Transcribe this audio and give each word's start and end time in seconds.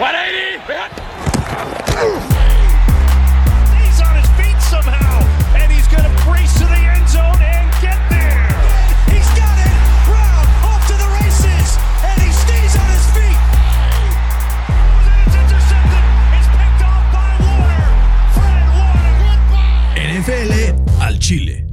He's 0.00 0.08
on 4.00 4.16
his 4.16 4.30
feet 4.40 4.56
somehow, 4.62 5.20
and 5.60 5.70
he's 5.70 5.86
going 5.88 6.04
to 6.04 6.24
brace 6.24 6.54
to 6.54 6.64
the 6.64 6.72
end 6.72 7.06
zone 7.06 7.36
and 7.42 7.70
get 7.82 8.00
there. 8.08 8.48
He's 9.12 9.28
got 9.36 9.58
it. 9.60 9.76
Brown 10.08 10.46
off 10.64 10.80
to 10.88 10.94
the 10.94 11.04
races, 11.20 11.76
and 12.02 12.16
he 12.22 12.32
stays 12.32 12.76
on 12.80 12.88
his 12.96 13.04
feet. 13.12 13.40
It's 15.26 15.36
intercepted. 15.36 16.04
It's 16.32 16.48
picked 16.48 16.80
off 16.80 17.04
by 17.12 17.36
Warner. 17.44 17.84
Fred 18.32 18.72
Warner. 18.80 20.00
NFL 20.22 21.02
al 21.02 21.18
Chile. 21.18 21.66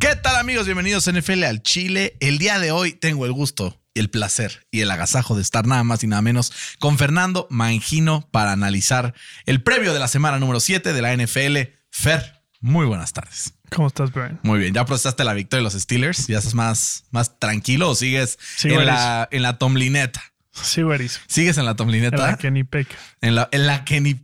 ¿Qué 0.00 0.16
tal 0.16 0.34
amigos? 0.34 0.66
Bienvenidos 0.66 1.06
a 1.06 1.12
NFL 1.12 1.44
al 1.44 1.62
Chile. 1.62 2.16
El 2.18 2.38
día 2.38 2.58
de 2.58 2.72
hoy 2.72 2.94
tengo 2.94 3.24
el 3.24 3.32
gusto, 3.32 3.78
el 3.98 4.10
placer 4.10 4.66
y 4.70 4.80
el 4.80 4.90
agasajo 4.90 5.34
de 5.36 5.42
estar 5.42 5.66
nada 5.66 5.84
más 5.84 6.02
y 6.04 6.06
nada 6.06 6.22
menos 6.22 6.52
con 6.78 6.98
Fernando 6.98 7.46
Mangino 7.50 8.28
para 8.30 8.52
analizar 8.52 9.14
el 9.46 9.62
previo 9.62 9.92
de 9.92 9.98
la 9.98 10.08
semana 10.08 10.38
número 10.38 10.60
7 10.60 10.92
de 10.92 11.02
la 11.02 11.16
NFL. 11.16 11.72
Fer, 11.90 12.42
muy 12.60 12.86
buenas 12.86 13.12
tardes. 13.12 13.54
¿Cómo 13.70 13.88
estás, 13.88 14.12
Brian? 14.12 14.40
Muy 14.42 14.58
bien, 14.58 14.74
¿ya 14.74 14.84
procesaste 14.84 15.24
la 15.24 15.34
victoria 15.34 15.60
de 15.60 15.64
los 15.64 15.80
Steelers? 15.80 16.26
¿Ya 16.26 16.38
estás 16.38 16.54
más, 16.54 17.04
más 17.10 17.38
tranquilo 17.38 17.90
o 17.90 17.94
sigues 17.94 18.38
Sí, 18.56 18.68
en, 18.72 18.86
la, 18.86 19.28
en 19.30 19.42
la 19.42 19.58
Tomlineta? 19.58 20.22
Sí, 20.62 20.82
güeris. 20.82 21.20
¿Sigues 21.28 21.58
en 21.58 21.66
la 21.66 21.76
Tomlineta? 21.76 22.16
En 22.16 22.30
la 22.32 22.36
Kenny 22.36 22.64
Peck. 22.64 22.88
En 23.20 23.34
la, 23.34 23.48
en 23.52 23.66
la 23.66 23.84
Kenny... 23.84 24.20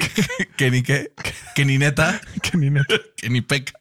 Kenny 0.56 0.82
qué? 0.82 1.12
Kenny 1.54 1.78
neta. 1.78 2.20
Kenny 2.42 2.70
neta. 2.70 2.94
ni 3.28 3.40
peca. 3.40 3.72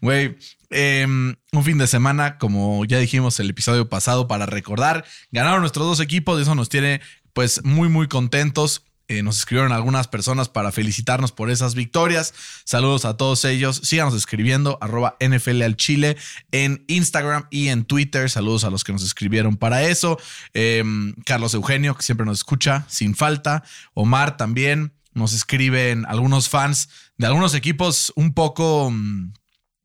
Güey, 0.00 0.36
em, 0.70 1.36
un 1.52 1.64
fin 1.64 1.78
de 1.78 1.86
semana, 1.86 2.38
como 2.38 2.84
ya 2.84 2.98
dijimos 2.98 3.38
el 3.40 3.50
episodio 3.50 3.88
pasado, 3.88 4.28
para 4.28 4.46
recordar, 4.46 5.04
ganaron 5.30 5.60
nuestros 5.60 5.86
dos 5.86 6.00
equipos 6.00 6.38
y 6.38 6.42
eso 6.42 6.54
nos 6.54 6.68
tiene 6.68 7.00
pues 7.32 7.64
muy, 7.64 7.88
muy 7.88 8.08
contentos. 8.08 8.82
Eh, 9.08 9.22
nos 9.22 9.38
escribieron 9.38 9.70
algunas 9.70 10.08
personas 10.08 10.48
para 10.48 10.72
felicitarnos 10.72 11.30
por 11.30 11.50
esas 11.50 11.76
victorias. 11.76 12.34
Saludos 12.64 13.04
a 13.04 13.16
todos 13.16 13.44
ellos. 13.44 13.80
Síganos 13.84 14.14
escribiendo, 14.14 14.78
arroba 14.80 15.16
NFL 15.20 15.62
al 15.62 15.76
Chile 15.76 16.16
en 16.50 16.84
Instagram 16.88 17.46
y 17.50 17.68
en 17.68 17.84
Twitter. 17.84 18.28
Saludos 18.28 18.64
a 18.64 18.70
los 18.70 18.82
que 18.82 18.92
nos 18.92 19.04
escribieron 19.04 19.56
para 19.56 19.84
eso. 19.84 20.18
Em, 20.54 21.14
Carlos 21.24 21.54
Eugenio, 21.54 21.94
que 21.94 22.02
siempre 22.02 22.26
nos 22.26 22.38
escucha 22.38 22.84
sin 22.88 23.14
falta. 23.14 23.62
Omar 23.94 24.36
también. 24.36 24.92
Nos 25.12 25.32
escriben 25.32 26.04
algunos 26.06 26.48
fans 26.48 26.88
de 27.16 27.26
algunos 27.26 27.54
equipos 27.54 28.12
un 28.16 28.34
poco, 28.34 28.90
mm, 28.90 29.32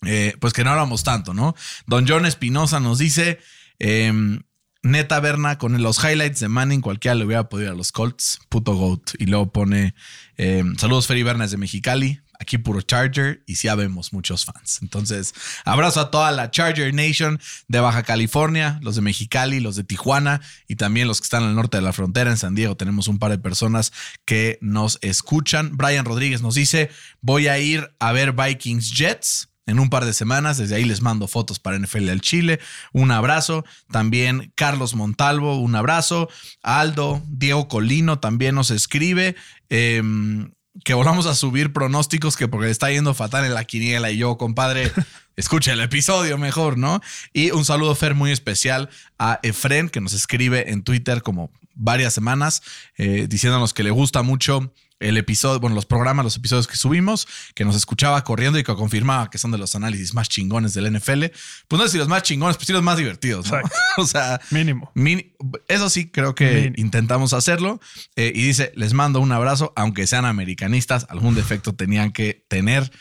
eh, 0.05 0.35
pues 0.39 0.53
que 0.53 0.63
no 0.63 0.71
hablamos 0.71 1.03
tanto, 1.03 1.33
¿no? 1.33 1.55
Don 1.85 2.07
John 2.07 2.25
Espinosa 2.25 2.79
nos 2.79 2.97
dice, 2.97 3.39
em, 3.79 4.41
neta 4.83 5.19
Berna, 5.19 5.57
con 5.57 5.81
los 5.81 6.03
highlights 6.03 6.39
de 6.39 6.47
Manning, 6.47 6.81
cualquiera 6.81 7.15
le 7.15 7.25
hubiera 7.25 7.49
podido 7.49 7.69
ir 7.69 7.73
a 7.73 7.77
los 7.77 7.91
Colts, 7.91 8.39
puto 8.49 8.73
GOAT. 8.73 9.11
Y 9.19 9.25
luego 9.27 9.51
pone, 9.51 9.93
em, 10.37 10.75
saludos 10.77 11.07
Ferry 11.07 11.23
Berna 11.23 11.45
de 11.47 11.57
Mexicali, 11.57 12.19
aquí 12.41 12.57
puro 12.57 12.81
Charger 12.81 13.43
y 13.45 13.55
sí 13.55 13.67
habemos 13.67 14.11
muchos 14.11 14.45
fans. 14.45 14.79
Entonces, 14.81 15.33
abrazo 15.63 16.01
a 16.01 16.11
toda 16.11 16.31
la 16.31 16.49
Charger 16.49 16.93
Nation 16.93 17.39
de 17.67 17.79
Baja 17.79 18.01
California, 18.01 18.79
los 18.81 18.95
de 18.95 19.01
Mexicali, 19.01 19.59
los 19.59 19.75
de 19.75 19.83
Tijuana 19.83 20.41
y 20.67 20.75
también 20.75 21.07
los 21.07 21.21
que 21.21 21.25
están 21.25 21.43
al 21.43 21.55
norte 21.55 21.77
de 21.77 21.83
la 21.83 21.93
frontera 21.93 22.31
en 22.31 22.37
San 22.37 22.55
Diego. 22.55 22.75
Tenemos 22.75 23.07
un 23.07 23.19
par 23.19 23.29
de 23.29 23.37
personas 23.37 23.93
que 24.25 24.57
nos 24.61 24.97
escuchan. 25.01 25.77
Brian 25.77 26.05
Rodríguez 26.05 26.41
nos 26.41 26.55
dice, 26.55 26.89
voy 27.21 27.47
a 27.47 27.59
ir 27.59 27.93
a 27.99 28.11
ver 28.11 28.33
Vikings 28.33 28.91
Jets. 28.91 29.50
En 29.67 29.79
un 29.79 29.89
par 29.89 30.05
de 30.05 30.13
semanas, 30.13 30.57
desde 30.57 30.75
ahí 30.75 30.85
les 30.85 31.01
mando 31.01 31.27
fotos 31.27 31.59
para 31.59 31.77
NFL 31.77 32.09
al 32.09 32.21
Chile. 32.21 32.59
Un 32.93 33.11
abrazo. 33.11 33.63
También 33.91 34.51
Carlos 34.55 34.95
Montalvo, 34.95 35.59
un 35.59 35.75
abrazo. 35.75 36.29
Aldo, 36.63 37.21
Diego 37.27 37.67
Colino 37.67 38.19
también 38.19 38.55
nos 38.55 38.71
escribe. 38.71 39.35
Em, 39.69 40.51
que 40.83 40.93
volvamos 40.93 41.25
a 41.25 41.35
subir 41.35 41.73
pronósticos 41.73 42.37
que 42.37 42.47
porque 42.47 42.67
le 42.67 42.71
está 42.71 42.89
yendo 42.89 43.13
fatal 43.13 43.45
en 43.45 43.53
la 43.53 43.65
quiniela 43.65 44.09
y 44.09 44.17
yo, 44.17 44.37
compadre, 44.37 44.91
escucha 45.35 45.73
el 45.73 45.81
episodio 45.81 46.37
mejor, 46.37 46.77
¿no? 46.77 47.01
Y 47.33 47.51
un 47.51 47.65
saludo, 47.65 47.93
Fer, 47.93 48.15
muy 48.15 48.31
especial 48.31 48.89
a 49.19 49.39
Efren, 49.43 49.89
que 49.89 50.01
nos 50.01 50.13
escribe 50.13 50.71
en 50.71 50.83
Twitter 50.83 51.21
como 51.21 51.51
varias 51.75 52.13
semanas, 52.13 52.61
eh, 52.97 53.27
diciéndonos 53.29 53.73
que 53.73 53.83
le 53.83 53.91
gusta 53.91 54.21
mucho 54.21 54.73
el 55.01 55.17
episodio, 55.17 55.59
bueno, 55.59 55.75
los 55.75 55.85
programas, 55.85 56.23
los 56.23 56.35
episodios 56.37 56.67
que 56.67 56.75
subimos, 56.77 57.27
que 57.55 57.65
nos 57.65 57.75
escuchaba 57.75 58.23
corriendo 58.23 58.57
y 58.59 58.63
que 58.63 58.73
confirmaba 58.75 59.29
que 59.29 59.37
son 59.37 59.51
de 59.51 59.57
los 59.57 59.75
análisis 59.75 60.13
más 60.13 60.29
chingones 60.29 60.73
del 60.73 60.91
NFL. 60.95 61.25
Pues 61.67 61.79
no 61.79 61.83
sé 61.85 61.89
si 61.93 61.97
los 61.97 62.07
más 62.07 62.23
chingones, 62.23 62.55
pues 62.57 62.67
sí 62.67 62.73
los 62.73 62.83
más 62.83 62.97
divertidos, 62.97 63.51
o 63.97 64.05
sea, 64.05 64.39
Mínimo. 64.51 64.91
Mini- 64.95 65.33
eso 65.67 65.89
sí, 65.89 66.09
creo 66.09 66.35
que 66.35 66.53
Mínimo. 66.53 66.75
intentamos 66.77 67.33
hacerlo. 67.33 67.79
Eh, 68.15 68.31
y 68.33 68.43
dice, 68.43 68.71
les 68.75 68.93
mando 68.93 69.19
un 69.19 69.31
abrazo, 69.31 69.73
aunque 69.75 70.07
sean 70.07 70.25
americanistas, 70.25 71.05
algún 71.09 71.35
defecto 71.35 71.73
tenían 71.73 72.11
que 72.11 72.45
tener. 72.47 72.91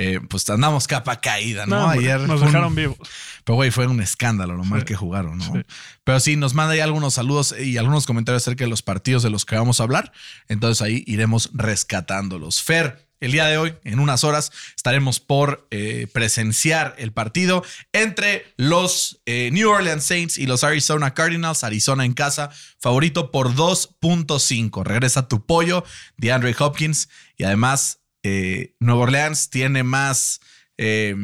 Eh, 0.00 0.20
pues 0.28 0.48
andamos 0.48 0.86
capa 0.86 1.20
caída, 1.20 1.66
¿no? 1.66 1.88
Ayer 1.88 2.20
nos 2.20 2.40
un- 2.40 2.46
dejaron 2.46 2.74
vivos. 2.76 2.96
pero, 3.44 3.56
güey, 3.56 3.72
fue 3.72 3.88
un 3.88 4.00
escándalo 4.00 4.54
lo 4.54 4.62
mal 4.64 4.84
que 4.84 4.94
jugaron, 4.94 5.38
¿no? 5.38 5.44
Sí. 5.52 5.60
Pero 6.04 6.20
sí, 6.20 6.36
nos 6.36 6.54
manda 6.54 6.74
ahí 6.74 6.80
algunos 6.80 7.14
saludos 7.14 7.52
y 7.58 7.78
algunos 7.78 8.06
comentarios 8.06 8.44
acerca 8.44 8.62
de 8.64 8.70
los 8.70 8.82
partidos 8.82 9.24
de 9.24 9.30
los 9.30 9.44
que 9.44 9.56
vamos 9.56 9.80
a 9.80 9.82
hablar. 9.82 10.12
Entonces 10.48 10.82
ahí 10.82 11.02
iremos 11.08 11.50
rescatándolos. 11.52 12.62
Fer, 12.62 13.08
el 13.20 13.32
día 13.32 13.46
de 13.46 13.58
hoy, 13.58 13.74
en 13.82 13.98
unas 13.98 14.22
horas, 14.22 14.52
estaremos 14.76 15.18
por 15.18 15.66
eh, 15.72 16.06
presenciar 16.12 16.94
el 16.98 17.10
partido 17.10 17.64
entre 17.92 18.46
los 18.56 19.20
eh, 19.26 19.50
New 19.52 19.68
Orleans 19.68 20.04
Saints 20.04 20.38
y 20.38 20.46
los 20.46 20.62
Arizona 20.62 21.12
Cardinals. 21.14 21.64
Arizona 21.64 22.04
en 22.04 22.12
casa, 22.14 22.50
favorito 22.78 23.32
por 23.32 23.52
2.5. 23.56 24.84
Regresa 24.84 25.26
tu 25.26 25.44
pollo, 25.44 25.84
DeAndre 26.16 26.54
Hopkins. 26.58 27.08
Y 27.36 27.42
además, 27.42 27.97
eh, 28.22 28.74
Nueva 28.80 29.02
Orleans 29.02 29.50
tiene 29.50 29.82
más, 29.82 30.40
eh, 30.76 31.14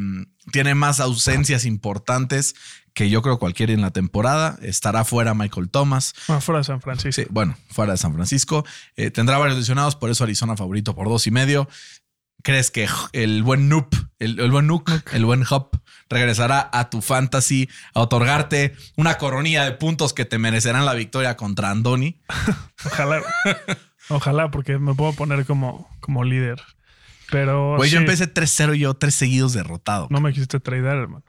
tiene 0.53 0.75
más 0.75 1.01
ausencias 1.01 1.65
importantes 1.65 2.55
que 2.95 3.11
yo 3.11 3.23
creo 3.23 3.39
cualquiera 3.39 3.73
en 3.73 3.81
la 3.81 3.91
temporada. 3.91 4.57
Estará 4.63 5.05
fuera 5.05 5.35
Michael 5.35 5.69
Thomas. 5.69 6.15
Ah, 6.29 6.41
fuera 6.41 6.59
de 6.59 6.65
San 6.65 6.81
Francisco. 6.81 7.23
Sí, 7.23 7.29
bueno, 7.31 7.57
fuera 7.69 7.93
de 7.93 7.99
San 7.99 8.15
Francisco. 8.15 8.65
Eh, 8.97 9.11
tendrá 9.11 9.37
varios 9.37 9.59
lesionados, 9.59 9.97
por 9.97 10.11
eso 10.11 10.25
Arizona 10.25 10.57
favorito 10.57 10.95
por 10.95 11.09
dos 11.09 11.27
y 11.27 11.31
medio. 11.31 11.69
¿Crees 12.43 12.71
que 12.71 12.87
el 13.13 13.43
buen 13.43 13.69
Noop, 13.69 13.95
el, 14.19 14.39
el 14.39 14.51
buen 14.51 14.67
Nook, 14.67 14.91
el 15.13 15.25
buen 15.25 15.45
Hop, 15.49 15.81
regresará 16.11 16.69
a 16.73 16.91
tu 16.91 17.01
fantasy 17.01 17.71
a 17.95 18.01
otorgarte 18.01 18.77
una 18.97 19.17
coronilla 19.17 19.65
de 19.65 19.73
puntos 19.73 20.13
que 20.13 20.27
te 20.27 20.39
merecerán 20.39 20.85
la 20.85 20.95
victoria 20.95 21.37
contra 21.37 21.71
Andoni? 21.71 22.21
Ojalá. 22.85 23.23
Ojalá, 24.11 24.51
porque 24.51 24.79
me 24.79 24.95
puedo 24.95 25.15
poner 25.15 25.47
como, 25.47 25.89
como 26.01 26.23
líder. 26.23 26.63
Pero. 27.31 27.77
Güey, 27.77 27.91
yo 27.91 27.99
empecé 27.99 28.33
3-0 28.33 28.77
y 28.77 28.81
yo 28.81 28.95
tres 28.95 29.15
seguidos 29.15 29.53
derrotado. 29.53 30.07
No 30.11 30.21
me 30.21 30.33
quisiste 30.33 30.61
tradear, 30.61 30.97
hermano. 30.97 31.25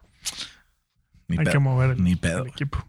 Ni 1.28 1.38
Hay 1.38 1.46
pedo, 1.46 1.52
que 1.54 1.60
mover 1.60 1.92
el, 1.92 2.04
Ni 2.04 2.16
pedo. 2.16 2.44
el 2.44 2.48
equipo. 2.50 2.86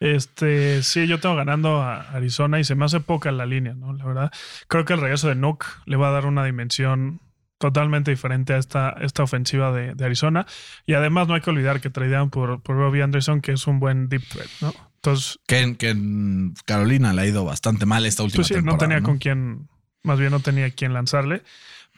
Este, 0.00 0.82
sí, 0.82 1.06
yo 1.06 1.20
tengo 1.20 1.36
ganando 1.36 1.80
a 1.80 2.00
Arizona 2.10 2.58
y 2.60 2.64
se 2.64 2.74
me 2.74 2.84
hace 2.84 3.00
poca 3.00 3.30
la 3.32 3.46
línea, 3.46 3.74
¿no? 3.74 3.92
La 3.94 4.04
verdad, 4.04 4.32
creo 4.68 4.84
que 4.84 4.92
el 4.92 5.00
regreso 5.00 5.28
de 5.28 5.34
Nook 5.34 5.64
le 5.86 5.96
va 5.96 6.08
a 6.08 6.12
dar 6.12 6.26
una 6.26 6.44
dimensión 6.44 7.20
totalmente 7.58 8.10
diferente 8.10 8.52
a 8.52 8.58
esta, 8.58 8.90
esta 9.00 9.22
ofensiva 9.22 9.72
de, 9.72 9.94
de 9.94 10.04
Arizona. 10.04 10.46
Y 10.84 10.94
además 10.94 11.28
no 11.28 11.34
hay 11.34 11.40
que 11.40 11.50
olvidar 11.50 11.80
que 11.80 11.88
tradearon 11.90 12.28
por, 12.30 12.60
por 12.60 12.76
Robbie 12.76 13.02
Anderson, 13.02 13.40
que 13.40 13.52
es 13.52 13.66
un 13.66 13.80
buen 13.80 14.08
deep 14.08 14.22
threat, 14.28 14.48
¿no? 14.60 14.74
Entonces, 14.96 15.38
Que, 15.46 15.60
en- 15.60 15.76
que 15.76 15.90
en 15.90 16.54
Carolina 16.66 17.12
le 17.12 17.22
ha 17.22 17.26
ido 17.26 17.44
bastante 17.44 17.86
mal 17.86 18.04
esta 18.04 18.22
última 18.24 18.38
pues 18.38 18.48
sí, 18.48 18.54
no 18.54 18.58
temporada. 18.60 18.78
tenía 18.80 19.00
¿no? 19.00 19.04
con 19.06 19.18
quién, 19.18 19.68
más 20.02 20.18
bien 20.18 20.32
no 20.32 20.40
tenía 20.40 20.70
quién 20.70 20.92
lanzarle. 20.92 21.42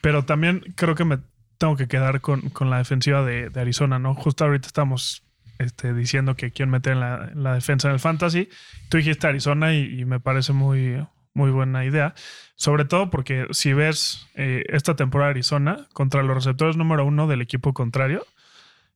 Pero 0.01 0.25
también 0.25 0.61
creo 0.75 0.95
que 0.95 1.05
me 1.05 1.19
tengo 1.57 1.75
que 1.75 1.87
quedar 1.87 2.21
con, 2.21 2.49
con 2.49 2.69
la 2.69 2.77
defensiva 2.77 3.23
de, 3.23 3.51
Arizona, 3.59 3.99
¿no? 3.99 4.13
Justo 4.13 4.45
ahorita 4.45 4.67
estamos 4.67 5.23
este, 5.59 5.93
diciendo 5.93 6.35
que 6.35 6.51
quién 6.51 6.69
meter 6.69 6.93
en 6.93 6.99
la, 6.99 7.29
en 7.31 7.43
la 7.43 7.53
defensa 7.53 7.87
en 7.87 7.95
el 7.95 7.99
fantasy. 7.99 8.49
Tú 8.89 8.97
dijiste 8.97 9.27
Arizona 9.27 9.73
y, 9.73 10.05
me 10.05 10.19
parece 10.19 10.53
muy, 10.53 11.05
muy 11.33 11.51
buena 11.51 11.83
idea. 11.85 12.13
Sobre 12.55 12.85
todo 12.85 13.09
porque 13.09 13.47
si 13.51 13.73
ves 13.73 14.27
eh, 14.35 14.63
esta 14.69 14.95
temporada 14.95 15.31
Arizona 15.31 15.87
contra 15.93 16.23
los 16.23 16.35
receptores 16.35 16.77
número 16.77 17.05
uno 17.05 17.27
del 17.27 17.41
equipo 17.41 17.73
contrario, 17.73 18.25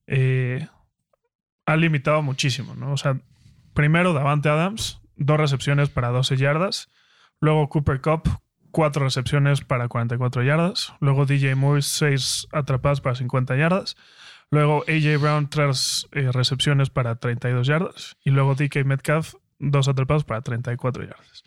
eh, 0.08 0.68
ha 1.66 1.76
limitado 1.76 2.22
muchísimo, 2.22 2.76
¿no? 2.76 2.94
O 2.94 2.98
sea, 2.98 3.20
primero 3.74 4.14
Davante 4.14 4.50
Adams, 4.50 5.00
dos 5.16 5.40
recepciones 5.40 5.90
para 5.90 6.10
12 6.10 6.38
yardas. 6.38 6.90
Luego 7.40 7.70
Cooper 7.70 8.02
Cup, 8.02 8.30
cuatro 8.72 9.04
recepciones 9.04 9.62
para 9.62 9.88
44 9.88 10.44
yardas. 10.44 10.94
Luego 11.00 11.26
DJ 11.26 11.56
Moore, 11.56 11.82
seis 11.82 12.48
atrapadas 12.52 13.02
para 13.02 13.16
50 13.16 13.56
yardas. 13.56 13.96
Luego 14.50 14.84
AJ 14.88 15.22
Brown, 15.22 15.50
tres 15.50 16.08
eh, 16.12 16.30
recepciones 16.32 16.90
para 16.90 17.16
32 17.16 17.68
yardas. 17.68 18.18
Y 18.24 18.32
luego 18.32 18.56
DK 18.56 18.84
Metcalf, 18.86 19.36
dos 19.60 19.88
atrapados 19.88 20.24
para 20.24 20.42
34 20.42 21.04
yardas. 21.04 21.44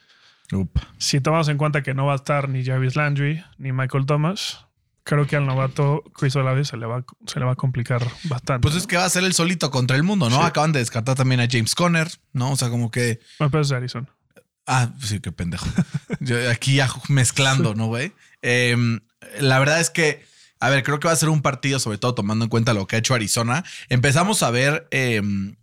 Si 0.98 1.20
tomas 1.20 1.48
en 1.48 1.58
cuenta 1.58 1.82
que 1.82 1.94
no 1.94 2.06
va 2.06 2.12
a 2.12 2.16
estar 2.16 2.48
ni 2.48 2.64
Jarvis 2.64 2.96
Landry 2.96 3.42
ni 3.58 3.72
Michael 3.72 4.06
Thomas, 4.06 4.66
creo 5.02 5.26
que 5.26 5.36
al 5.36 5.46
novato 5.46 6.02
Chris 6.14 6.36
Olave 6.36 6.64
se 6.64 6.76
le 6.76 6.86
va, 6.86 7.04
se 7.26 7.38
le 7.38 7.46
va 7.46 7.52
a 7.52 7.56
complicar 7.56 8.02
bastante. 8.24 8.60
Pues 8.60 8.74
es 8.74 8.86
que 8.86 8.96
va 8.96 9.04
a 9.04 9.10
ser 9.10 9.24
el 9.24 9.32
solito 9.32 9.70
contra 9.70 9.96
el 9.96 10.02
mundo, 10.02 10.30
¿no? 10.30 10.36
Sí. 10.36 10.42
Acaban 10.42 10.72
de 10.72 10.80
descartar 10.80 11.16
también 11.16 11.40
a 11.40 11.48
James 11.50 11.74
Conner, 11.74 12.08
¿no? 12.32 12.52
O 12.52 12.56
sea, 12.56 12.70
como 12.70 12.90
que 12.90 13.20
Me 13.40 13.50
parece 13.50 13.74
de 13.74 13.78
Arizona. 13.78 14.08
Ah, 14.66 14.92
sí, 15.02 15.20
qué 15.20 15.32
pendejo. 15.32 15.66
Yo 16.20 16.50
aquí 16.50 16.76
ya 16.76 16.88
mezclando, 17.08 17.74
¿no, 17.74 17.86
güey? 17.86 18.12
Em, 18.42 19.00
la 19.38 19.58
verdad 19.58 19.80
es 19.80 19.90
que, 19.90 20.24
a 20.60 20.70
ver, 20.70 20.82
creo 20.82 21.00
que 21.00 21.08
va 21.08 21.12
a 21.12 21.16
ser 21.16 21.28
un 21.28 21.42
partido, 21.42 21.78
sobre 21.78 21.98
todo 21.98 22.14
tomando 22.14 22.44
en 22.44 22.48
cuenta 22.48 22.72
lo 22.72 22.86
que 22.86 22.96
ha 22.96 22.98
hecho 22.98 23.14
Arizona. 23.14 23.64
Empezamos 23.88 24.42
a 24.42 24.50
ver, 24.50 24.88
em, 24.90 25.56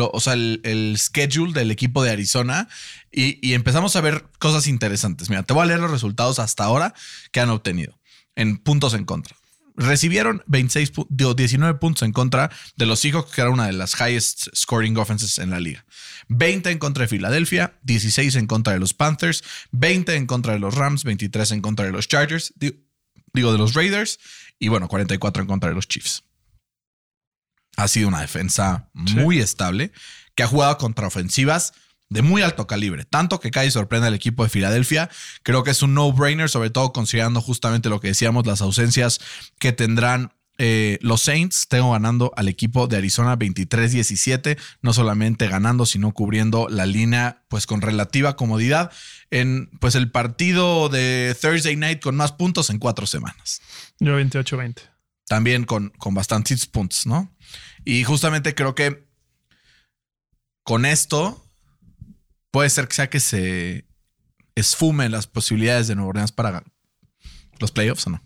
o 0.00 0.20
sea, 0.20 0.34
el, 0.34 0.60
el 0.64 0.96
schedule 0.98 1.52
del 1.52 1.70
equipo 1.70 2.02
de 2.02 2.10
Arizona 2.10 2.68
y, 3.10 3.38
y 3.46 3.54
empezamos 3.54 3.96
a 3.96 4.00
ver 4.00 4.24
cosas 4.38 4.66
interesantes. 4.66 5.30
Mira, 5.30 5.42
te 5.42 5.54
voy 5.54 5.62
a 5.62 5.66
leer 5.66 5.80
los 5.80 5.90
resultados 5.90 6.38
hasta 6.38 6.64
ahora 6.64 6.94
que 7.32 7.40
han 7.40 7.50
obtenido 7.50 7.98
en 8.34 8.58
puntos 8.58 8.92
en 8.94 9.04
contra 9.04 9.36
recibieron 9.76 10.42
26, 10.46 10.92
pu- 10.94 11.06
digo, 11.10 11.34
19 11.34 11.78
puntos 11.78 12.02
en 12.02 12.12
contra 12.12 12.50
de 12.76 12.86
los 12.86 13.00
Seahawks, 13.00 13.32
que 13.32 13.40
era 13.40 13.50
una 13.50 13.66
de 13.66 13.72
las 13.72 13.94
highest 14.00 14.48
scoring 14.54 14.96
offenses 14.96 15.38
en 15.38 15.50
la 15.50 15.60
liga. 15.60 15.84
20 16.28 16.70
en 16.70 16.78
contra 16.78 17.02
de 17.02 17.08
Filadelfia, 17.08 17.78
16 17.82 18.34
en 18.36 18.46
contra 18.46 18.72
de 18.72 18.78
los 18.78 18.94
Panthers, 18.94 19.44
20 19.72 20.14
en 20.16 20.26
contra 20.26 20.54
de 20.54 20.58
los 20.58 20.74
Rams, 20.74 21.04
23 21.04 21.50
en 21.52 21.60
contra 21.62 21.84
de 21.86 21.92
los 21.92 22.08
Chargers, 22.08 22.52
di- 22.56 22.84
digo, 23.32 23.52
de 23.52 23.58
los 23.58 23.74
Raiders, 23.74 24.18
y 24.58 24.68
bueno, 24.68 24.88
44 24.88 25.42
en 25.42 25.46
contra 25.48 25.68
de 25.68 25.74
los 25.74 25.86
Chiefs. 25.88 26.22
Ha 27.76 27.88
sido 27.88 28.08
una 28.08 28.22
defensa 28.22 28.88
muy 29.24 29.38
estable 29.40 29.92
que 30.34 30.42
ha 30.42 30.46
jugado 30.46 30.78
contra 30.78 31.06
ofensivas 31.06 31.74
de 32.08 32.22
muy 32.22 32.42
alto 32.42 32.66
calibre. 32.66 33.04
Tanto 33.04 33.40
que 33.40 33.50
cae 33.50 33.66
y 33.66 33.70
sorprende 33.70 34.08
al 34.08 34.14
equipo 34.14 34.42
de 34.44 34.48
Filadelfia. 34.50 35.10
Creo 35.42 35.64
que 35.64 35.70
es 35.70 35.82
un 35.82 35.94
no-brainer, 35.94 36.48
sobre 36.48 36.70
todo 36.70 36.92
considerando 36.92 37.40
justamente 37.40 37.88
lo 37.88 38.00
que 38.00 38.08
decíamos, 38.08 38.46
las 38.46 38.60
ausencias 38.60 39.20
que 39.58 39.72
tendrán 39.72 40.32
eh, 40.58 40.98
los 41.02 41.22
Saints. 41.22 41.68
Tengo 41.68 41.92
ganando 41.92 42.32
al 42.36 42.48
equipo 42.48 42.86
de 42.86 42.96
Arizona 42.96 43.36
23-17, 43.36 44.58
no 44.82 44.92
solamente 44.92 45.48
ganando, 45.48 45.84
sino 45.84 46.12
cubriendo 46.12 46.68
la 46.70 46.86
línea 46.86 47.44
pues 47.48 47.66
con 47.66 47.82
relativa 47.82 48.36
comodidad 48.36 48.90
en 49.30 49.68
pues 49.80 49.94
el 49.96 50.10
partido 50.10 50.88
de 50.88 51.36
Thursday 51.40 51.76
Night 51.76 52.00
con 52.00 52.16
más 52.16 52.32
puntos 52.32 52.70
en 52.70 52.78
cuatro 52.78 53.06
semanas 53.06 53.60
Yo 53.98 54.18
28-20. 54.18 54.76
también 55.26 55.64
con, 55.64 55.90
con 55.98 56.14
bastantes 56.14 56.66
puntos, 56.66 57.06
¿no? 57.06 57.36
Y 57.84 58.04
justamente 58.04 58.54
creo 58.54 58.74
que 58.74 59.06
con 60.62 60.86
esto 60.86 61.45
puede 62.56 62.70
ser 62.70 62.88
que 62.88 62.94
sea 62.94 63.10
que 63.10 63.20
se 63.20 63.84
esfumen 64.54 65.12
las 65.12 65.26
posibilidades 65.26 65.88
de 65.88 65.94
Nueva 65.94 66.08
Orleans 66.08 66.32
para 66.32 66.64
los 67.58 67.70
playoffs 67.70 68.06
o 68.06 68.10
no. 68.10 68.22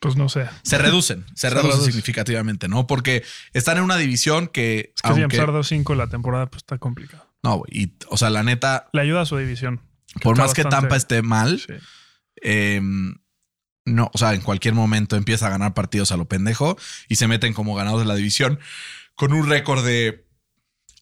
Pues 0.00 0.16
no 0.16 0.30
sé. 0.30 0.46
Se 0.62 0.78
reducen, 0.78 1.26
se, 1.34 1.34
Se 1.34 1.50
reducen 1.50 1.72
reduce. 1.72 1.90
significativamente, 1.92 2.68
¿no? 2.68 2.86
Porque 2.86 3.22
están 3.52 3.76
en 3.76 3.82
una 3.84 3.98
división 3.98 4.48
que... 4.48 4.94
Es 4.96 5.02
que 5.02 5.08
si 5.14 5.20
aunque- 5.20 5.36
empezar 5.36 5.50
2-5 5.50 5.94
la 5.94 6.06
temporada, 6.06 6.46
pues 6.46 6.62
está 6.62 6.78
complicado. 6.78 7.30
no, 7.42 7.64
y, 7.70 7.92
o 8.08 8.16
sea, 8.16 8.30
la 8.30 8.42
neta, 8.42 8.88
Le 8.94 9.02
ayuda 9.02 9.20
a 9.20 9.26
su 9.26 9.36
división. 9.36 9.82
por 10.22 10.38
más 10.38 10.54
que 10.54 10.64
Tampa 10.64 10.96
esté 10.96 11.20
mal, 11.20 11.60
Sí. 11.60 11.74
eh, 12.42 12.80
no, 13.84 14.10
o 14.14 14.16
sea, 14.16 14.32
en 14.32 14.40
cualquier 14.40 14.72
momento 14.72 15.16
empieza 15.16 15.48
a 15.48 15.50
ganar 15.50 15.74
partidos 15.74 16.12
a 16.12 16.16
lo 16.16 16.26
pendejo 16.28 16.78
y 17.10 17.16
se 17.16 17.28
meten 17.28 17.52
como 17.52 17.74
ganadores 17.74 18.06
de 18.06 18.08
la 18.08 18.16
división 18.16 18.58
con 19.16 19.34
un 19.34 19.46
récord 19.50 19.84
de 19.84 20.26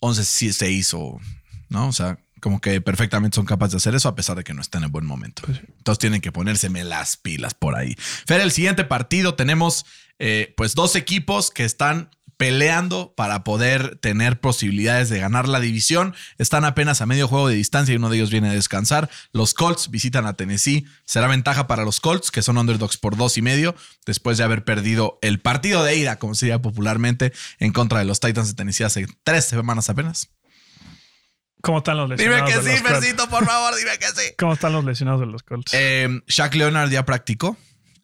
11-6 0.00 0.92
o, 0.94 1.20
¿no? 1.68 1.88
O 1.88 1.92
sea, 1.92 2.18
como 2.40 2.60
que 2.60 2.80
perfectamente 2.80 3.36
son 3.36 3.46
capaces 3.46 3.72
de 3.72 3.76
hacer 3.78 3.94
eso 3.94 4.08
a 4.08 4.14
pesar 4.14 4.36
de 4.36 4.44
que 4.44 4.54
no 4.54 4.60
estén 4.60 4.84
en 4.84 4.92
buen 4.92 5.06
momento. 5.06 5.42
Pues 5.44 5.58
sí. 5.58 5.64
Entonces 5.78 5.98
tienen 5.98 6.20
que 6.20 6.32
ponérseme 6.32 6.84
las 6.84 7.16
pilas 7.16 7.54
por 7.54 7.76
ahí. 7.76 7.94
Fer, 7.98 8.40
el 8.40 8.52
siguiente 8.52 8.84
partido 8.84 9.34
tenemos 9.34 9.86
eh, 10.18 10.54
pues 10.56 10.74
dos 10.74 10.96
equipos 10.96 11.50
que 11.50 11.64
están 11.64 12.10
peleando 12.36 13.14
para 13.16 13.44
poder 13.44 13.96
tener 13.96 14.40
posibilidades 14.40 15.08
de 15.08 15.18
ganar 15.18 15.48
la 15.48 15.60
división. 15.60 16.14
Están 16.38 16.64
apenas 16.64 17.00
a 17.00 17.06
medio 17.06 17.28
juego 17.28 17.48
de 17.48 17.54
distancia 17.54 17.92
y 17.92 17.96
uno 17.96 18.10
de 18.10 18.16
ellos 18.16 18.30
viene 18.30 18.50
a 18.50 18.52
descansar. 18.52 19.08
Los 19.32 19.54
Colts 19.54 19.90
visitan 19.90 20.26
a 20.26 20.34
Tennessee. 20.34 20.86
Será 21.04 21.28
ventaja 21.28 21.66
para 21.66 21.84
los 21.84 22.00
Colts, 22.00 22.30
que 22.30 22.42
son 22.42 22.58
underdogs 22.58 22.98
por 22.98 23.16
dos 23.16 23.38
y 23.38 23.42
medio, 23.42 23.74
después 24.04 24.36
de 24.38 24.44
haber 24.44 24.64
perdido 24.64 25.18
el 25.22 25.40
partido 25.40 25.82
de 25.82 25.96
ida, 25.96 26.18
como 26.18 26.34
se 26.34 26.48
llama 26.48 26.62
popularmente, 26.62 27.32
en 27.58 27.72
contra 27.72 28.00
de 28.00 28.04
los 28.04 28.20
Titans 28.20 28.48
de 28.48 28.54
Tennessee 28.54 28.84
hace 28.84 29.06
tres 29.24 29.46
semanas 29.46 29.88
apenas. 29.88 30.28
¿Cómo 31.62 31.78
están 31.78 31.96
los 31.96 32.08
Dime 32.10 32.16
lesionados? 32.16 32.50
que 32.50 32.70
de 32.70 32.76
sí? 32.76 32.82
Fercito, 32.82 33.28
por 33.28 33.44
favor, 33.44 33.74
dime 33.76 33.98
que 33.98 34.06
sí. 34.06 34.34
¿Cómo 34.38 34.52
están 34.52 34.72
los 34.72 34.84
lesionados 34.84 35.20
de 35.20 35.26
los 35.26 35.42
Colts? 35.42 35.72
Eh, 35.74 36.08
Shaq 36.28 36.54
Leonard 36.54 36.90
ya 36.90 37.04
practicó, 37.04 37.56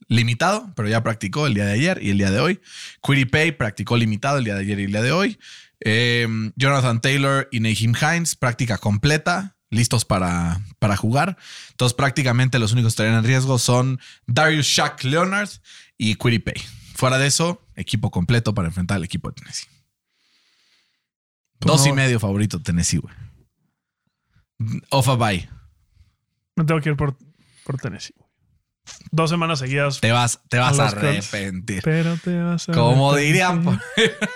limitado, 0.09 0.73
pero 0.75 0.89
ya 0.89 1.03
practicó 1.03 1.47
el 1.47 1.55
día 1.55 1.65
de 1.67 1.73
ayer 1.73 2.03
y 2.03 2.11
el 2.11 2.19
día 2.19 2.31
de 2.31 2.41
hoy. 2.41 2.61
Quiddy 3.03 3.27
Pay 3.27 3.53
practicó 3.53 3.97
limitado 3.97 4.39
el 4.39 4.45
día 4.45 4.55
de 4.55 4.61
ayer 4.63 4.81
y 4.81 4.85
el 4.85 4.93
día 4.93 5.03
de 5.03 5.13
hoy. 5.13 5.39
Eh, 5.81 6.27
Jonathan 6.57 7.01
Taylor 7.01 7.49
y 7.53 7.61
Naheem 7.61 7.95
Hines, 8.01 8.35
práctica 8.37 8.79
completa, 8.79 9.57
listos 9.71 10.05
para, 10.05 10.61
para 10.79 10.97
jugar. 10.97 11.37
Entonces, 11.71 11.95
prácticamente 11.95 12.59
los 12.59 12.73
únicos 12.73 12.91
que 12.91 12.95
estarían 12.95 13.17
en 13.17 13.25
riesgo 13.25 13.59
son 13.59 14.01
Darius 14.27 14.67
Shaq 14.67 15.05
Leonard 15.05 15.49
y 15.99 16.17
Quiddy 16.17 16.39
Pay. 16.41 16.63
Fuera 16.95 17.19
de 17.19 17.27
eso, 17.27 17.67
equipo 17.75 18.11
completo 18.11 18.55
para 18.55 18.69
enfrentar 18.69 18.97
al 18.97 19.05
equipo 19.05 19.29
de 19.31 19.35
Tennessee. 19.35 19.67
Dos 21.61 21.87
y 21.87 21.93
medio 21.93 22.19
favorito 22.19 22.61
Tennessee, 22.61 22.99
güey. 22.99 23.15
Off 24.91 25.09
a 25.09 25.17
bye. 25.17 25.49
Me 26.57 26.65
tengo 26.65 26.81
que 26.81 26.91
ir 26.91 26.97
por, 26.97 27.17
por 27.65 27.79
Tennessee. 27.79 28.15
Dos 29.11 29.31
semanas 29.31 29.59
seguidas. 29.59 30.01
Te 30.01 30.13
vas, 30.13 30.41
te 30.49 30.59
vas 30.59 30.79
a, 30.79 30.89
arrepentir. 30.89 31.83
Pero 31.83 32.17
te 32.17 32.41
vas 32.43 32.69
a. 32.69 32.73
Como 32.73 33.15
dirían. 33.15 33.81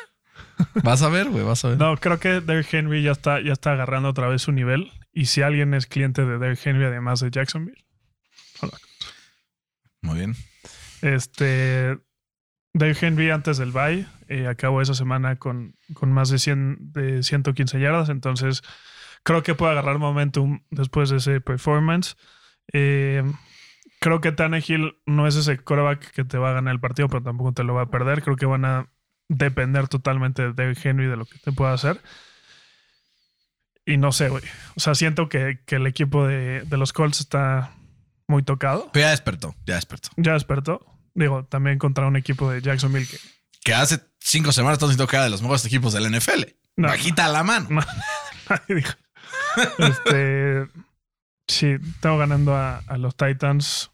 vas 0.83 1.03
a 1.03 1.09
ver, 1.09 1.29
güey, 1.29 1.45
vas 1.45 1.65
a 1.65 1.69
ver. 1.69 1.79
No, 1.79 1.97
creo 1.97 2.19
que 2.19 2.41
Derrick 2.41 2.73
Henry 2.73 3.03
ya 3.03 3.13
está, 3.13 3.41
ya 3.41 3.53
está 3.53 3.73
agarrando 3.73 4.09
otra 4.09 4.29
vez 4.29 4.43
su 4.43 4.53
nivel. 4.53 4.93
Y 5.13 5.27
si 5.27 5.43
alguien 5.43 5.75
es 5.75 5.87
cliente 5.87 6.25
de 6.25 6.39
Derrick 6.39 6.65
Henry, 6.65 6.85
además 6.85 7.21
de 7.21 7.31
Jacksonville, 7.31 7.85
Muy 10.03 10.17
bien. 10.17 10.37
este. 11.03 11.99
Derrick 12.73 13.03
Henry 13.03 13.31
antes 13.31 13.57
del 13.57 13.73
bye 13.73 14.07
eh, 14.29 14.49
acabó 14.49 14.83
esa 14.83 14.93
semana 14.93 15.37
con, 15.37 15.77
con 15.95 16.13
más 16.13 16.29
de, 16.29 16.39
100, 16.39 16.93
de 16.93 17.23
115 17.23 17.81
yardas. 17.81 18.09
Entonces, 18.11 18.63
creo 19.27 19.43
que 19.43 19.57
puede 19.57 19.73
agarrar 19.73 19.99
momentum 19.99 20.61
después 20.71 21.11
de 21.11 21.17
ese 21.17 21.41
performance. 21.41 22.17
Eh, 22.73 23.25
creo 23.99 24.21
que 24.21 24.31
Tannehill 24.31 24.99
no 25.05 25.27
es 25.27 25.35
ese 25.35 25.59
coreback 25.59 26.13
que 26.13 26.25
te 26.25 26.39
va 26.39 26.51
a 26.51 26.53
ganar 26.53 26.73
el 26.73 26.79
partido, 26.79 27.09
pero 27.09 27.25
tampoco 27.25 27.53
te 27.53 27.65
lo 27.65 27.75
va 27.75 27.83
a 27.83 27.91
perder. 27.91 28.23
Creo 28.23 28.37
que 28.37 28.47
van 28.47 28.65
a 28.65 28.89
depender 29.29 29.89
totalmente 29.89 30.53
de 30.53 30.79
Henry 30.81 31.07
de 31.07 31.17
lo 31.17 31.25
que 31.25 31.41
te 31.41 31.51
pueda 31.51 31.73
hacer. 31.73 32.01
Y 33.85 33.97
no 33.97 34.13
sé, 34.13 34.29
güey. 34.29 34.45
O 34.77 34.81
sea, 34.81 34.95
siento 34.95 35.29
que, 35.29 35.59
que 35.67 35.75
el 35.75 35.89
equipo 35.89 36.25
de, 36.25 36.61
de 36.61 36.77
los 36.77 36.93
Colts 36.93 37.19
está 37.19 37.73
muy 38.29 38.45
tocado. 38.45 38.91
Pero 38.93 39.07
ya 39.07 39.11
despertó, 39.11 39.57
ya 39.67 39.75
despertó. 39.75 40.11
Ya 40.17 40.35
despertó. 40.35 40.87
Digo, 41.15 41.47
también 41.47 41.79
contra 41.79 42.07
un 42.07 42.15
equipo 42.15 42.49
de 42.49 42.63
Jacksonville 42.63 43.09
que 43.09 43.19
Que 43.65 43.75
hace 43.75 44.01
cinco 44.21 44.53
semanas 44.53 44.75
estamos 44.77 44.93
diciendo 44.93 45.11
que 45.11 45.17
era 45.17 45.25
de 45.25 45.31
los 45.31 45.43
mejores 45.43 45.65
equipos 45.65 45.93
del 45.93 46.17
NFL. 46.17 46.45
No. 46.77 46.87
Bajita 46.87 47.27
la 47.27 47.43
mano. 47.43 47.67
No, 47.71 47.81
nadie 48.49 48.77
dijo. 48.77 48.93
Este. 49.79 50.67
Sí, 51.49 51.77
tengo 52.01 52.19
ganando 52.19 52.57
a, 52.57 52.83
los 52.99 53.17
Titans 53.17 53.91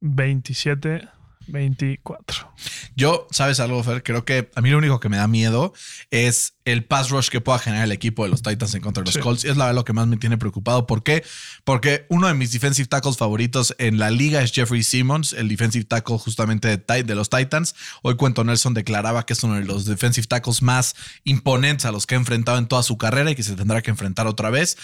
27, 0.00 1.08
24. 1.48 2.52
Yo, 2.96 3.26
¿sabes 3.30 3.60
algo, 3.60 3.82
Fer? 3.82 4.02
Creo 4.02 4.24
que 4.24 4.50
a 4.54 4.60
mí 4.60 4.70
lo 4.70 4.78
único 4.78 5.00
que 5.00 5.08
me 5.08 5.16
da 5.16 5.28
miedo 5.28 5.72
es 6.10 6.54
el 6.64 6.84
pass 6.84 7.10
rush 7.10 7.28
que 7.28 7.40
pueda 7.40 7.58
generar 7.58 7.84
el 7.84 7.92
equipo 7.92 8.24
de 8.24 8.30
los 8.30 8.42
Titans 8.42 8.74
en 8.74 8.82
contra 8.82 9.02
de 9.02 9.06
los 9.06 9.14
Sí. 9.14 9.20
Colts. 9.20 9.44
Es 9.44 9.56
la 9.56 9.66
verdad 9.66 9.76
lo 9.76 9.84
que 9.84 9.92
más 9.92 10.06
me 10.06 10.16
tiene 10.16 10.36
preocupado. 10.36 10.86
¿Por 10.86 11.02
qué? 11.02 11.24
Porque 11.64 12.06
uno 12.08 12.26
de 12.26 12.34
mis 12.34 12.52
defensive 12.52 12.88
tackles 12.88 13.16
favoritos 13.16 13.74
en 13.78 13.98
la 13.98 14.10
liga 14.10 14.42
es 14.42 14.52
Jeffrey 14.52 14.82
Simmons, 14.82 15.32
el 15.32 15.48
defensive 15.48 15.84
tackle 15.84 16.18
justamente 16.18 16.76
de, 16.76 17.02
de 17.04 17.14
los 17.14 17.30
Titans. 17.30 17.74
Hoy 18.02 18.16
Cuento 18.16 18.44
Nelson 18.44 18.74
declaraba 18.74 19.24
que 19.24 19.32
es 19.32 19.42
uno 19.42 19.54
de 19.54 19.64
los 19.64 19.84
defensive 19.84 20.26
tackles 20.26 20.62
más 20.62 20.94
imponentes 21.24 21.86
a 21.86 21.92
los 21.92 22.06
que 22.06 22.14
ha 22.16 22.18
enfrentado 22.18 22.58
en 22.58 22.66
toda 22.66 22.82
su 22.82 22.98
carrera 22.98 23.30
y 23.30 23.34
que 23.34 23.42
se 23.42 23.54
tendrá 23.56 23.80
que 23.82 23.90
enfrentar 23.90 24.26
otra 24.26 24.50
vez. 24.50 24.76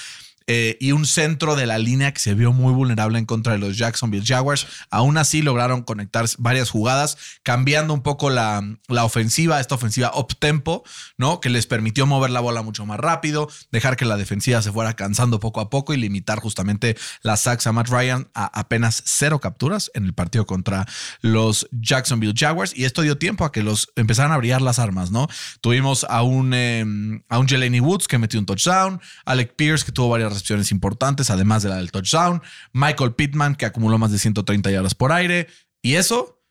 Eh, 0.47 0.77
y 0.79 0.93
un 0.93 1.07
centro 1.07 1.57
de 1.57 1.65
la 1.65 1.79
línea 1.79 2.13
que 2.13 2.21
se 2.21 2.35
vio 2.35 2.53
muy 2.53 2.75
vulnerable 2.75 3.19
en 3.19 3.25
contra 3.25 3.55
de 3.55 3.59
los 3.59 3.79
Jacksonville 3.79 4.27
Jaguars. 4.27 4.67
Aún 4.91 5.17
así 5.17 5.41
lograron 5.41 5.83
conectar 5.83 6.27
varias 6.37 6.69
jugadas, 6.69 7.17
cambiando 7.43 7.95
un 7.95 8.03
poco 8.03 8.29
la, 8.29 8.63
la 8.89 9.05
ofensiva, 9.05 9.59
esta 9.59 9.75
ofensiva 9.75 10.13
up-tempo, 10.15 10.85
¿no? 11.17 11.41
Que 11.41 11.49
les 11.49 11.67
permitió 11.67 12.05
mover 12.05 12.31
la 12.31 12.41
bola 12.41 12.61
mucho 12.61 12.85
más 12.85 13.01
rápido, 13.01 13.49
dejar 13.73 13.97
que 13.97 14.05
la 14.05 14.19
defensiva 14.19 14.61
se 14.61 14.71
fuera 14.71 14.95
cansando 14.95 15.41
poco 15.41 15.61
a 15.61 15.71
poco 15.71 15.95
y 15.95 15.97
limitar 15.97 16.41
justamente 16.41 16.95
las 17.23 17.41
sacks 17.41 17.67
a 17.67 17.73
Matt 17.73 17.89
Ryan 17.89 18.29
a 18.35 18.47
apenas 18.59 19.03
cero 19.07 19.41
capturas 19.41 19.91
en 19.95 20.05
el 20.05 20.13
partido 20.13 20.45
contra 20.45 20.87
los 21.23 21.69
Jacksonville 21.73 22.35
Jaguars. 22.37 22.77
Y 22.77 22.85
esto 22.85 23.01
dio 23.01 23.17
tiempo 23.17 23.47
a 23.47 23.53
que 23.53 23.63
los 23.63 23.93
empezaran 23.97 24.33
a 24.33 24.37
brillar 24.37 24.61
las 24.61 24.79
armas, 24.79 25.11
¿no? 25.11 25.27
Tuvimos 25.63 26.05
a 26.05 26.23
un, 26.23 26.53
eh, 26.53 26.85
a 27.31 27.39
un 27.39 27.49
Jelani 27.49 27.81
Woods 27.81 28.09
que 28.09 28.19
metió 28.19 28.39
un 28.39 28.45
touchdown, 28.45 29.01
Alec 29.25 29.55
Pierce 29.57 29.87
que 29.87 29.93
tuvo 29.93 30.11
varias 30.11 30.34
recepciones 30.35 30.71
importantes, 30.71 31.31
además 31.31 31.63
de 31.63 31.71
la 31.71 31.77
del 31.77 31.91
touchdown, 31.91 32.43
Michael 32.73 33.15
Pittman 33.15 33.55
que 33.55 33.67
acumuló 33.67 33.99
más 33.99 34.13
de 34.13 34.19
130 34.19 34.71
yardas 34.71 34.95
por 34.95 35.13
aire. 35.13 35.49
Y 35.83 35.95
eso, 35.95 36.43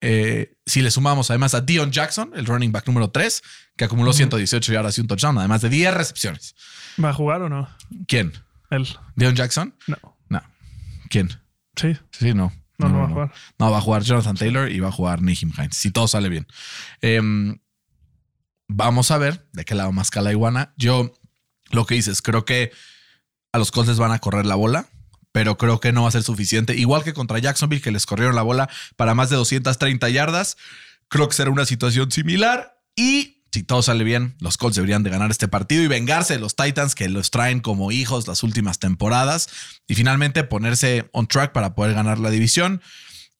eh, 0.00 0.56
si 0.66 0.82
le 0.82 0.90
sumamos 0.90 1.30
además 1.30 1.54
a 1.54 1.60
Dion 1.60 1.90
Jackson, 1.90 2.32
el 2.34 2.46
running 2.46 2.72
back 2.72 2.86
número 2.86 3.10
3, 3.10 3.42
que 3.76 3.84
acumuló 3.84 4.12
118 4.12 4.72
yardas 4.72 4.96
y 4.98 5.00
un 5.00 5.06
touchdown, 5.06 5.38
además 5.38 5.60
de 5.60 5.68
10 5.68 5.94
recepciones. 5.94 6.54
¿Va 7.02 7.10
a 7.10 7.14
jugar 7.14 7.42
o 7.42 7.48
no? 7.48 7.68
¿Quién? 8.06 8.32
Él. 8.70 8.86
¿Dion 9.16 9.34
Jackson? 9.34 9.74
No. 9.86 9.96
No. 10.28 10.42
¿Quién? 11.08 11.30
Sí. 11.76 11.96
Sí, 12.12 12.34
no. 12.34 12.52
No, 12.78 12.88
no 12.88 12.98
va 12.98 13.04
a 13.04 13.08
jugar. 13.08 13.32
No, 13.58 13.70
va 13.70 13.78
a 13.78 13.80
jugar 13.80 14.02
Jonathan 14.02 14.36
Taylor 14.36 14.70
y 14.70 14.80
va 14.80 14.88
a 14.88 14.92
jugar 14.92 15.22
Nihim 15.22 15.52
Hines. 15.56 15.76
Si 15.76 15.90
todo 15.90 16.08
sale 16.08 16.28
bien. 16.28 16.46
Em, 17.00 17.58
vamos 18.68 19.10
a 19.10 19.18
ver 19.18 19.46
de 19.52 19.64
qué 19.64 19.74
lado 19.74 19.92
más 19.92 20.14
la 20.14 20.32
iguana. 20.32 20.74
Yo, 20.76 21.12
lo 21.70 21.86
que 21.86 21.94
dices, 21.94 22.22
creo 22.22 22.44
que 22.44 22.72
a 23.54 23.58
los 23.58 23.70
Colts 23.70 23.88
les 23.88 23.98
van 23.98 24.10
a 24.10 24.18
correr 24.18 24.46
la 24.46 24.56
bola, 24.56 24.88
pero 25.30 25.56
creo 25.56 25.78
que 25.78 25.92
no 25.92 26.02
va 26.02 26.08
a 26.08 26.10
ser 26.10 26.24
suficiente. 26.24 26.74
Igual 26.74 27.04
que 27.04 27.14
contra 27.14 27.38
Jacksonville, 27.38 27.80
que 27.80 27.92
les 27.92 28.04
corrieron 28.04 28.34
la 28.34 28.42
bola 28.42 28.68
para 28.96 29.14
más 29.14 29.30
de 29.30 29.36
230 29.36 30.08
yardas. 30.08 30.56
Creo 31.06 31.28
que 31.28 31.36
será 31.36 31.52
una 31.52 31.64
situación 31.64 32.10
similar. 32.10 32.80
Y 32.96 33.44
si 33.52 33.62
todo 33.62 33.80
sale 33.82 34.02
bien, 34.02 34.34
los 34.40 34.56
Colts 34.56 34.74
deberían 34.74 35.04
de 35.04 35.10
ganar 35.10 35.30
este 35.30 35.46
partido 35.46 35.84
y 35.84 35.86
vengarse 35.86 36.34
de 36.34 36.40
los 36.40 36.56
Titans 36.56 36.96
que 36.96 37.08
los 37.08 37.30
traen 37.30 37.60
como 37.60 37.92
hijos 37.92 38.26
las 38.26 38.42
últimas 38.42 38.80
temporadas 38.80 39.48
y 39.86 39.94
finalmente 39.94 40.42
ponerse 40.42 41.08
on 41.12 41.28
track 41.28 41.52
para 41.52 41.76
poder 41.76 41.94
ganar 41.94 42.18
la 42.18 42.30
división. 42.30 42.82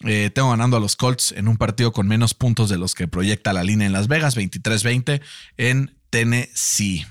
Eh, 0.04 0.30
tengo 0.32 0.50
ganando 0.50 0.76
a 0.76 0.80
los 0.80 0.94
Colts 0.94 1.32
en 1.32 1.48
un 1.48 1.56
partido 1.56 1.90
con 1.90 2.06
menos 2.06 2.34
puntos 2.34 2.68
de 2.68 2.78
los 2.78 2.94
que 2.94 3.08
proyecta 3.08 3.52
la 3.52 3.64
línea 3.64 3.88
en 3.88 3.92
Las 3.92 4.06
Vegas, 4.06 4.36
23-20 4.36 5.22
en 5.56 5.98
Tennessee. 6.10 7.04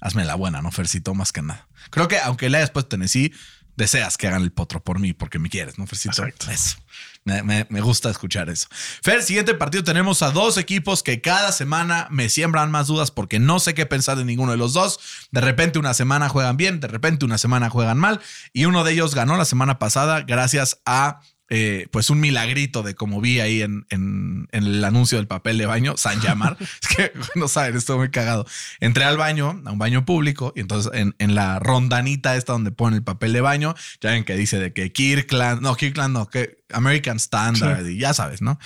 Hazme 0.00 0.24
la 0.24 0.34
buena, 0.34 0.62
¿no, 0.62 0.70
Fercito? 0.72 1.14
Más 1.14 1.32
que 1.32 1.42
nada. 1.42 1.68
Creo 1.90 2.08
que 2.08 2.18
aunque 2.18 2.48
le 2.50 2.58
hayas 2.58 2.70
puesto 2.70 2.88
Tennessee, 2.90 3.32
deseas 3.76 4.16
que 4.18 4.26
hagan 4.28 4.42
el 4.42 4.52
potro 4.52 4.82
por 4.82 4.98
mí 4.98 5.12
porque 5.12 5.38
me 5.38 5.48
quieres, 5.48 5.78
¿no, 5.78 5.86
Fercito? 5.86 6.10
Exacto. 6.24 6.50
Eso. 6.50 6.76
Me, 7.24 7.42
me- 7.42 7.66
me 7.68 7.80
gusta 7.82 8.08
escuchar 8.10 8.48
eso. 8.48 8.66
Fer, 9.02 9.22
siguiente 9.22 9.54
partido 9.54 9.84
tenemos 9.84 10.22
a 10.22 10.30
dos 10.30 10.56
equipos 10.56 11.02
que 11.02 11.20
cada 11.20 11.52
semana 11.52 12.06
me 12.10 12.28
siembran 12.30 12.70
más 12.70 12.86
dudas 12.86 13.10
porque 13.10 13.38
no 13.38 13.58
sé 13.60 13.74
qué 13.74 13.84
pensar 13.86 14.16
de 14.16 14.24
ninguno 14.24 14.52
de 14.52 14.58
los 14.58 14.72
dos. 14.72 14.98
De 15.30 15.40
repente 15.42 15.78
una 15.78 15.92
semana 15.94 16.28
juegan 16.30 16.56
bien, 16.56 16.80
de 16.80 16.88
repente 16.88 17.24
una 17.26 17.36
semana 17.38 17.68
juegan 17.70 17.98
mal 17.98 18.20
y 18.54 18.64
uno 18.64 18.84
de 18.84 18.92
ellos 18.92 19.14
ganó 19.14 19.36
la 19.36 19.44
semana 19.44 19.78
pasada 19.78 20.22
gracias 20.22 20.80
a 20.86 21.20
eh, 21.50 21.88
pues 21.90 22.08
un 22.10 22.20
milagrito 22.20 22.82
de 22.82 22.94
como 22.94 23.20
vi 23.20 23.40
ahí 23.40 23.60
en, 23.62 23.84
en- 23.90 24.48
en 24.52 24.64
el 24.64 24.84
anuncio 24.84 25.18
del 25.18 25.26
papel 25.26 25.58
de 25.58 25.66
baño, 25.66 25.96
San 25.96 26.20
Llamar. 26.20 26.56
es 26.60 26.88
que 26.96 27.12
no 27.34 27.48
saben, 27.48 27.76
estoy 27.76 27.98
muy 27.98 28.10
cagado. 28.10 28.46
Entré 28.80 29.04
al 29.04 29.16
baño, 29.16 29.60
a 29.64 29.72
un 29.72 29.78
baño 29.78 30.04
público, 30.04 30.52
y 30.56 30.60
entonces 30.60 30.92
en, 30.94 31.14
en 31.18 31.34
la 31.34 31.58
rondanita 31.58 32.36
esta 32.36 32.52
donde 32.52 32.70
pone 32.70 32.96
el 32.96 33.02
papel 33.02 33.32
de 33.32 33.40
baño, 33.40 33.74
ya 34.00 34.10
ven 34.12 34.24
que 34.24 34.36
dice 34.36 34.58
de 34.58 34.72
que 34.72 34.92
Kirkland, 34.92 35.60
no, 35.60 35.74
Kirkland 35.76 36.14
no, 36.14 36.26
que 36.28 36.58
American 36.72 37.16
Standard, 37.16 37.84
y 37.86 37.98
ya 37.98 38.14
sabes, 38.14 38.42
¿no? 38.42 38.58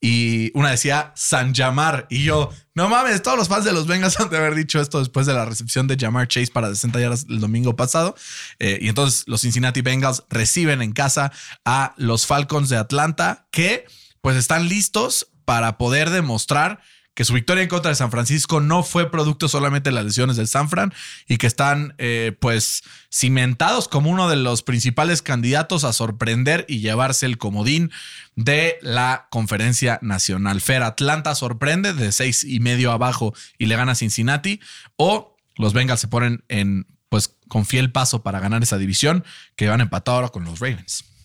Y 0.00 0.50
una 0.54 0.70
decía 0.70 1.12
San 1.16 1.54
Llamar. 1.54 2.06
Y 2.10 2.24
yo, 2.24 2.52
no 2.74 2.88
mames, 2.88 3.22
todos 3.22 3.38
los 3.38 3.48
fans 3.48 3.64
de 3.64 3.72
los 3.72 3.86
Bengals 3.86 4.20
han 4.20 4.30
de 4.30 4.36
haber 4.36 4.54
dicho 4.54 4.80
esto 4.80 4.98
después 4.98 5.26
de 5.26 5.34
la 5.34 5.44
recepción 5.44 5.86
de 5.86 5.96
Jamar 5.98 6.28
Chase 6.28 6.52
para 6.52 6.68
60 6.68 7.00
yardas 7.00 7.26
el 7.28 7.40
domingo 7.40 7.76
pasado. 7.76 8.14
Eh, 8.58 8.78
y 8.80 8.88
entonces 8.88 9.24
los 9.26 9.40
Cincinnati 9.40 9.80
Bengals 9.80 10.24
reciben 10.28 10.82
en 10.82 10.92
casa 10.92 11.32
a 11.64 11.94
los 11.96 12.26
Falcons 12.26 12.68
de 12.68 12.76
Atlanta 12.76 13.46
que 13.50 13.86
pues 14.20 14.36
están 14.36 14.68
listos 14.68 15.28
para 15.44 15.78
poder 15.78 16.10
demostrar 16.10 16.80
que 17.16 17.24
su 17.24 17.32
victoria 17.32 17.62
en 17.62 17.70
contra 17.70 17.88
de 17.88 17.94
San 17.94 18.10
Francisco 18.10 18.60
no 18.60 18.82
fue 18.82 19.10
producto 19.10 19.48
solamente 19.48 19.88
de 19.88 19.94
las 19.94 20.04
lesiones 20.04 20.36
del 20.36 20.46
San 20.46 20.68
Fran 20.68 20.92
y 21.26 21.38
que 21.38 21.46
están 21.46 21.94
eh, 21.96 22.36
pues 22.38 22.82
cimentados 23.10 23.88
como 23.88 24.10
uno 24.10 24.28
de 24.28 24.36
los 24.36 24.62
principales 24.62 25.22
candidatos 25.22 25.84
a 25.84 25.94
sorprender 25.94 26.66
y 26.68 26.80
llevarse 26.80 27.24
el 27.24 27.38
comodín 27.38 27.90
de 28.34 28.76
la 28.82 29.28
conferencia 29.30 29.98
nacional. 30.02 30.60
Fer 30.60 30.82
Atlanta 30.82 31.34
sorprende 31.34 31.94
de 31.94 32.12
seis 32.12 32.44
y 32.44 32.60
medio 32.60 32.92
abajo 32.92 33.32
y 33.56 33.64
le 33.64 33.76
gana 33.76 33.92
a 33.92 33.96
Cincinnati 33.96 34.60
o 34.96 35.38
los 35.56 35.72
Bengals 35.72 36.00
se 36.00 36.08
ponen 36.08 36.44
en 36.48 36.86
pues 37.08 37.34
con 37.48 37.64
fiel 37.64 37.92
paso 37.92 38.22
para 38.22 38.40
ganar 38.40 38.62
esa 38.62 38.76
división 38.76 39.24
que 39.56 39.68
van 39.68 39.80
empatados 39.80 40.16
ahora 40.16 40.28
con 40.28 40.44
los 40.44 40.60
Ravens. 40.60 41.15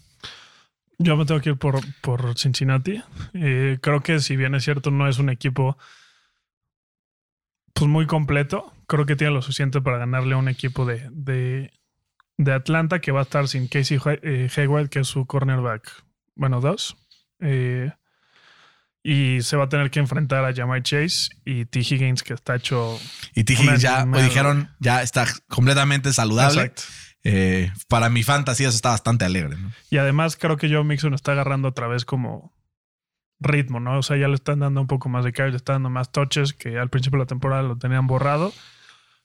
Yo 1.03 1.17
me 1.17 1.25
tengo 1.25 1.41
que 1.41 1.49
ir 1.49 1.57
por, 1.57 1.79
por 2.01 2.37
Cincinnati. 2.37 3.01
Eh, 3.33 3.79
creo 3.81 4.01
que 4.01 4.19
si 4.19 4.35
bien 4.35 4.55
es 4.55 4.63
cierto, 4.63 4.91
no 4.91 5.07
es 5.07 5.17
un 5.19 5.29
equipo 5.29 5.77
pues 7.73 7.89
muy 7.89 8.05
completo. 8.05 8.73
Creo 8.87 9.05
que 9.05 9.15
tiene 9.15 9.33
lo 9.33 9.41
suficiente 9.41 9.81
para 9.81 9.97
ganarle 9.97 10.35
a 10.35 10.37
un 10.37 10.47
equipo 10.47 10.85
de, 10.85 11.07
de, 11.11 11.71
de 12.37 12.53
Atlanta 12.53 12.99
que 12.99 13.11
va 13.11 13.21
a 13.21 13.23
estar 13.23 13.47
sin 13.47 13.67
Casey 13.67 13.99
eh, 14.21 14.49
Hayward, 14.55 14.89
que 14.89 14.99
es 14.99 15.07
su 15.07 15.25
cornerback. 15.25 16.03
Bueno, 16.35 16.61
dos. 16.61 16.97
Eh, 17.39 17.91
y 19.03 19.41
se 19.41 19.57
va 19.57 19.63
a 19.63 19.69
tener 19.69 19.89
que 19.89 19.99
enfrentar 19.99 20.45
a 20.45 20.53
Jamar 20.53 20.83
Chase 20.83 21.29
y 21.43 21.65
T. 21.65 21.79
Higgins, 21.79 22.21
que 22.21 22.35
está 22.35 22.55
hecho. 22.55 22.99
Y 23.33 23.43
T. 23.43 23.53
Higgins 23.53 23.81
ya, 23.81 24.03
hoy 24.03 24.21
dijeron, 24.21 24.69
ya 24.79 25.01
está 25.01 25.25
completamente 25.47 26.13
saludable. 26.13 26.61
Exacto. 26.61 26.83
Eh, 27.23 27.71
para 27.87 28.09
mi 28.09 28.23
fantasía 28.23 28.67
eso 28.69 28.75
está 28.75 28.89
bastante 28.89 29.25
alegre. 29.25 29.55
¿no? 29.57 29.71
Y 29.89 29.97
además 29.97 30.35
creo 30.37 30.57
que 30.57 30.69
Joe 30.73 30.83
Mixon 30.83 31.13
está 31.13 31.33
agarrando 31.33 31.67
otra 31.67 31.87
vez 31.87 32.03
como 32.05 32.53
ritmo, 33.39 33.79
¿no? 33.79 33.97
O 33.99 34.03
sea, 34.03 34.17
ya 34.17 34.27
le 34.27 34.35
están 34.35 34.59
dando 34.59 34.81
un 34.81 34.87
poco 34.87 35.09
más 35.09 35.23
de 35.25 35.33
carry, 35.33 35.51
le 35.51 35.57
están 35.57 35.75
dando 35.75 35.89
más 35.89 36.11
touches 36.11 36.53
que 36.53 36.77
al 36.77 36.89
principio 36.89 37.17
de 37.17 37.23
la 37.23 37.27
temporada 37.27 37.63
lo 37.63 37.77
tenían 37.77 38.07
borrado. 38.07 38.53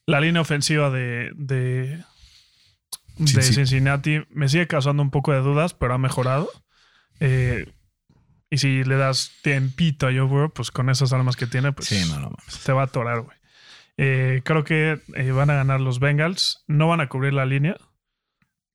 La 0.06 0.20
línea 0.20 0.40
ofensiva 0.42 0.90
de, 0.90 1.32
de, 1.36 2.02
de 3.18 3.26
Sí, 3.26 3.42
sí. 3.42 3.54
Cincinnati 3.54 4.22
me 4.30 4.48
sigue 4.48 4.66
causando 4.66 5.02
un 5.02 5.10
poco 5.10 5.32
de 5.32 5.40
dudas, 5.40 5.74
pero 5.74 5.94
ha 5.94 5.98
mejorado. 5.98 6.48
Eh, 7.20 7.72
y 8.50 8.58
si 8.58 8.84
le 8.84 8.96
das 8.96 9.32
tiempito 9.42 10.06
a 10.06 10.10
Joe 10.10 10.22
Burrow, 10.22 10.52
pues 10.52 10.70
con 10.70 10.88
esas 10.90 11.12
armas 11.12 11.34
que 11.36 11.46
tiene, 11.46 11.72
pues 11.72 11.88
Sí, 11.88 12.04
no, 12.08 12.16
no 12.20 12.30
mames. 12.30 12.62
te 12.64 12.72
va 12.72 12.82
a 12.82 12.84
atorar, 12.84 13.20
güey. 13.22 13.36
Eh, 13.98 14.42
creo 14.44 14.62
que 14.64 15.00
eh, 15.14 15.30
van 15.32 15.50
a 15.50 15.54
ganar 15.54 15.80
los 15.80 15.98
Bengals. 15.98 16.62
No 16.68 16.86
van 16.88 17.00
a 17.00 17.08
cubrir 17.08 17.32
la 17.32 17.46
línea. 17.46 17.76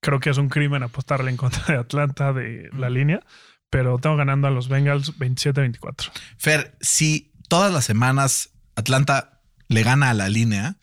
Creo 0.02 0.20
que 0.20 0.30
es 0.30 0.38
un 0.38 0.50
crimen 0.50 0.84
apostarle 0.84 1.32
en 1.32 1.38
contra 1.38 1.64
de 1.68 1.80
Atlanta 1.80 2.34
de 2.34 2.70
la 2.74 2.90
línea. 2.90 3.22
Pero 3.70 3.98
tengo 4.00 4.18
ganando 4.18 4.48
a 4.48 4.52
los 4.52 4.68
Bengals 4.68 5.18
27-24. 5.18 6.12
Fer, 6.38 6.78
si 6.82 7.32
todas 7.48 7.72
las 7.72 7.86
semanas 7.86 8.50
Atlanta 8.76 9.42
le 9.70 9.84
gana 9.84 10.10
a 10.10 10.14
la 10.14 10.28
línea, 10.28 10.78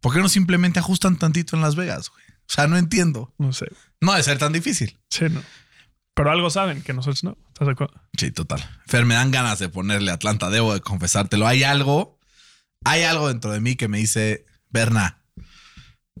¿por 0.00 0.14
qué 0.14 0.20
no 0.20 0.28
simplemente 0.28 0.78
ajustan 0.78 1.18
tantito 1.18 1.56
en 1.56 1.62
Las 1.62 1.74
Vegas? 1.74 2.10
güey? 2.10 2.24
O 2.28 2.52
sea, 2.52 2.68
no 2.68 2.76
entiendo. 2.76 3.34
No 3.38 3.52
sé. 3.52 3.66
No 4.00 4.12
debe 4.12 4.22
ser 4.22 4.38
tan 4.38 4.52
difícil. 4.52 4.98
Sí, 5.10 5.24
no. 5.28 5.42
Pero 6.14 6.30
algo 6.30 6.50
saben 6.50 6.82
que 6.82 6.92
nosotros 6.92 7.24
no. 7.24 7.36
¿Estás 7.48 7.66
de 7.66 7.72
acuerdo? 7.72 8.00
Sí, 8.16 8.30
total. 8.30 8.64
Fer, 8.86 9.04
me 9.04 9.14
dan 9.14 9.30
ganas 9.30 9.58
de 9.58 9.68
ponerle 9.68 10.12
Atlanta, 10.12 10.48
debo 10.50 10.74
de 10.74 10.80
confesártelo. 10.80 11.46
Hay 11.46 11.64
algo, 11.64 12.18
hay 12.84 13.02
algo 13.02 13.28
dentro 13.28 13.52
de 13.52 13.60
mí 13.60 13.76
que 13.76 13.88
me 13.88 13.98
dice, 13.98 14.46
Berna, 14.70 15.22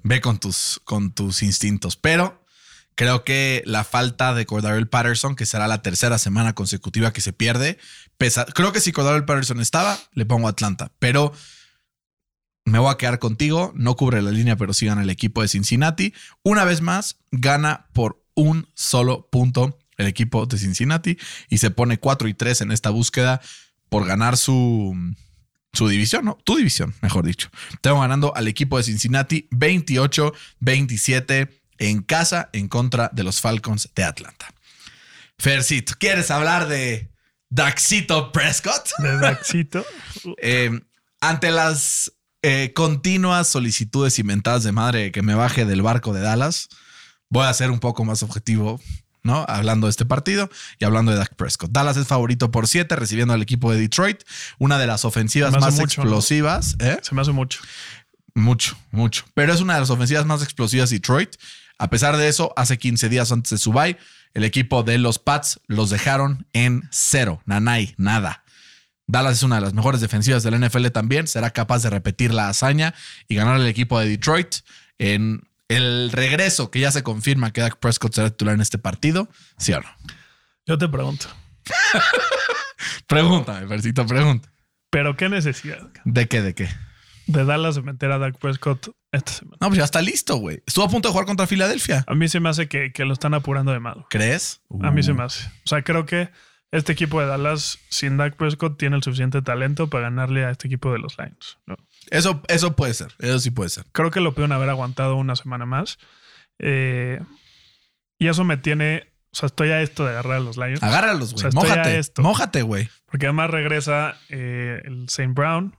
ve 0.04 0.20
con 0.20 0.38
tus, 0.38 0.80
con 0.84 1.12
tus 1.12 1.42
instintos. 1.42 1.96
Pero 1.96 2.44
creo 2.94 3.24
que 3.24 3.62
la 3.66 3.84
falta 3.84 4.34
de 4.34 4.46
Cordarrelle 4.46 4.86
Patterson, 4.86 5.36
que 5.36 5.46
será 5.46 5.68
la 5.68 5.82
tercera 5.82 6.18
semana 6.18 6.54
consecutiva 6.54 7.12
que 7.12 7.20
se 7.20 7.32
pierde, 7.32 7.78
pesa. 8.16 8.44
Creo 8.46 8.72
que 8.72 8.80
si 8.80 8.92
Cordarrelle 8.92 9.26
Patterson 9.26 9.60
estaba, 9.60 9.98
le 10.12 10.26
pongo 10.26 10.48
Atlanta. 10.48 10.92
Pero 10.98 11.32
me 12.64 12.78
voy 12.78 12.90
a 12.90 12.96
quedar 12.96 13.18
contigo. 13.18 13.72
No 13.74 13.96
cubre 13.96 14.22
la 14.22 14.30
línea, 14.30 14.56
pero 14.56 14.72
sí 14.72 14.86
gana 14.86 15.02
el 15.02 15.10
equipo 15.10 15.42
de 15.42 15.48
Cincinnati. 15.48 16.14
Una 16.42 16.64
vez 16.64 16.80
más, 16.80 17.18
gana 17.30 17.88
por 17.92 18.22
un 18.34 18.68
solo 18.74 19.28
punto 19.30 19.78
el 19.96 20.06
equipo 20.06 20.46
de 20.46 20.58
Cincinnati 20.58 21.18
y 21.48 21.58
se 21.58 21.70
pone 21.70 21.98
4 21.98 22.28
y 22.28 22.34
3 22.34 22.62
en 22.62 22.72
esta 22.72 22.90
búsqueda 22.90 23.40
por 23.88 24.06
ganar 24.06 24.36
su, 24.36 24.94
su 25.72 25.88
división, 25.88 26.24
¿no? 26.24 26.38
Tu 26.44 26.56
división, 26.56 26.94
mejor 27.02 27.24
dicho. 27.24 27.50
Tengo 27.80 28.00
ganando 28.00 28.34
al 28.34 28.48
equipo 28.48 28.76
de 28.76 28.84
Cincinnati 28.84 29.48
28-27 29.50 31.50
en 31.78 32.02
casa 32.02 32.50
en 32.52 32.68
contra 32.68 33.10
de 33.12 33.24
los 33.24 33.40
Falcons 33.40 33.90
de 33.94 34.04
Atlanta. 34.04 34.52
Fercito, 35.38 35.94
¿quieres 35.98 36.30
hablar 36.30 36.68
de 36.68 37.10
Daxito 37.48 38.32
Prescott? 38.32 38.90
De 38.98 39.18
Daxito. 39.18 39.84
Eh, 40.42 40.80
ante 41.20 41.50
las 41.50 42.12
eh, 42.42 42.72
continuas 42.74 43.48
solicitudes 43.48 44.18
inventadas 44.18 44.64
de 44.64 44.72
madre 44.72 45.12
que 45.12 45.22
me 45.22 45.34
baje 45.34 45.64
del 45.64 45.82
barco 45.82 46.12
de 46.12 46.20
Dallas, 46.20 46.68
voy 47.28 47.46
a 47.46 47.54
ser 47.54 47.70
un 47.70 47.78
poco 47.78 48.04
más 48.04 48.22
objetivo, 48.22 48.80
¿no? 49.22 49.44
Hablando 49.48 49.86
de 49.86 49.90
este 49.90 50.04
partido 50.04 50.50
y 50.78 50.84
hablando 50.84 51.12
de 51.12 51.18
Dak 51.18 51.34
Prescott. 51.34 51.70
Dallas 51.70 51.96
es 51.96 52.06
favorito 52.06 52.50
por 52.50 52.68
7, 52.68 52.94
recibiendo 52.96 53.34
al 53.34 53.42
equipo 53.42 53.72
de 53.72 53.80
Detroit, 53.80 54.22
una 54.58 54.78
de 54.78 54.86
las 54.86 55.04
ofensivas 55.04 55.52
más 55.52 55.74
mucho, 55.74 55.78
¿no? 55.78 55.84
explosivas. 55.84 56.76
¿eh? 56.78 56.98
Se 57.02 57.14
me 57.14 57.22
hace 57.22 57.32
mucho. 57.32 57.60
Mucho, 58.34 58.76
mucho. 58.90 59.24
Pero 59.34 59.52
es 59.52 59.60
una 59.60 59.74
de 59.74 59.80
las 59.80 59.90
ofensivas 59.90 60.24
más 60.26 60.42
explosivas 60.42 60.90
de 60.90 60.96
Detroit. 60.96 61.36
A 61.78 61.90
pesar 61.90 62.16
de 62.16 62.28
eso, 62.28 62.52
hace 62.56 62.78
15 62.78 63.08
días 63.08 63.32
antes 63.32 63.50
de 63.50 63.58
su 63.58 63.72
bye, 63.72 63.96
el 64.34 64.44
equipo 64.44 64.82
de 64.82 64.98
los 64.98 65.18
Pats 65.18 65.60
los 65.66 65.90
dejaron 65.90 66.46
en 66.52 66.88
cero. 66.90 67.42
Nanay, 67.46 67.94
nada. 67.96 68.44
Dallas 69.06 69.38
es 69.38 69.42
una 69.42 69.56
de 69.56 69.62
las 69.62 69.74
mejores 69.74 70.00
defensivas 70.00 70.42
del 70.42 70.60
NFL 70.60 70.88
también. 70.88 71.26
Será 71.26 71.50
capaz 71.50 71.82
de 71.82 71.90
repetir 71.90 72.32
la 72.32 72.48
hazaña 72.48 72.94
y 73.26 73.34
ganar 73.34 73.54
al 73.54 73.66
equipo 73.66 73.98
de 73.98 74.08
Detroit 74.08 74.56
en 74.98 75.47
el 75.68 76.10
regreso 76.12 76.70
que 76.70 76.80
ya 76.80 76.90
se 76.90 77.02
confirma 77.02 77.52
que 77.52 77.60
Dak 77.60 77.78
Prescott 77.78 78.14
será 78.14 78.30
titular 78.30 78.54
en 78.54 78.60
este 78.60 78.78
partido. 78.78 79.28
¿Sí 79.58 79.72
o 79.72 79.80
no? 79.80 79.88
Yo 80.66 80.78
te 80.78 80.88
pregunto. 80.88 81.26
Pregúntame, 83.06 83.66
Versito, 83.66 84.06
pregunta. 84.06 84.50
¿Pero 84.90 85.16
qué 85.16 85.28
necesidad? 85.28 85.88
¿De 86.04 86.28
qué? 86.28 86.42
¿De 86.42 86.54
qué? 86.54 86.68
de 87.26 87.44
Dallas 87.44 87.74
de 87.74 87.82
meter 87.82 88.10
a 88.10 88.16
Dak 88.16 88.38
Prescott 88.38 88.88
esta 89.12 89.30
semana. 89.32 89.58
No, 89.60 89.66
pues 89.68 89.76
ya 89.78 89.84
está 89.84 90.00
listo, 90.00 90.36
güey. 90.36 90.62
Estuvo 90.66 90.86
a 90.86 90.88
punto 90.88 91.08
de 91.08 91.12
jugar 91.12 91.26
contra 91.26 91.46
Filadelfia. 91.46 92.02
A 92.06 92.14
mí 92.14 92.26
se 92.26 92.40
me 92.40 92.48
hace 92.48 92.68
que, 92.68 92.90
que 92.90 93.04
lo 93.04 93.12
están 93.12 93.34
apurando 93.34 93.70
de 93.70 93.80
malo. 93.80 94.06
¿Crees? 94.08 94.62
A 94.82 94.90
mí 94.90 95.02
se 95.02 95.12
Uh. 95.12 95.14
me 95.16 95.24
hace. 95.24 95.44
O 95.46 95.66
sea, 95.68 95.82
creo 95.82 96.06
que 96.06 96.30
este 96.70 96.92
equipo 96.92 97.20
de 97.20 97.26
Dallas 97.26 97.78
sin 97.88 98.16
Dak 98.18 98.36
Prescott 98.36 98.78
tiene 98.78 98.96
el 98.96 99.02
suficiente 99.02 99.40
talento 99.42 99.88
para 99.88 100.04
ganarle 100.04 100.44
a 100.44 100.50
este 100.50 100.66
equipo 100.66 100.92
de 100.92 100.98
los 100.98 101.16
Lions. 101.18 101.58
¿no? 101.66 101.76
Eso, 102.10 102.42
eso 102.48 102.76
puede 102.76 102.92
ser. 102.94 103.14
Eso 103.18 103.38
sí 103.38 103.50
puede 103.50 103.70
ser. 103.70 103.84
Creo 103.92 104.10
que 104.10 104.20
lo 104.20 104.32
pudieron 104.32 104.52
haber 104.52 104.68
aguantado 104.68 105.16
una 105.16 105.34
semana 105.36 105.64
más. 105.66 105.98
Eh, 106.58 107.20
y 108.18 108.28
eso 108.28 108.44
me 108.44 108.56
tiene. 108.56 109.12
O 109.30 109.36
sea, 109.36 109.46
estoy 109.46 109.70
a 109.70 109.82
esto 109.82 110.04
de 110.04 110.10
agarrar 110.10 110.38
a 110.38 110.40
los 110.40 110.56
Lions. 110.56 110.82
Agárralos, 110.82 111.30
O 111.32 111.36
güey. 111.36 111.40
sea, 111.40 111.48
a 111.50 111.52
Mójate. 111.52 111.98
esto. 111.98 112.22
Mójate, 112.22 112.62
güey. 112.62 112.88
Porque 113.06 113.26
además 113.26 113.50
regresa 113.50 114.16
eh, 114.28 114.80
el 114.84 115.04
St. 115.04 115.32
Brown, 115.34 115.76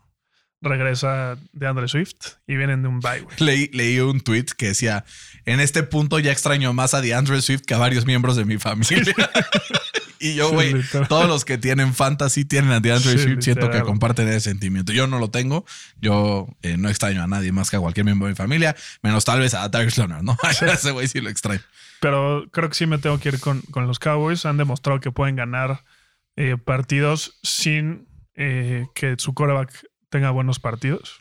regresa 0.62 1.38
de 1.52 1.68
Andre 1.68 1.88
Swift 1.88 2.16
y 2.48 2.56
vienen 2.56 2.82
de 2.84 2.88
un 2.90 3.00
bye, 3.00 3.22
güey. 3.22 3.36
Leí, 3.40 3.68
leí 3.74 4.00
un 4.00 4.22
tweet 4.22 4.46
que 4.58 4.68
decía: 4.68 5.04
En 5.46 5.60
este 5.60 5.84
punto 5.84 6.20
ya 6.20 6.32
extraño 6.32 6.74
más 6.74 6.94
a 6.94 7.02
DeAndre 7.02 7.42
Swift 7.42 7.62
que 7.66 7.74
a 7.74 7.78
varios 7.80 8.06
miembros 8.06 8.36
de 8.36 8.46
mi 8.46 8.58
familia. 8.58 9.14
y 10.20 10.36
yo, 10.36 10.52
güey, 10.52 10.74
todos 11.08 11.28
los 11.28 11.46
que 11.46 11.58
tienen 11.58 11.94
fantasy 11.94 12.46
tienen 12.46 12.72
a 12.72 12.80
DeAndre 12.80 13.14
Sí, 13.14 13.20
Swift. 13.20 13.42
Siento 13.42 13.70
que 13.72 13.82
comparten 13.82 14.28
ese 14.28 14.42
sentimiento. 14.42 14.92
Yo 14.92 15.08
no 15.08 15.20
lo 15.20 15.30
tengo. 15.32 15.66
Yo 16.02 16.48
eh, 16.62 16.78
no 16.78 16.90
extraño 16.90 17.24
a 17.24 17.28
nadie 17.28 17.52
más 17.52 17.70
que 17.70 17.78
a 17.78 17.80
cualquier 17.80 18.06
miembro 18.06 18.28
de 18.28 18.34
mi 18.34 18.36
familia, 18.36 18.76
menos 19.02 19.26
tal 19.26 19.40
vez 19.40 19.54
a 19.54 19.68
Darius 19.70 19.98
Leonard, 19.98 20.24
¿no? 20.24 20.38
A 20.44 20.52
ese 20.52 20.92
güey 20.92 21.08
sí 21.08 21.22
lo 21.22 21.30
extraño. 21.30 21.62
Pero 22.02 22.46
creo 22.52 22.70
que 22.70 22.76
sí 22.76 22.86
me 22.86 22.98
tengo 22.98 23.20
que 23.20 23.30
ir 23.30 23.40
con, 23.40 23.62
con 23.72 23.86
los 23.88 24.00
Cowboys. 24.00 24.46
Han 24.46 24.58
demostrado 24.58 25.00
que 25.00 25.12
pueden 25.12 25.36
ganar 25.36 25.84
eh, 26.38 26.56
partidos 26.58 27.38
sin 27.44 28.08
eh, 28.36 28.88
que 28.96 29.16
su 29.18 29.34
quarterback 29.34 29.72
tenga 30.10 30.30
buenos 30.32 30.60
partidos. 30.60 31.20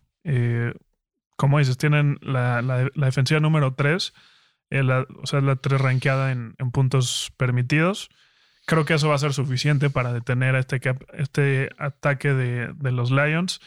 Como 1.37 1.59
dices, 1.59 1.79
tienen 1.79 2.19
la, 2.21 2.63
la- 2.63 2.89
la 2.95 3.07
defensiva 3.07 3.41
número 3.41 3.75
3, 3.75 4.13
o 5.23 5.27
sea, 5.27 5.41
la 5.41 5.57
3 5.57 5.81
rankeada 5.81 6.33
en, 6.33 6.55
en 6.59 6.71
puntos 6.73 7.33
permitidos. 7.37 8.11
Creo 8.69 8.85
que 8.85 8.93
eso 8.93 9.09
va 9.09 9.15
a 9.15 9.19
ser 9.19 9.33
suficiente 9.33 9.89
para 9.89 10.13
detener 10.13 10.55
a 10.55 10.59
este, 10.59 10.79
este 11.15 11.71
ataque 11.79 12.35
de, 12.35 12.75
de 12.75 12.93
los 12.93 13.11
Lions, 13.11 13.63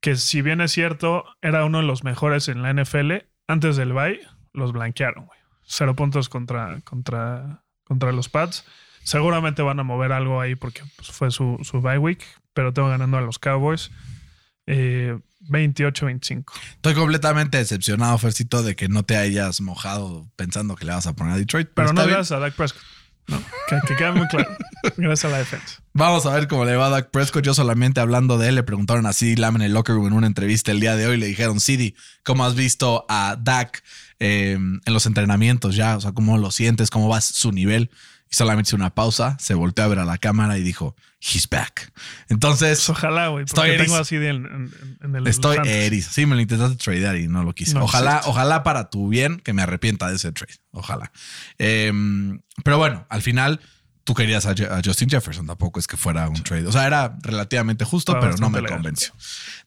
que 0.00 0.14
si 0.14 0.40
bien 0.40 0.60
es 0.60 0.70
cierto, 0.70 1.24
era 1.42 1.64
uno 1.64 1.78
de 1.78 1.84
los 1.84 2.04
mejores 2.04 2.46
en 2.46 2.62
la 2.62 2.72
NFL, 2.72 3.12
antes 3.48 3.74
del 3.74 3.92
bye 3.92 4.20
los 4.52 4.70
blanquearon, 4.70 5.26
güey. 5.26 5.38
Cero 5.64 5.96
puntos 5.96 6.28
contra, 6.28 6.80
contra, 6.84 7.64
contra 7.82 8.12
los 8.12 8.28
Pats. 8.28 8.64
Seguramente 9.02 9.62
van 9.62 9.80
a 9.80 9.82
mover 9.82 10.12
algo 10.12 10.40
ahí 10.40 10.54
porque 10.54 10.82
pues, 10.94 11.10
fue 11.10 11.32
su, 11.32 11.58
su 11.64 11.80
bye 11.80 11.98
week, 11.98 12.24
pero 12.54 12.72
tengo 12.72 12.88
ganando 12.88 13.18
a 13.18 13.22
los 13.22 13.40
Cowboys 13.40 13.90
eh, 14.68 15.18
28-25. 15.48 16.44
Estoy 16.76 16.94
completamente 16.94 17.58
decepcionado, 17.58 18.16
Fercito, 18.18 18.62
de 18.62 18.76
que 18.76 18.88
no 18.88 19.02
te 19.02 19.16
hayas 19.16 19.60
mojado 19.60 20.30
pensando 20.36 20.76
que 20.76 20.84
le 20.84 20.92
vas 20.92 21.08
a 21.08 21.14
poner 21.14 21.32
a 21.32 21.36
Detroit. 21.36 21.68
Pero 21.74 21.92
no 21.92 22.04
gracias 22.04 22.30
a 22.30 22.38
Dak 22.38 22.54
Prescott. 22.54 22.95
No, 23.28 23.42
que, 23.68 23.80
que 23.88 23.96
quede 23.96 24.12
muy 24.12 24.26
claro. 24.28 24.56
Gracias 24.96 25.24
a 25.24 25.28
la 25.28 25.38
defensa. 25.38 25.80
Vamos 25.92 26.26
a 26.26 26.34
ver 26.34 26.46
cómo 26.46 26.64
le 26.64 26.76
va 26.76 26.86
a 26.86 26.90
Dak 26.90 27.10
Prescott. 27.10 27.44
Yo 27.44 27.54
solamente 27.54 28.00
hablando 28.00 28.38
de 28.38 28.48
él, 28.48 28.54
le 28.54 28.62
preguntaron 28.62 29.06
a 29.06 29.12
CD 29.12 29.36
Lamb 29.36 29.56
en 29.56 29.62
el 29.62 29.72
locker 29.72 29.94
room 29.94 30.08
en 30.08 30.12
una 30.12 30.26
entrevista 30.26 30.70
el 30.70 30.80
día 30.80 30.94
de 30.94 31.06
hoy. 31.06 31.16
Le 31.16 31.26
dijeron, 31.26 31.58
CD, 31.58 31.94
¿cómo 32.24 32.44
has 32.44 32.54
visto 32.54 33.04
a 33.08 33.36
Dak 33.40 33.82
eh, 34.20 34.52
en 34.52 34.92
los 34.92 35.06
entrenamientos 35.06 35.74
ya? 35.74 35.96
O 35.96 36.00
sea, 36.00 36.12
¿cómo 36.12 36.38
lo 36.38 36.50
sientes? 36.50 36.90
¿Cómo 36.90 37.08
va 37.08 37.20
su 37.20 37.50
nivel? 37.50 37.90
Y 38.30 38.34
solamente 38.34 38.68
hizo 38.68 38.76
una 38.76 38.94
pausa, 38.94 39.36
se 39.40 39.54
volteó 39.54 39.84
a 39.84 39.88
ver 39.88 39.98
a 40.00 40.04
la 40.04 40.18
cámara 40.18 40.58
y 40.58 40.62
dijo, 40.62 40.96
he's 41.34 41.48
back. 41.48 41.92
Entonces, 42.28 42.78
Pues 42.86 42.90
ojalá, 42.90 43.28
güey, 43.28 43.44
Estoy 43.44 43.70
porque 43.70 43.84
tengo 43.84 43.96
así 43.96 44.16
de 44.16 44.28
en, 44.28 44.46
en- 44.46 44.98
en 45.02 45.16
el 45.16 45.26
estoy 45.26 45.58
erizo. 45.64 46.10
Sí, 46.12 46.26
me 46.26 46.34
lo 46.36 46.40
intentaste 46.40 46.76
tradear 46.76 47.16
y 47.16 47.28
no 47.28 47.42
lo 47.42 47.52
quise. 47.54 47.74
No 47.74 47.84
ojalá, 47.84 48.22
ojalá 48.26 48.62
para 48.62 48.90
tu 48.90 49.08
bien 49.08 49.38
que 49.40 49.52
me 49.52 49.62
arrepienta 49.62 50.08
de 50.08 50.16
ese 50.16 50.32
trade. 50.32 50.54
Ojalá. 50.70 51.10
Eh, 51.58 51.92
pero 52.64 52.78
bueno, 52.78 53.06
al 53.08 53.22
final 53.22 53.60
tú 54.06 54.14
querías 54.14 54.46
a, 54.46 54.54
Justin 54.84 55.10
Jefferson, 55.10 55.48
tampoco 55.48 55.80
es 55.80 55.88
que 55.88 55.96
fuera 55.96 56.28
un 56.28 56.40
trade. 56.44 56.68
O 56.68 56.72
sea, 56.72 56.86
era 56.86 57.18
relativamente 57.22 57.84
justo, 57.84 58.16
pero 58.20 58.36
no 58.36 58.50
me 58.50 58.62
legal. 58.62 58.76
convenció. 58.76 59.12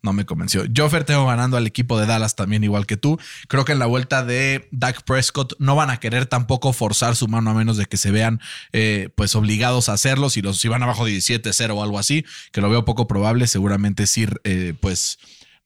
No 0.01 0.13
me 0.13 0.25
convenció. 0.25 0.63
Joffer 0.73 1.03
tengo 1.03 1.27
ganando 1.27 1.57
al 1.57 1.67
equipo 1.67 1.99
de 1.99 2.05
Dallas 2.05 2.37
también 2.37 2.63
igual 2.63 2.85
que 2.85 2.95
tú. 2.95 3.19
Creo 3.49 3.65
que 3.65 3.73
en 3.73 3.79
la 3.79 3.85
vuelta 3.85 4.23
de 4.23 4.69
Dak 4.71 5.03
Prescott 5.03 5.55
no 5.59 5.75
van 5.75 5.89
a 5.89 5.97
querer 5.97 6.25
tampoco 6.25 6.71
forzar 6.71 7.17
su 7.17 7.27
mano 7.27 7.51
a 7.51 7.53
menos 7.53 7.75
de 7.75 7.85
que 7.85 7.97
se 7.97 8.11
vean 8.11 8.39
eh, 8.71 9.09
pues 9.13 9.35
obligados 9.35 9.89
a 9.89 9.93
hacerlo. 9.93 10.29
Si 10.29 10.41
los 10.41 10.57
si 10.57 10.69
van 10.69 10.83
abajo 10.83 11.03
de 11.03 11.11
17-0 11.11 11.75
o 11.75 11.83
algo 11.83 11.99
así, 11.99 12.25
que 12.53 12.61
lo 12.61 12.69
veo 12.69 12.85
poco 12.85 13.07
probable, 13.07 13.45
seguramente 13.45 14.07
sí 14.07 14.25
eh, 14.45 14.73
pues 14.79 15.19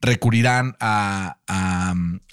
recurrirán 0.04 0.76
a, 0.80 1.38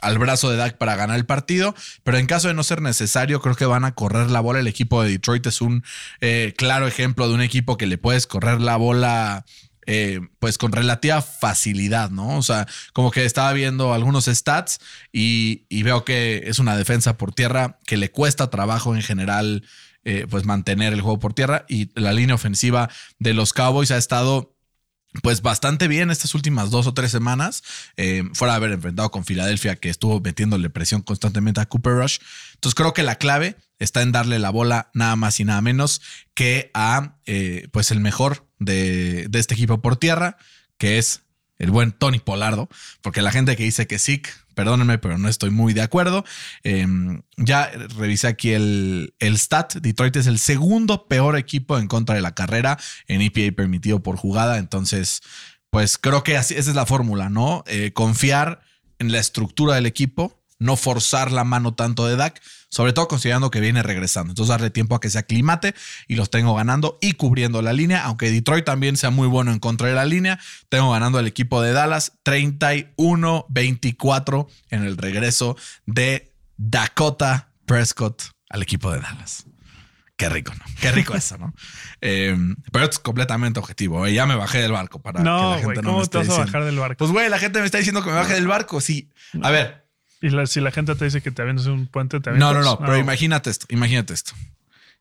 al 0.01 0.19
brazo 0.19 0.51
de 0.51 0.57
Dak 0.59 0.77
para 0.77 0.97
ganar 0.97 1.17
el 1.17 1.25
partido, 1.25 1.75
pero 2.05 2.19
en 2.19 2.27
caso 2.27 2.49
de 2.49 2.55
no 2.55 2.63
ser 2.63 2.83
necesario, 2.83 3.41
creo 3.41 3.55
que 3.55 3.65
van 3.65 3.85
a 3.85 3.95
correr 3.95 4.31
la 4.31 4.41
bola. 4.41 4.61
El 4.61 4.67
equipo 4.67 5.03
de 5.03 5.11
Detroit 5.11 5.47
es 5.47 5.61
un 5.63 5.83
eh, 6.21 6.53
claro 6.59 6.87
ejemplo 6.87 7.29
de 7.29 7.35
un 7.35 7.43
equipo 7.43 7.77
que 7.79 7.87
le 7.87 7.97
puedes 7.97 8.27
correr 8.27 8.61
la 8.61 8.77
bola. 8.77 9.45
eh, 9.87 10.21
pues 10.39 10.59
con 10.59 10.73
relativa 10.73 11.23
facilidad, 11.23 12.11
¿no? 12.11 12.37
O 12.37 12.43
sea, 12.43 12.67
como 12.93 13.11
que 13.11 13.25
estaba 13.25 13.53
viendo 13.53 13.93
algunos 13.93 14.27
stats 14.27 14.79
y, 15.13 15.65
y 15.69 15.83
veo 15.83 16.05
que 16.05 16.45
es 16.47 16.59
una 16.59 16.77
defensa 16.77 17.17
por 17.17 17.33
tierra 17.33 17.79
que 17.87 17.97
le 17.97 18.11
cuesta 18.11 18.51
trabajo 18.51 18.95
en 18.95 19.03
general, 19.03 19.65
eh, 20.05 20.27
pues 20.31 20.45
mantener 20.45 20.93
el 20.93 21.01
juego 21.01 21.19
por 21.19 21.35
tierra 21.35 21.65
y 21.69 21.91
la 21.99 22.13
línea 22.13 22.35
ofensiva 22.37 22.89
de 23.19 23.35
los 23.35 23.53
Cowboys 23.53 23.91
ha 23.91 23.97
estado 23.97 24.55
pues 25.23 25.43
bastante 25.43 25.89
bien 25.89 26.11
estas 26.11 26.35
últimas 26.35 26.71
dos 26.71 26.87
o 26.87 26.95
tres 26.95 27.11
semanas, 27.11 27.63
eh, 27.97 28.23
fuera 28.33 28.55
de 28.55 28.57
haber 28.59 28.73
enfrentado 28.73 29.11
con 29.11 29.25
Filadelfia, 29.25 29.77
que 29.77 29.91
estuvo 29.91 30.21
metiéndole 30.21 30.71
presión 30.71 31.03
constantemente 31.03 31.61
a 31.61 31.67
Cooper 31.67 31.95
Rush. 31.95 32.19
Entonces 32.55 32.75
creo 32.75 32.93
que 32.93 33.03
la 33.03 33.17
clave 33.17 33.57
está 33.79 34.03
en 34.03 34.13
darle 34.13 34.39
la 34.39 34.51
bola 34.51 34.91
nada 34.95 35.17
más 35.17 35.41
y 35.41 35.45
nada 35.45 35.61
menos 35.61 36.01
que 36.35 36.71
a 36.75 37.19
eh, 37.27 37.69
pues 37.73 37.91
el 37.91 38.01
mejor 38.01 38.47
de, 38.59 39.27
de 39.29 39.39
este 39.39 39.55
equipo 39.55 39.81
por 39.81 39.97
tierra, 39.97 40.37
que 40.79 40.99
es 40.99 41.23
el 41.59 41.71
buen 41.71 41.93
Tony 41.93 42.21
Polardo, 42.21 42.69
porque 43.03 43.21
la 43.21 43.33
gente 43.33 43.57
que 43.57 43.65
dice 43.65 43.87
que 43.87 43.99
sí, 43.99 44.23
perdónenme, 44.61 44.99
pero 44.99 45.17
no 45.17 45.27
estoy 45.27 45.49
muy 45.49 45.73
de 45.73 45.81
acuerdo. 45.81 46.23
Eh, 46.65 46.87
ya 47.39 47.71
revisé 47.97 48.29
aquí 48.29 48.53
el, 48.53 49.15
el 49.19 49.39
stat. 49.39 49.77
Detroit 49.77 50.17
es 50.17 50.27
el 50.27 50.39
segundo 50.39 51.09
peor 51.09 51.39
equipo 51.39 51.79
en 51.79 51.87
contra 51.87 52.15
de 52.15 52.21
la 52.21 52.35
carrera 52.35 52.77
en 53.07 53.23
EPA 53.23 53.57
permitido 53.57 54.03
por 54.03 54.17
jugada. 54.17 54.59
Entonces, 54.59 55.23
pues 55.71 55.97
creo 55.97 56.23
que 56.23 56.37
así, 56.37 56.53
esa 56.57 56.69
es 56.69 56.77
la 56.77 56.85
fórmula, 56.85 57.31
¿no? 57.31 57.65
Eh, 57.69 57.93
confiar 57.95 58.61
en 58.99 59.13
la 59.13 59.19
estructura 59.19 59.77
del 59.77 59.87
equipo, 59.87 60.40
no 60.61 60.77
forzar 60.77 61.33
la 61.33 61.43
mano 61.43 61.75
tanto 61.75 62.07
de 62.07 62.15
Dak, 62.15 62.41
sobre 62.69 62.93
todo 62.93 63.09
considerando 63.09 63.51
que 63.51 63.59
viene 63.59 63.83
regresando. 63.83 64.31
Entonces, 64.31 64.51
darle 64.51 64.71
tiempo 64.71 64.95
a 64.95 65.01
que 65.01 65.11
se 65.11 65.19
aclimate 65.19 65.75
y 66.07 66.15
los 66.15 66.31
tengo 66.31 66.55
ganando 66.55 66.99
y 67.01 67.15
cubriendo 67.15 67.63
la 67.63 67.73
línea, 67.73 68.05
aunque 68.05 68.31
Detroit 68.31 68.65
también 68.65 68.97
sea 68.97 69.11
muy 69.11 69.27
bueno 69.27 69.51
en 69.51 69.59
contra 69.59 69.89
de 69.89 69.95
la 69.95 70.05
línea. 70.05 70.39
Tengo 70.69 70.93
ganando 70.93 71.19
al 71.19 71.27
equipo 71.27 71.61
de 71.63 71.73
Dallas 71.73 72.13
31-24 72.25 74.47
en 74.71 74.85
el 74.85 74.97
regreso 74.97 75.57
de 75.87 76.33
Dakota 76.57 77.49
Prescott 77.67 78.23
al 78.49 78.63
equipo 78.63 78.93
de 78.93 79.01
Dallas. 79.01 79.47
Qué 80.17 80.29
rico, 80.29 80.53
¿no? 80.55 80.65
Qué 80.81 80.93
rico 80.93 81.15
eso, 81.15 81.39
¿no? 81.39 81.53
Eh, 82.03 82.35
pero 82.73 82.87
es 82.87 82.99
completamente 82.99 83.61
objetivo. 83.61 84.07
¿eh? 84.07 84.15
Ya 84.15 84.25
me 84.25 84.35
bajé 84.35 84.57
del 84.59 84.73
barco 84.73 85.03
para 85.03 85.19
que 85.19 85.25
la 85.25 85.31
No, 85.31 85.59
gente 85.59 85.83
no 85.83 85.91
¿cómo 85.91 86.01
me 86.01 86.07
te 86.07 86.19
esté 86.19 86.31
vas 86.31 86.39
a 86.39 86.45
bajar 86.47 86.65
del 86.65 86.79
barco? 86.79 86.97
Pues, 86.97 87.11
güey, 87.11 87.29
la 87.29 87.39
gente 87.39 87.61
me 87.61 87.67
está 87.67 87.77
diciendo 87.77 88.03
que 88.03 88.09
me 88.09 88.17
baje 88.17 88.33
del 88.33 88.47
barco. 88.47 88.81
Sí. 88.81 89.11
A 89.43 89.51
ver, 89.51 89.87
Y 90.23 90.31
la- 90.31 90.47
si 90.47 90.61
la 90.61 90.71
gente 90.71 90.95
te 90.95 91.05
dice 91.07 91.23
que 91.23 91.31
te 91.31 91.43
avientas 91.43 91.67
un 91.67 91.87
puente, 91.87 92.21
te 92.21 92.31
no, 92.33 92.49
avientas. 92.49 92.65
no, 92.65 92.71
no, 92.73 92.79
pero 92.81 92.99
imagínate 92.99 93.51
esto, 93.51 93.67
imagínate 93.71 94.13
esto. 94.15 94.33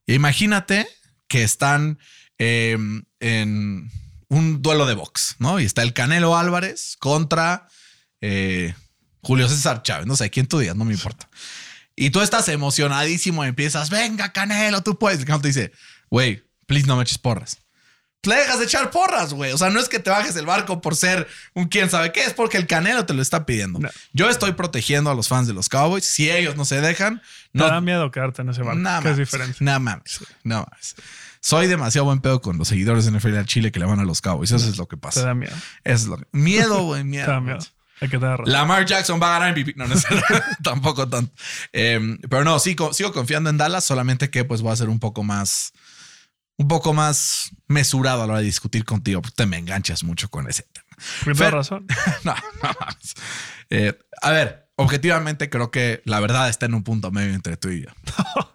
Imagínate 0.07 0.87
que 1.27 1.43
están 1.43 1.99
eh, 2.39 2.77
en 3.19 3.91
un 4.29 4.61
duelo 4.61 4.85
de 4.85 4.93
box, 4.95 5.35
¿no? 5.39 5.59
Y 5.59 5.65
está 5.65 5.81
el 5.83 5.93
Canelo 5.93 6.37
Álvarez 6.37 6.95
contra 6.99 7.67
eh, 8.21 8.73
Julio 9.21 9.47
César 9.49 9.83
Chávez, 9.83 10.07
no 10.07 10.15
sé, 10.15 10.29
quién 10.29 10.47
tú 10.47 10.59
digas, 10.59 10.75
no 10.75 10.85
me 10.85 10.93
importa. 10.93 11.29
Y 11.95 12.11
tú 12.11 12.21
estás 12.21 12.47
emocionadísimo 12.47 13.43
y 13.43 13.49
empiezas, 13.49 13.89
venga, 13.89 14.31
Canelo, 14.31 14.81
tú 14.83 14.97
puedes. 14.97 15.19
Y 15.19 15.25
el 15.25 15.41
te 15.41 15.49
dice, 15.49 15.71
güey, 16.09 16.43
please 16.65 16.87
no 16.87 16.95
me 16.95 17.03
eches 17.03 17.17
porras. 17.17 17.57
Le 18.23 18.35
dejas 18.35 18.59
de 18.59 18.65
echar 18.65 18.91
porras, 18.91 19.33
güey. 19.33 19.53
O 19.53 19.57
sea, 19.57 19.69
no 19.69 19.79
es 19.79 19.87
que 19.87 19.99
te 19.99 20.09
bajes 20.09 20.35
el 20.35 20.45
barco 20.45 20.81
por 20.81 20.95
ser 20.95 21.25
un 21.53 21.67
quién 21.69 21.89
sabe 21.89 22.11
qué, 22.11 22.23
es 22.25 22.33
porque 22.33 22.57
el 22.57 22.67
Canelo 22.67 23.05
te 23.05 23.13
lo 23.13 23.21
está 23.21 23.45
pidiendo. 23.45 23.79
No. 23.79 23.89
Yo 24.11 24.29
estoy 24.29 24.51
protegiendo 24.53 25.09
a 25.09 25.15
los 25.15 25.29
fans 25.29 25.47
de 25.47 25.53
los 25.53 25.69
Cowboys. 25.69 26.03
Si 26.05 26.29
ellos 26.29 26.57
no 26.57 26.65
se 26.65 26.81
dejan, 26.81 27.19
Te 27.19 27.59
no, 27.59 27.67
da 27.67 27.79
miedo 27.79 28.11
quedarte 28.11 28.41
en 28.41 28.49
ese 28.49 28.61
barco, 28.61 28.79
Nada 28.79 29.01
que 29.01 29.11
es 29.11 29.17
diferente. 29.17 29.57
Nada 29.61 29.79
mames. 29.79 30.19
No 30.43 30.65
mames. 30.69 30.95
Soy 31.39 31.67
demasiado 31.67 32.03
buen 32.05 32.19
pedo 32.19 32.41
con 32.41 32.57
los 32.57 32.67
seguidores 32.67 33.05
de 33.05 33.11
NFL 33.17 33.37
al 33.37 33.45
Chile 33.45 33.71
que 33.71 33.79
le 33.79 33.85
van 33.85 33.99
a 34.01 34.03
los 34.03 34.19
Cowboys. 34.21 34.51
Eso 34.51 34.67
es 34.69 34.77
lo 34.77 34.87
que 34.89 34.97
Te 34.97 35.01
pasa. 35.01 35.23
da 35.25 35.33
miedo. 35.33 35.55
Eso 35.85 36.03
es 36.03 36.05
lo 36.07 36.17
que- 36.17 36.25
Miedo, 36.33 36.83
güey, 36.83 36.99
Te 37.03 37.05
miedo. 37.05 37.27
da 37.27 37.39
miedo. 37.39 37.59
Hay 38.01 38.09
que 38.09 38.17
te 38.17 38.25
da 38.25 38.35
razón. 38.35 38.51
Lamar 38.51 38.85
Jackson 38.85 39.19
va 39.21 39.27
a 39.35 39.39
ganar 39.39 39.53
MVP. 39.57 39.73
No, 39.77 39.87
no 39.87 39.95
es. 39.95 40.05
Tampoco 40.63 41.07
tanto. 41.07 41.33
Eh, 41.71 42.17
pero 42.29 42.43
no, 42.43 42.59
sí, 42.59 42.75
sigo 42.91 43.13
confiando 43.13 43.49
en 43.49 43.57
Dallas, 43.57 43.85
solamente 43.85 44.29
que 44.29 44.43
pues 44.43 44.61
voy 44.61 44.73
a 44.73 44.75
ser 44.75 44.89
un 44.89 44.99
poco 44.99 45.23
más, 45.23 45.71
un 46.59 46.67
poco 46.67 46.93
más 46.93 47.51
mesurado 47.67 48.21
a 48.23 48.27
la 48.27 48.33
hora 48.33 48.39
de 48.41 48.45
discutir 48.45 48.83
contigo. 48.85 49.21
porque 49.21 49.35
Te 49.35 49.45
me 49.45 49.57
enganchas 49.57 50.03
mucho 50.03 50.29
con 50.29 50.47
ese 50.49 50.63
tema. 50.73 51.33
Toda 51.35 51.51
razón. 51.51 51.87
no, 52.25 52.35
no 52.35 52.69
mames. 52.79 53.13
Eh, 53.69 53.97
a 54.21 54.31
ver, 54.31 54.69
objetivamente 54.75 55.49
creo 55.49 55.71
que 55.71 56.01
la 56.05 56.19
verdad 56.19 56.49
está 56.49 56.65
en 56.65 56.73
un 56.73 56.83
punto 56.83 57.11
medio 57.11 57.33
entre 57.33 57.55
tú 57.57 57.69
y 57.69 57.83
yo. 57.83 57.89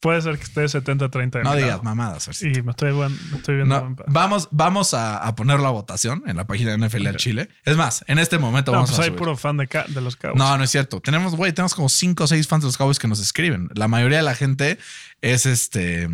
Puede 0.00 0.20
ser 0.20 0.36
que 0.36 0.44
esté 0.44 0.64
70-30. 0.64 1.30
de 1.30 1.42
No 1.44 1.54
digas 1.56 1.82
mamadas. 1.82 2.28
Y 2.42 2.60
me 2.62 2.72
estoy, 2.72 2.92
buen- 2.92 3.18
me 3.30 3.38
estoy 3.38 3.56
viendo. 3.56 3.80
No, 3.88 3.96
vamos, 4.06 4.48
vamos 4.50 4.92
a, 4.92 5.16
a 5.16 5.34
ponerlo 5.34 5.66
a 5.66 5.70
votación 5.70 6.22
en 6.26 6.36
la 6.36 6.46
página 6.46 6.76
de 6.76 6.86
NFL 6.86 7.06
Ok. 7.08 7.16
Chile. 7.16 7.48
Es 7.64 7.76
más, 7.78 8.04
en 8.06 8.18
este 8.18 8.36
momento 8.38 8.70
No, 8.72 8.76
vamos 8.78 8.90
pues 8.90 8.98
a 9.00 9.02
hay 9.02 9.08
subir. 9.08 9.18
puro 9.18 9.36
fan 9.36 9.56
de, 9.56 9.66
de 9.88 10.00
los 10.02 10.16
Cowboys. 10.16 10.38
No, 10.38 10.58
no 10.58 10.64
es 10.64 10.70
cierto. 10.70 11.00
Tenemos, 11.00 11.34
güey, 11.36 11.52
tenemos 11.52 11.74
como 11.74 11.88
cinco 11.88 12.24
o 12.24 12.26
seis 12.26 12.46
fans 12.48 12.62
de 12.64 12.68
los 12.68 12.76
Cowboys 12.76 12.98
que 12.98 13.08
nos 13.08 13.18
escriben. 13.20 13.68
La 13.74 13.88
mayoría 13.88 14.18
de 14.18 14.24
la 14.24 14.34
gente 14.34 14.78
es 15.22 15.46
este. 15.46 16.08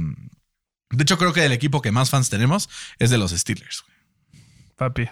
De 0.90 1.02
hecho, 1.02 1.18
creo 1.18 1.32
que 1.32 1.44
el 1.44 1.52
equipo 1.52 1.82
que 1.82 1.92
más 1.92 2.10
fans 2.10 2.30
tenemos 2.30 2.68
es 2.98 3.10
de 3.10 3.18
los 3.18 3.30
Steelers. 3.30 3.84
Papi. 4.76 5.08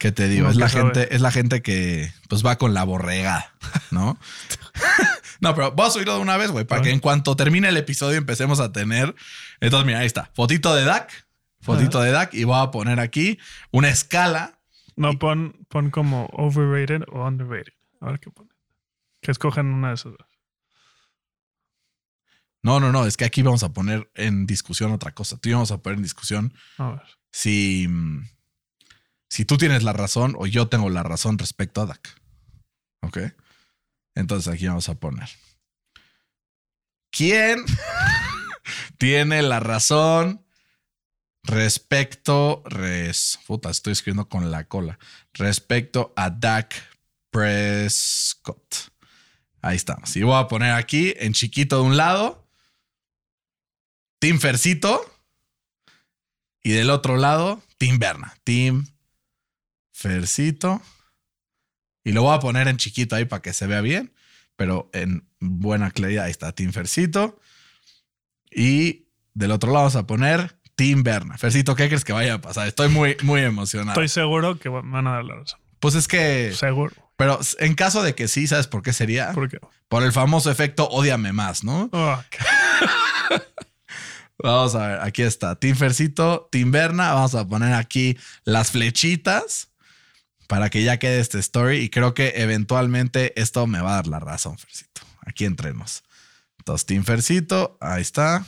¿Qué 0.00 0.12
te 0.12 0.28
digo? 0.28 0.48
Es 0.48 0.56
la 0.56 0.68
sabe. 0.70 0.84
gente, 0.84 1.14
es 1.14 1.20
la 1.20 1.30
gente 1.30 1.60
que 1.60 2.10
pues 2.28 2.44
va 2.44 2.56
con 2.56 2.72
la 2.72 2.84
borrega, 2.84 3.52
¿no? 3.90 4.18
no, 5.40 5.54
pero 5.54 5.72
voy 5.72 5.86
a 5.86 5.90
subirlo 5.90 6.14
de 6.14 6.20
una 6.20 6.38
vez, 6.38 6.50
güey, 6.50 6.64
para 6.64 6.80
que 6.80 6.90
en 6.90 7.00
cuanto 7.00 7.36
termine 7.36 7.68
el 7.68 7.76
episodio 7.76 8.16
empecemos 8.16 8.60
a 8.60 8.72
tener. 8.72 9.14
Entonces, 9.60 9.86
mira, 9.86 9.98
ahí 9.98 10.06
está. 10.06 10.30
Fotito 10.34 10.74
de 10.74 10.84
Dak. 10.84 11.26
Fotito 11.60 12.00
de 12.00 12.12
Dak. 12.12 12.32
Y 12.32 12.44
voy 12.44 12.56
a 12.58 12.70
poner 12.70 12.98
aquí 12.98 13.38
una 13.72 13.90
escala. 13.90 14.58
No, 14.96 15.18
pon, 15.18 15.66
pon 15.68 15.90
como 15.90 16.30
overrated 16.32 17.02
o 17.12 17.26
underrated. 17.26 17.74
A 18.00 18.06
ver 18.06 18.20
qué 18.20 18.30
pone. 18.30 18.48
Que 19.20 19.32
escojan 19.32 19.66
una 19.66 19.88
de 19.88 19.94
esas 19.96 20.12
dos. 20.12 20.29
No, 22.62 22.78
no, 22.80 22.92
no. 22.92 23.06
Es 23.06 23.16
que 23.16 23.24
aquí 23.24 23.42
vamos 23.42 23.62
a 23.62 23.72
poner 23.72 24.10
en 24.14 24.46
discusión 24.46 24.92
otra 24.92 25.12
cosa. 25.12 25.36
Tú 25.38 25.48
y 25.48 25.52
vamos 25.52 25.70
a 25.70 25.78
poner 25.78 25.98
en 25.98 26.02
discusión 26.02 26.54
A 26.78 26.90
ver. 26.90 27.02
si, 27.32 27.88
si 29.28 29.44
tú 29.44 29.56
tienes 29.56 29.82
la 29.82 29.92
razón 29.92 30.34
o 30.38 30.46
yo 30.46 30.68
tengo 30.68 30.90
la 30.90 31.02
razón 31.02 31.38
respecto 31.38 31.80
a 31.80 31.86
Dak. 31.86 32.20
¿Ok? 33.02 33.18
Entonces 34.14 34.52
aquí 34.52 34.66
vamos 34.66 34.88
a 34.88 34.94
poner. 34.94 35.28
¿Quién 37.10 37.64
tiene 38.98 39.42
la 39.42 39.60
razón 39.60 40.44
respecto... 41.42 42.62
Res, 42.66 43.38
puta, 43.46 43.70
estoy 43.70 43.92
escribiendo 43.94 44.28
con 44.28 44.50
la 44.50 44.64
cola. 44.64 44.98
Respecto 45.32 46.12
a 46.16 46.30
Dak 46.30 46.74
Prescott. 47.30 48.90
Ahí 49.62 49.76
estamos. 49.76 50.14
Y 50.16 50.22
voy 50.22 50.38
a 50.38 50.48
poner 50.48 50.72
aquí 50.72 51.14
en 51.16 51.32
chiquito 51.32 51.76
de 51.76 51.82
un 51.82 51.96
lado. 51.96 52.49
Tim 54.20 54.38
Fercito. 54.38 55.04
Y 56.62 56.70
del 56.72 56.90
otro 56.90 57.16
lado, 57.16 57.60
Tim 57.78 57.98
Berna. 57.98 58.36
Tim 58.44 58.86
Fercito. 59.92 60.80
Y 62.04 62.12
lo 62.12 62.22
voy 62.22 62.34
a 62.36 62.40
poner 62.40 62.68
en 62.68 62.76
chiquito 62.76 63.16
ahí 63.16 63.24
para 63.24 63.42
que 63.42 63.52
se 63.52 63.66
vea 63.66 63.80
bien. 63.80 64.12
Pero 64.56 64.88
en 64.92 65.26
buena 65.40 65.90
claridad, 65.90 66.26
ahí 66.26 66.30
está 66.30 66.52
Tim 66.52 66.72
Fercito. 66.72 67.38
Y 68.50 69.06
del 69.34 69.52
otro 69.52 69.68
lado 69.72 69.84
vamos 69.84 69.96
a 69.96 70.06
poner 70.06 70.58
Tim 70.76 71.02
Berna. 71.02 71.38
Fercito, 71.38 71.74
¿qué 71.74 71.88
crees 71.88 72.04
que 72.04 72.12
vaya 72.12 72.34
a 72.34 72.40
pasar? 72.40 72.68
Estoy 72.68 72.88
muy, 72.88 73.16
muy 73.22 73.40
emocionado. 73.42 73.92
Estoy 73.92 74.08
seguro 74.08 74.58
que 74.58 74.68
va- 74.68 74.82
van 74.82 75.06
a 75.06 75.12
dar 75.12 75.24
la 75.24 75.36
razón. 75.36 75.60
Pues 75.78 75.94
es 75.94 76.08
que, 76.08 76.52
Seguro. 76.52 76.94
pero 77.16 77.38
en 77.58 77.74
caso 77.74 78.02
de 78.02 78.14
que 78.14 78.28
sí, 78.28 78.46
¿sabes 78.46 78.66
por 78.66 78.82
qué 78.82 78.92
sería? 78.92 79.32
¿Por 79.32 79.48
qué? 79.48 79.58
Por 79.88 80.02
el 80.02 80.12
famoso 80.12 80.50
efecto 80.50 80.86
Ódiame 80.90 81.32
más, 81.32 81.64
¿no? 81.64 81.88
Oh, 81.92 82.22
Vamos 84.42 84.74
a 84.74 84.86
ver, 84.86 85.00
aquí 85.00 85.22
está. 85.22 85.54
Tim 85.56 85.76
Fercito, 85.76 86.48
Tim 86.50 86.70
Berna. 86.70 87.12
Vamos 87.12 87.34
a 87.34 87.46
poner 87.46 87.74
aquí 87.74 88.16
las 88.44 88.70
flechitas 88.70 89.68
para 90.46 90.70
que 90.70 90.82
ya 90.82 90.98
quede 90.98 91.20
este 91.20 91.38
story. 91.38 91.78
Y 91.78 91.90
creo 91.90 92.14
que 92.14 92.34
eventualmente 92.36 93.38
esto 93.40 93.66
me 93.66 93.80
va 93.80 93.92
a 93.92 93.96
dar 93.96 94.06
la 94.06 94.20
razón, 94.20 94.58
Fercito. 94.58 95.02
Aquí 95.26 95.44
entremos. 95.44 96.02
Entonces, 96.58 96.86
Tim 96.86 97.04
Fercito, 97.04 97.76
ahí 97.80 98.02
está. 98.02 98.46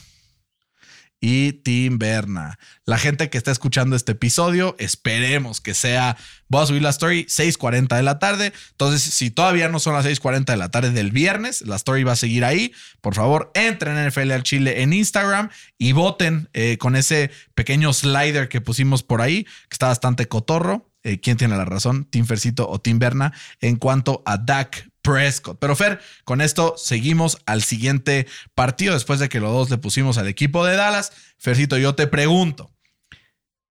Y 1.24 1.52
Tim 1.52 1.98
Berna. 1.98 2.58
La 2.84 2.98
gente 2.98 3.30
que 3.30 3.38
está 3.38 3.52
escuchando 3.52 3.94
este 3.94 4.10
episodio, 4.10 4.74
esperemos 4.80 5.60
que 5.60 5.72
sea. 5.72 6.16
Voy 6.48 6.64
a 6.64 6.66
subir 6.66 6.82
la 6.82 6.90
story 6.90 7.26
6:40 7.28 7.94
de 7.94 8.02
la 8.02 8.18
tarde. 8.18 8.52
Entonces, 8.72 9.02
si 9.02 9.30
todavía 9.30 9.68
no 9.68 9.78
son 9.78 9.94
las 9.94 10.04
6:40 10.04 10.52
de 10.52 10.56
la 10.56 10.72
tarde 10.72 10.90
del 10.90 11.12
viernes, 11.12 11.62
la 11.62 11.76
story 11.76 12.02
va 12.02 12.12
a 12.12 12.16
seguir 12.16 12.44
ahí. 12.44 12.72
Por 13.00 13.14
favor, 13.14 13.52
entren 13.54 13.96
en 13.96 14.06
NFL 14.08 14.32
al 14.32 14.42
Chile 14.42 14.82
en 14.82 14.92
Instagram 14.92 15.50
y 15.78 15.92
voten 15.92 16.48
eh, 16.54 16.76
con 16.76 16.96
ese 16.96 17.30
pequeño 17.54 17.92
slider 17.92 18.48
que 18.48 18.60
pusimos 18.60 19.04
por 19.04 19.22
ahí, 19.22 19.44
que 19.44 19.74
está 19.74 19.86
bastante 19.86 20.26
cotorro. 20.26 20.90
Eh, 21.04 21.20
¿Quién 21.20 21.36
tiene 21.36 21.56
la 21.56 21.64
razón? 21.64 22.04
¿Tim 22.04 22.26
Fercito 22.26 22.68
o 22.68 22.80
Tim 22.80 22.98
Berna? 22.98 23.32
En 23.60 23.76
cuanto 23.76 24.24
a 24.26 24.38
Dak 24.38 24.91
Prescott. 25.02 25.58
Pero 25.58 25.76
Fer, 25.76 26.00
con 26.24 26.40
esto 26.40 26.74
seguimos 26.76 27.38
al 27.46 27.62
siguiente 27.62 28.26
partido 28.54 28.94
después 28.94 29.20
de 29.20 29.28
que 29.28 29.40
los 29.40 29.52
dos 29.52 29.70
le 29.70 29.78
pusimos 29.78 30.18
al 30.18 30.28
equipo 30.28 30.64
de 30.64 30.76
Dallas. 30.76 31.12
Fercito, 31.38 31.76
yo 31.76 31.94
te 31.94 32.06
pregunto, 32.06 32.70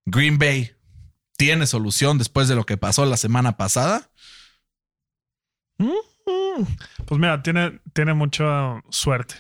Green 0.05 0.37
Bay 0.37 0.75
tiene 1.37 1.65
solución 1.65 2.17
después 2.17 2.47
de 2.47 2.55
lo 2.55 2.65
que 2.65 2.77
pasó 2.77 3.05
la 3.05 3.17
semana 3.17 3.57
pasada? 3.57 4.11
Mm. 5.77 6.65
Pues 7.05 7.19
mira, 7.19 7.41
tiene, 7.41 7.79
tiene 7.93 8.13
mucha 8.13 8.81
suerte. 8.89 9.35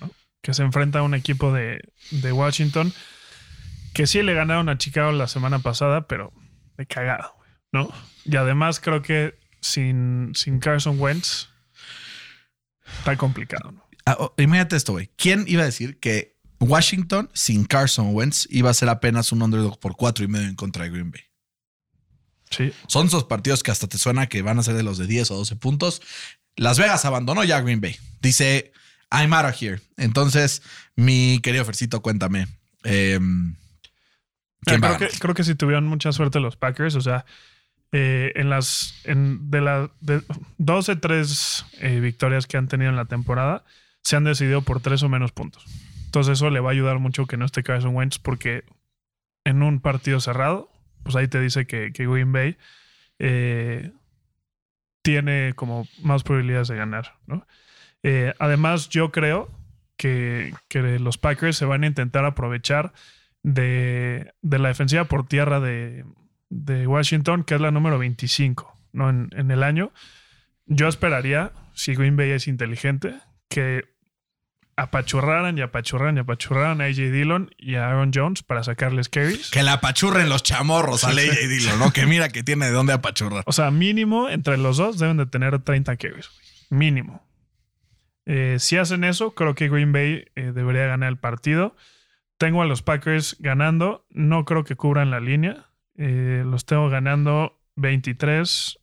¿no? 0.00 0.10
Que 0.42 0.54
se 0.54 0.62
enfrenta 0.62 1.00
a 1.00 1.02
un 1.02 1.14
equipo 1.14 1.52
de, 1.52 1.80
de 2.12 2.32
Washington 2.32 2.92
que 3.92 4.06
sí 4.06 4.22
le 4.22 4.34
ganaron 4.34 4.68
a 4.68 4.78
Chicago 4.78 5.10
la 5.10 5.26
semana 5.26 5.58
pasada, 5.58 6.06
pero 6.06 6.32
de 6.76 6.86
cagado, 6.86 7.34
¿no? 7.72 7.90
Y 8.24 8.36
además 8.36 8.78
creo 8.78 9.02
que 9.02 9.39
sin, 9.60 10.32
sin 10.34 10.58
Carson 10.58 10.98
Wentz 10.98 11.48
está 12.98 13.16
complicado, 13.16 13.72
¿no? 13.72 13.84
Ah, 14.06 14.16
oh, 14.18 14.34
imagínate 14.38 14.76
esto, 14.76 14.92
güey. 14.92 15.10
¿Quién 15.16 15.44
iba 15.46 15.62
a 15.62 15.66
decir 15.66 15.98
que 15.98 16.36
Washington 16.58 17.30
sin 17.32 17.64
Carson 17.64 18.14
Wentz 18.14 18.46
iba 18.50 18.70
a 18.70 18.74
ser 18.74 18.88
apenas 18.88 19.32
un 19.32 19.42
underdog 19.42 19.78
por 19.78 19.96
cuatro 19.96 20.24
y 20.24 20.28
medio 20.28 20.48
en 20.48 20.56
contra 20.56 20.84
de 20.84 20.90
Green 20.90 21.10
Bay? 21.10 21.22
Sí. 22.50 22.72
Son 22.88 23.06
esos 23.06 23.24
partidos 23.24 23.62
que 23.62 23.70
hasta 23.70 23.86
te 23.86 23.98
suena 23.98 24.26
que 24.26 24.42
van 24.42 24.58
a 24.58 24.62
ser 24.62 24.74
de 24.74 24.82
los 24.82 24.98
de 24.98 25.06
10 25.06 25.30
o 25.30 25.36
12 25.36 25.56
puntos. 25.56 26.02
Las 26.56 26.78
Vegas 26.78 27.04
abandonó 27.04 27.44
ya 27.44 27.58
a 27.58 27.60
Green 27.60 27.80
Bay. 27.80 27.96
Dice, 28.20 28.72
I'm 29.12 29.32
out 29.32 29.46
of 29.46 29.62
here. 29.62 29.80
Entonces, 29.96 30.62
mi 30.96 31.40
querido 31.42 31.64
Fercito, 31.64 32.02
cuéntame. 32.02 32.48
em, 32.82 33.54
¿quién 34.62 34.82
va 34.82 34.90
a 34.90 34.96
creo, 34.96 35.10
que, 35.10 35.18
creo 35.18 35.34
que 35.34 35.44
sí 35.44 35.54
tuvieron 35.54 35.86
mucha 35.86 36.12
suerte 36.12 36.40
los 36.40 36.56
Packers. 36.56 36.96
O 36.96 37.00
sea, 37.00 37.24
eh, 37.92 38.32
en 38.36 38.50
las 38.50 39.00
en, 39.04 39.50
de 39.50 39.60
las 39.60 39.90
de 40.00 40.22
12, 40.58 40.96
3 40.96 41.66
eh, 41.80 42.00
victorias 42.00 42.46
que 42.46 42.56
han 42.56 42.68
tenido 42.68 42.90
en 42.90 42.96
la 42.96 43.06
temporada, 43.06 43.64
se 44.02 44.16
han 44.16 44.24
decidido 44.24 44.62
por 44.62 44.80
tres 44.80 45.02
o 45.02 45.08
menos 45.08 45.32
puntos. 45.32 45.64
Entonces, 46.06 46.38
eso 46.38 46.50
le 46.50 46.60
va 46.60 46.70
a 46.70 46.72
ayudar 46.72 46.98
mucho 46.98 47.26
que 47.26 47.36
no 47.36 47.44
esté 47.44 47.62
Carson 47.62 47.94
Wentz, 47.94 48.18
porque 48.18 48.64
en 49.44 49.62
un 49.62 49.80
partido 49.80 50.20
cerrado, 50.20 50.70
pues 51.02 51.16
ahí 51.16 51.28
te 51.28 51.40
dice 51.40 51.66
que, 51.66 51.92
que 51.92 52.06
Green 52.06 52.32
Bay 52.32 52.56
eh, 53.18 53.92
tiene 55.02 55.52
como 55.54 55.86
más 56.02 56.22
probabilidades 56.22 56.68
de 56.68 56.76
ganar, 56.76 57.14
¿no? 57.26 57.46
Eh, 58.02 58.34
además, 58.38 58.88
yo 58.88 59.12
creo 59.12 59.50
que, 59.96 60.54
que 60.68 60.98
los 60.98 61.18
Packers 61.18 61.56
se 61.56 61.64
van 61.64 61.84
a 61.84 61.86
intentar 61.86 62.24
aprovechar 62.24 62.92
de, 63.42 64.32
de 64.42 64.58
la 64.58 64.68
defensiva 64.68 65.04
por 65.04 65.26
tierra 65.26 65.60
de, 65.60 66.04
de 66.50 66.86
Washington, 66.86 67.44
que 67.44 67.54
es 67.54 67.60
la 67.60 67.70
número 67.70 67.98
25 67.98 68.76
¿no? 68.92 69.08
en, 69.08 69.30
en 69.36 69.50
el 69.50 69.62
año. 69.62 69.92
Yo 70.66 70.88
esperaría, 70.88 71.52
si 71.74 71.94
Green 71.94 72.16
Bay 72.16 72.30
es 72.30 72.46
inteligente, 72.46 73.14
que 73.48 73.84
apachurraran 74.76 75.58
y 75.58 75.62
apachurraran 75.62 76.16
y 76.16 76.20
apachurraran 76.20 76.80
a 76.80 76.84
AJ 76.84 76.96
Dillon 77.12 77.50
y 77.58 77.74
a 77.74 77.88
Aaron 77.88 78.12
Jones 78.14 78.42
para 78.42 78.62
sacarles 78.62 79.08
carries. 79.08 79.50
Que 79.50 79.62
la 79.62 79.74
apachurren 79.74 80.28
los 80.28 80.42
chamorros 80.42 81.04
a 81.04 81.10
Sí, 81.10 81.16
Ley 81.16 81.30
sí. 81.30 81.44
y 81.44 81.48
dilo, 81.48 81.76
¿no? 81.76 81.92
Que 81.92 82.06
mira 82.06 82.28
que 82.30 82.42
tiene 82.42 82.66
de 82.66 82.72
dónde 82.72 82.92
apachurrar. 82.94 83.42
O 83.46 83.52
sea, 83.52 83.70
mínimo 83.70 84.28
entre 84.28 84.56
los 84.56 84.76
dos 84.78 84.98
deben 84.98 85.18
de 85.18 85.26
tener 85.26 85.58
30 85.58 85.96
carries. 85.96 86.30
Mínimo. 86.70 87.26
Eh, 88.26 88.56
si 88.58 88.76
hacen 88.76 89.04
eso, 89.04 89.34
creo 89.34 89.54
que 89.54 89.68
Green 89.68 89.92
Bay 89.92 90.24
eh, 90.36 90.52
debería 90.54 90.86
ganar 90.86 91.08
el 91.10 91.18
partido. 91.18 91.76
Tengo 92.38 92.62
a 92.62 92.66
los 92.66 92.80
Packers 92.82 93.36
ganando. 93.40 94.06
No 94.10 94.44
creo 94.44 94.64
que 94.64 94.76
cubran 94.76 95.10
la 95.10 95.20
línea. 95.20 95.66
Eh, 96.02 96.44
los 96.46 96.64
tengo 96.64 96.88
ganando 96.88 97.60
23-20. 97.76 98.78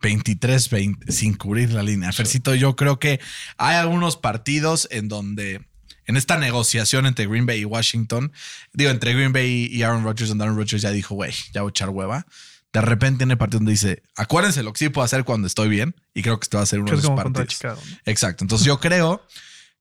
23-20 0.00 1.10
sin 1.10 1.34
cubrir 1.34 1.72
la 1.72 1.82
línea. 1.82 2.12
Fercito, 2.12 2.54
yo 2.54 2.76
creo 2.76 3.00
que 3.00 3.18
hay 3.56 3.74
algunos 3.74 4.16
partidos 4.16 4.86
en 4.92 5.08
donde 5.08 5.66
en 6.06 6.16
esta 6.16 6.38
negociación 6.38 7.06
entre 7.06 7.26
Green 7.26 7.44
Bay 7.44 7.62
y 7.62 7.64
Washington, 7.64 8.30
digo, 8.72 8.92
entre 8.92 9.14
Green 9.14 9.32
Bay 9.32 9.66
y 9.68 9.82
Aaron 9.82 10.04
Rodgers, 10.04 10.28
donde 10.28 10.44
Aaron 10.44 10.56
Rodgers 10.56 10.80
ya 10.80 10.92
dijo, 10.92 11.16
güey, 11.16 11.32
ya 11.52 11.62
voy 11.62 11.70
a 11.70 11.70
echar 11.70 11.88
hueva. 11.88 12.24
De 12.72 12.80
repente 12.80 13.24
en 13.24 13.32
el 13.32 13.36
partido 13.36 13.58
donde 13.58 13.72
dice, 13.72 14.04
acuérdense 14.14 14.62
lo 14.62 14.72
que 14.72 14.78
sí 14.78 14.88
puedo 14.90 15.04
hacer 15.04 15.24
cuando 15.24 15.48
estoy 15.48 15.68
bien. 15.68 15.96
Y 16.14 16.22
creo 16.22 16.38
que 16.38 16.44
este 16.44 16.56
va 16.56 16.62
a 16.62 16.66
ser 16.66 16.78
uno 16.78 16.92
de 16.92 17.02
contra 17.02 17.24
partidos. 17.24 17.48
Chicago. 17.48 17.80
¿no? 17.84 17.96
Exacto. 18.04 18.44
Entonces 18.44 18.64
yo 18.64 18.78
creo 18.78 19.26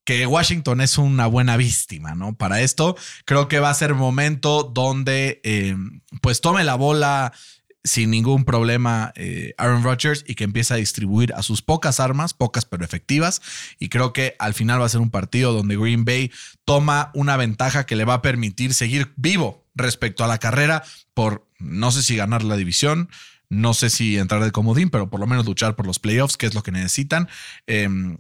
que 0.04 0.26
Washington 0.26 0.82
es 0.82 0.98
una 0.98 1.28
buena 1.28 1.58
víctima, 1.58 2.16
¿no? 2.16 2.36
Para 2.36 2.62
esto, 2.62 2.96
creo 3.26 3.48
que 3.48 3.60
va 3.60 3.70
a 3.70 3.76
ser 3.76 3.94
momento 3.94 4.64
donde 4.64 5.42
eh, 5.44 5.76
pues 6.22 6.42
tome 6.42 6.64
la 6.64 6.76
bola 6.76 7.34
sin 7.84 8.12
ningún 8.12 8.46
problema 8.46 9.12
eh, 9.16 9.54
Aaron 9.58 9.84
Rodgers 9.84 10.24
y 10.28 10.36
que 10.36 10.44
empiece 10.44 10.74
a 10.74 10.78
distribuir 10.78 11.34
a 11.34 11.42
sus 11.42 11.62
pocas 11.62 12.00
armas, 12.00 12.34
pocas 12.34 12.66
pero 12.66 12.86
efectivas. 12.86 13.42
Y 13.80 13.90
creo 13.90 14.14
que 14.14 14.36
al 14.40 14.54
final 14.54 14.82
va 14.82 14.86
a 14.86 14.90
ser 14.90 15.02
un 15.02 15.10
partido 15.10 15.54
donde 15.54 15.78
Green 15.78 16.06
Bay 16.06 16.32
toma 16.66 17.12
una 17.14 17.38
ventaja 17.38 17.86
que 17.86 17.96
le 17.96 18.06
va 18.06 18.16
a 18.16 18.22
permitir 18.22 18.74
seguir 18.74 19.14
vivo 19.16 19.66
respecto 19.74 20.24
a 20.24 20.28
la 20.28 20.38
carrera 20.38 20.84
por 21.14 21.48
no 21.60 21.92
sé 21.92 22.04
si 22.04 22.16
ganar 22.16 22.44
la 22.44 22.58
división, 22.58 23.10
no 23.50 23.74
sé 23.74 23.90
si 23.90 24.18
entrar 24.18 24.44
de 24.44 24.52
comodín, 24.52 24.90
pero 24.90 25.10
por 25.10 25.20
lo 25.20 25.28
menos 25.28 25.46
luchar 25.46 25.76
por 25.76 25.86
los 25.86 26.00
playoffs, 26.00 26.38
que 26.38 26.46
es 26.46 26.54
lo 26.54 26.64
que 26.64 26.72
necesitan. 26.72 27.30
Em, 27.68 28.18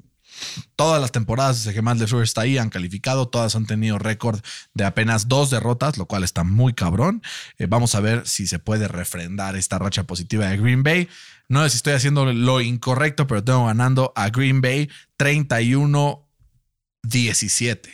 todas 0.75 1.01
las 1.01 1.11
temporadas 1.11 1.57
desde 1.57 1.73
que 1.73 1.81
Matt 1.81 1.99
LeFleur 1.99 2.23
está 2.23 2.41
ahí 2.41 2.57
han 2.57 2.69
calificado, 2.69 3.27
todas 3.27 3.55
han 3.55 3.65
tenido 3.65 3.99
récord 3.99 4.41
de 4.73 4.85
apenas 4.85 5.27
dos 5.27 5.49
derrotas, 5.49 5.97
lo 5.97 6.05
cual 6.05 6.23
está 6.23 6.43
muy 6.43 6.73
cabrón. 6.73 7.21
Eh, 7.57 7.67
vamos 7.67 7.95
a 7.95 7.99
ver 7.99 8.27
si 8.27 8.47
se 8.47 8.59
puede 8.59 8.87
refrendar 8.87 9.55
esta 9.55 9.79
racha 9.79 10.03
positiva 10.03 10.47
de 10.47 10.57
Green 10.57 10.83
Bay. 10.83 11.09
No 11.47 11.63
sé 11.63 11.71
si 11.71 11.77
estoy 11.77 11.93
haciendo 11.93 12.25
lo 12.25 12.61
incorrecto, 12.61 13.25
pero 13.27 13.43
tengo 13.43 13.65
ganando 13.65 14.13
a 14.15 14.29
Green 14.29 14.61
Bay 14.61 14.89
31-17 15.17 17.89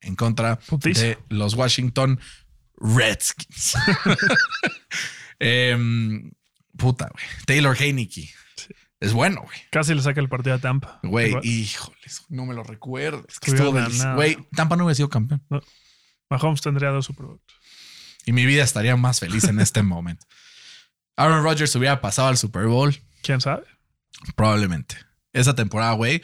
en 0.00 0.16
contra 0.16 0.58
de 0.82 1.18
los 1.28 1.54
Washington 1.54 2.18
Redskins. 2.76 3.74
Em, 5.40 6.32
puta, 6.76 7.08
güey. 7.12 7.24
Taylor 7.46 7.80
Heineke. 7.80 8.28
Es 9.00 9.12
bueno, 9.12 9.42
güey. 9.42 9.58
Casi 9.70 9.94
le 9.94 10.02
saca 10.02 10.20
el 10.20 10.28
partido 10.28 10.56
a 10.56 10.58
Tampa. 10.58 10.98
Güey, 11.04 11.34
híjoles, 11.42 12.24
no 12.28 12.46
me 12.46 12.54
lo 12.54 12.64
recuerdes. 12.64 13.38
Que 13.38 13.52
estuvo. 13.52 13.72
Güey, 14.14 14.36
Tampa 14.56 14.76
no 14.76 14.84
hubiera 14.84 14.96
sido 14.96 15.08
campeón. 15.08 15.42
Mahomes 16.30 16.60
tendría 16.60 16.90
dos 16.90 17.06
Super 17.06 17.26
Bowls. 17.26 17.42
Y 18.26 18.32
mi 18.32 18.44
vida 18.44 18.62
estaría 18.64 18.96
más 18.96 19.20
feliz 19.20 19.44
en 19.44 19.60
este 19.60 19.82
momento. 19.84 20.26
Aaron 21.16 21.42
Rodgers 21.42 21.74
hubiera 21.76 22.00
pasado 22.00 22.28
al 22.28 22.36
Super 22.36 22.66
Bowl, 22.66 22.94
¿Quién 23.22 23.40
sabe? 23.40 23.64
probablemente. 24.36 24.96
Esa 25.32 25.54
temporada, 25.54 25.92
güey, 25.92 26.22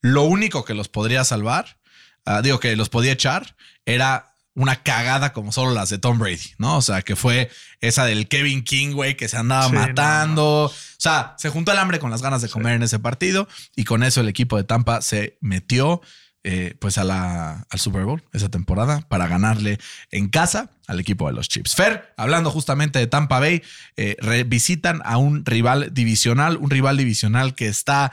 lo 0.00 0.22
único 0.22 0.64
que 0.64 0.74
los 0.74 0.88
podría 0.88 1.24
salvar, 1.24 1.78
ah, 2.24 2.42
digo 2.42 2.60
que 2.60 2.76
los 2.76 2.88
podía 2.88 3.12
echar, 3.12 3.56
era 3.86 4.35
una 4.56 4.82
cagada 4.82 5.32
como 5.32 5.52
solo 5.52 5.72
las 5.72 5.90
de 5.90 5.98
Tom 5.98 6.18
Brady, 6.18 6.54
¿no? 6.58 6.78
O 6.78 6.82
sea, 6.82 7.02
que 7.02 7.14
fue 7.14 7.50
esa 7.80 8.06
del 8.06 8.26
Kevin 8.26 8.64
King, 8.64 8.92
güey, 8.94 9.16
que 9.16 9.28
se 9.28 9.36
andaba 9.36 9.66
Sí, 9.66 9.72
no, 9.72 9.80
matando. 9.80 10.64
O 10.64 10.72
sea, 10.96 11.34
se 11.38 11.50
juntó 11.50 11.72
el 11.72 11.78
hambre 11.78 11.98
con 11.98 12.10
las 12.10 12.22
ganas 12.22 12.40
de 12.40 12.48
comer 12.48 12.74
en 12.74 12.82
ese 12.82 12.98
partido 12.98 13.46
y 13.76 13.84
con 13.84 14.02
eso 14.02 14.22
el 14.22 14.28
equipo 14.28 14.56
de 14.56 14.64
Tampa 14.64 15.02
se 15.02 15.36
metió 15.42 16.00
eh, 16.42 16.74
pues 16.78 16.96
a 16.96 17.04
la, 17.04 17.66
al 17.68 17.78
Super 17.80 18.04
Bowl 18.04 18.22
esa 18.32 18.48
temporada 18.48 19.00
para 19.08 19.26
ganarle 19.26 19.78
en 20.10 20.28
casa 20.28 20.70
al 20.86 21.00
equipo 21.00 21.26
de 21.26 21.34
los 21.34 21.48
Chiefs. 21.48 21.74
Fer, 21.74 22.14
hablando 22.16 22.50
justamente 22.50 22.98
de 22.98 23.08
Tampa 23.08 23.40
Bay, 23.40 23.62
eh, 23.96 24.16
revisitan 24.20 25.02
a 25.04 25.18
un 25.18 25.44
rival 25.44 25.92
divisional, 25.92 26.56
un 26.56 26.70
rival 26.70 26.96
divisional 26.96 27.54
que 27.54 27.66
está 27.66 28.12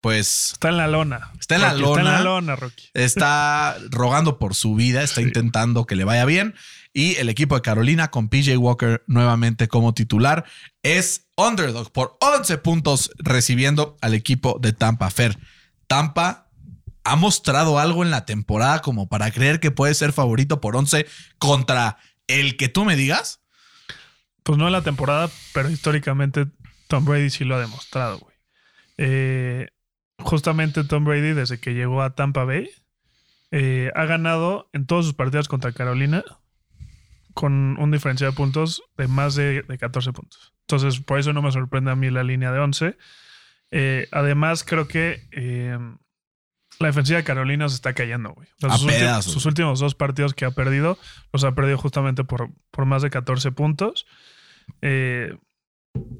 pues 0.00 0.50
Está 0.52 0.68
en 0.68 0.76
la 0.76 0.86
lona. 0.88 1.30
Está 1.40 1.56
en 1.56 1.60
la 1.62 1.70
Rocky, 1.72 1.82
Está 1.84 1.98
en 2.00 2.04
la 2.04 2.12
lona. 2.12 2.24
lona, 2.24 2.56
Rocky. 2.56 2.88
está 2.94 3.76
rogando 3.90 4.38
por 4.38 4.54
su 4.54 4.74
vida, 4.74 5.02
está 5.02 5.20
Sí. 5.20 5.26
intentando 5.26 5.86
que 5.86 5.96
le 5.96 6.04
vaya 6.04 6.24
bien. 6.24 6.54
Y 6.94 7.16
el 7.16 7.28
equipo 7.28 7.54
de 7.54 7.62
Carolina 7.62 8.10
con 8.10 8.28
PJ 8.28 8.56
Walker 8.56 9.04
nuevamente 9.06 9.68
como 9.68 9.94
titular 9.94 10.44
es 10.82 11.28
underdog 11.36 11.92
por 11.92 12.16
11 12.20 12.58
puntos 12.58 13.10
recibiendo 13.18 13.96
al 14.00 14.14
equipo 14.14 14.58
de 14.60 14.72
Tampa 14.72 15.10
Fer. 15.10 15.38
Tampa 15.86 16.48
ha 17.04 17.16
mostrado 17.16 17.78
algo 17.78 18.02
en 18.02 18.10
la 18.10 18.24
temporada 18.24 18.80
como 18.80 19.08
para 19.08 19.30
creer 19.30 19.60
que 19.60 19.70
puede 19.70 19.94
ser 19.94 20.12
favorito 20.12 20.60
por 20.60 20.76
11 20.76 21.06
contra 21.38 21.98
el 22.26 22.56
que 22.56 22.68
tú 22.68 22.84
me 22.84 22.96
digas. 22.96 23.40
Pues 24.42 24.58
no 24.58 24.66
en 24.66 24.72
la 24.72 24.82
temporada, 24.82 25.30
pero 25.52 25.70
históricamente 25.70 26.46
Tom 26.88 27.04
Brady 27.04 27.30
sí 27.30 27.44
lo 27.44 27.56
ha 27.56 27.60
demostrado, 27.60 28.18
güey. 28.18 28.34
Eh, 28.96 29.68
justamente 30.18 30.84
Tom 30.84 31.04
Brady, 31.04 31.32
desde 31.32 31.58
que 31.58 31.74
llegó 31.74 32.02
a 32.02 32.14
Tampa 32.14 32.44
Bay, 32.44 32.70
eh, 33.50 33.90
ha 33.94 34.04
ganado 34.04 34.68
en 34.72 34.86
todos 34.86 35.06
sus 35.06 35.14
partidos 35.14 35.48
contra 35.48 35.72
Carolina 35.72 36.24
con 37.34 37.78
un 37.78 37.90
diferencial 37.90 38.32
de 38.32 38.36
puntos 38.36 38.82
de 38.96 39.08
más 39.08 39.34
de, 39.34 39.62
de 39.62 39.78
14 39.78 40.12
puntos. 40.12 40.52
Entonces, 40.62 41.00
por 41.00 41.18
eso 41.18 41.32
no 41.32 41.40
me 41.40 41.52
sorprende 41.52 41.90
a 41.90 41.96
mí 41.96 42.10
la 42.10 42.24
línea 42.24 42.52
de 42.52 42.58
11. 42.58 42.96
Eh, 43.70 44.08
además, 44.12 44.64
creo 44.64 44.88
que 44.88 45.26
eh, 45.32 45.78
la 46.78 46.88
defensiva 46.88 47.18
de 47.18 47.24
Carolina 47.24 47.68
se 47.68 47.76
está 47.76 47.94
cayendo, 47.94 48.34
güey. 48.34 48.48
O 48.62 48.76
sea, 48.76 49.22
sus 49.22 49.46
últimos 49.46 49.80
dos 49.80 49.94
partidos 49.94 50.34
que 50.34 50.44
ha 50.44 50.50
perdido, 50.50 50.98
los 51.32 51.44
ha 51.44 51.54
perdido 51.54 51.78
justamente 51.78 52.24
por, 52.24 52.50
por 52.70 52.86
más 52.86 53.02
de 53.02 53.10
14 53.10 53.52
puntos. 53.52 54.06
Eh, 54.82 55.34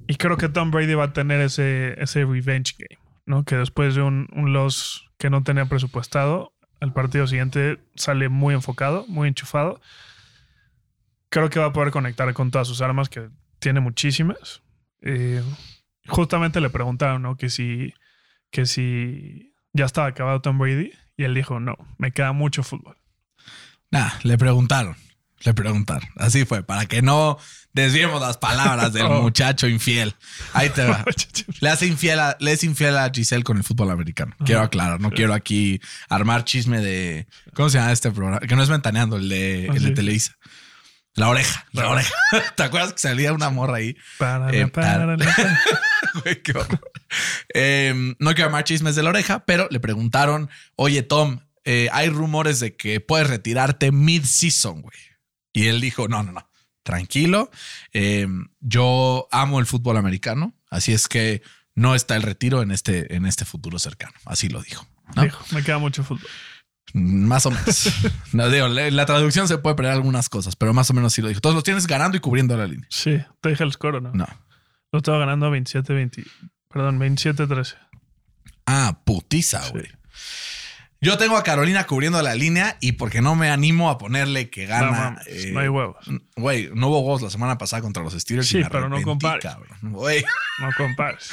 y 0.06 0.14
creo 0.16 0.36
que 0.36 0.48
Tom 0.48 0.70
Brady 0.70 0.94
va 0.94 1.04
a 1.04 1.12
tener 1.12 1.40
ese, 1.40 1.94
ese 2.02 2.24
revenge 2.24 2.74
game, 2.78 3.00
Que 3.46 3.56
después 3.56 3.94
de 3.94 4.02
un, 4.02 4.28
un 4.32 4.52
loss 4.52 5.08
que 5.18 5.30
no 5.30 5.42
tenía 5.42 5.66
presupuestado, 5.66 6.52
el 6.80 6.92
partido 6.92 7.26
siguiente 7.26 7.78
sale 7.94 8.28
muy 8.28 8.54
enfocado, 8.54 9.04
muy 9.08 9.28
enchufado. 9.28 9.80
Creo 11.28 11.50
que 11.50 11.58
va 11.58 11.66
a 11.66 11.72
poder 11.72 11.90
conectar 11.90 12.32
con 12.32 12.50
todas 12.50 12.68
sus 12.68 12.80
armas, 12.80 13.08
que 13.08 13.28
tiene 13.58 13.80
muchísimas. 13.80 14.62
Eh, 15.02 15.42
justamente 16.06 16.60
le 16.60 16.70
preguntaron, 16.70 17.22
¿no? 17.22 17.36
Que 17.36 17.50
si, 17.50 17.92
que 18.50 18.64
si 18.64 19.54
ya 19.72 19.84
estaba 19.84 20.06
acabado 20.06 20.40
Tom 20.40 20.58
Brady. 20.58 20.92
Y 21.16 21.24
él 21.24 21.34
dijo, 21.34 21.60
no, 21.60 21.76
me 21.98 22.12
queda 22.12 22.32
mucho 22.32 22.62
fútbol. 22.62 22.96
Nah, 23.90 24.10
le 24.22 24.38
preguntaron. 24.38 24.96
Le 25.40 25.54
preguntaron. 25.54 26.08
Así 26.16 26.44
fue, 26.44 26.62
para 26.64 26.86
que 26.86 27.00
no 27.02 27.38
desviemos 27.72 28.20
las 28.20 28.38
palabras 28.38 28.92
del 28.92 29.02
Oh. 29.08 29.22
muchacho 29.22 29.68
infiel. 29.68 30.14
Ahí 30.52 30.68
te 30.70 30.84
va. 30.84 31.04
Le 31.60 31.68
hace 31.70 31.86
infiel 31.86 32.18
a, 32.18 32.36
le 32.40 32.52
es 32.52 32.64
infiel 32.64 32.96
a 32.98 33.10
Giselle 33.14 33.44
con 33.44 33.56
el 33.56 33.62
fútbol 33.64 33.90
americano. 33.90 34.34
Quiero 34.44 34.62
aclarar, 34.62 35.00
no 35.00 35.10
quiero 35.10 35.34
aquí 35.34 35.80
armar 36.08 36.44
chisme 36.44 36.80
de. 36.80 37.26
¿Cómo 37.54 37.70
se 37.70 37.78
llama 37.78 37.92
este 37.92 38.10
programa? 38.10 38.40
Que 38.40 38.56
no 38.56 38.62
es 38.62 38.68
ventaneando, 38.68 39.16
el 39.16 39.28
de, 39.28 39.68
Ah, 39.70 39.74
el 39.76 39.82
de 39.82 39.88
sí. 39.88 39.94
Televisa. 39.94 40.36
La 41.14 41.28
oreja, 41.28 41.66
la 41.72 41.88
oreja. 41.88 42.14
¿Te 42.56 42.62
acuerdas 42.62 42.92
que 42.92 43.00
salía 43.00 43.32
una 43.32 43.50
morra 43.50 43.76
ahí? 43.78 43.96
Para, 44.18 44.52
Eh, 44.52 44.66
para, 44.68 45.16
para. 45.16 45.60
Güey, 46.22 46.42
qué 46.42 46.52
horror. 46.52 46.80
Eh, 47.54 48.14
no 48.18 48.34
quiero 48.34 48.46
armar 48.46 48.64
chismes 48.64 48.94
de 48.94 49.02
la 49.02 49.10
oreja, 49.10 49.44
pero 49.44 49.66
le 49.70 49.80
preguntaron: 49.80 50.48
Oye, 50.76 51.02
Tom, 51.02 51.40
eh, 51.64 51.88
hay 51.92 52.08
rumores 52.08 52.60
de 52.60 52.76
que 52.76 53.00
puedes 53.00 53.26
retirarte 53.28 53.90
mid-season, 53.92 54.82
güey. 54.82 54.96
Y 55.58 55.66
él 55.68 55.80
dijo: 55.80 56.06
No, 56.08 56.22
no, 56.22 56.32
no, 56.32 56.48
tranquilo. 56.82 57.50
Eh, 57.92 58.28
yo 58.60 59.26
amo 59.30 59.58
el 59.58 59.66
fútbol 59.66 59.96
americano, 59.96 60.54
así 60.70 60.92
es 60.92 61.08
que 61.08 61.42
no 61.74 61.94
está 61.94 62.16
el 62.16 62.22
retiro 62.22 62.62
en 62.62 62.70
este, 62.70 63.14
en 63.16 63.26
este 63.26 63.44
futuro 63.44 63.78
cercano. 63.78 64.12
Así 64.24 64.48
lo 64.48 64.62
dijo. 64.62 64.86
¿no? 65.16 65.22
Dijo, 65.22 65.44
me 65.52 65.62
queda 65.62 65.78
mucho 65.78 66.04
fútbol. 66.04 66.28
Más 66.94 67.44
o 67.46 67.50
menos. 67.50 67.92
No, 68.32 68.48
digo, 68.50 68.68
la 68.68 68.90
la 68.90 69.06
traducción 69.06 69.48
se 69.48 69.58
puede 69.58 69.74
perder 69.76 69.92
algunas 69.92 70.28
cosas, 70.28 70.54
pero 70.54 70.72
más 70.74 70.90
o 70.90 70.94
menos 70.94 71.12
sí 71.12 71.22
lo 71.22 71.28
dijo. 71.28 71.40
Todos 71.40 71.54
los 71.54 71.64
tienes 71.64 71.86
ganando 71.86 72.16
y 72.16 72.20
cubriendo 72.20 72.56
la 72.56 72.66
línea. 72.66 72.86
Sí, 72.90 73.18
te 73.40 73.48
dije 73.48 73.64
el 73.64 73.72
score, 73.72 73.96
¿o 73.96 74.00
¿no? 74.00 74.12
No. 74.12 74.26
Lo 74.92 74.98
estaba 74.98 75.18
ganando 75.18 75.50
27-20. 75.50 76.24
Perdón, 76.68 76.98
27-13. 76.98 77.74
Ah, 78.66 79.00
putiza, 79.04 79.62
Sí. 79.62 79.72
Yo 81.00 81.16
tengo 81.16 81.36
a 81.36 81.44
Carolina 81.44 81.86
cubriendo 81.86 82.20
la 82.22 82.34
línea 82.34 82.76
y 82.80 82.92
porque 82.92 83.22
no 83.22 83.36
me 83.36 83.50
animo 83.50 83.88
a 83.88 83.98
ponerle 83.98 84.50
que 84.50 84.64
No, 84.64 84.70
gana. 84.70 84.90
mames, 84.90 85.26
eh, 85.28 85.50
no 85.52 85.60
hay 85.60 85.68
huevos. 85.68 85.96
Güey, 86.36 86.70
no 86.74 86.88
hubo 86.88 87.00
huevos 87.00 87.22
la 87.22 87.30
semana 87.30 87.56
pasada 87.56 87.82
contra 87.82 88.02
los 88.02 88.14
Steelers. 88.14 88.48
y 88.48 88.50
Sí, 88.50 88.58
me 88.58 88.70
pero 88.70 88.88
no 88.88 89.00
compares. 89.02 89.44
cabrón. 89.44 89.78
No 89.82 90.68
compares. 90.76 91.30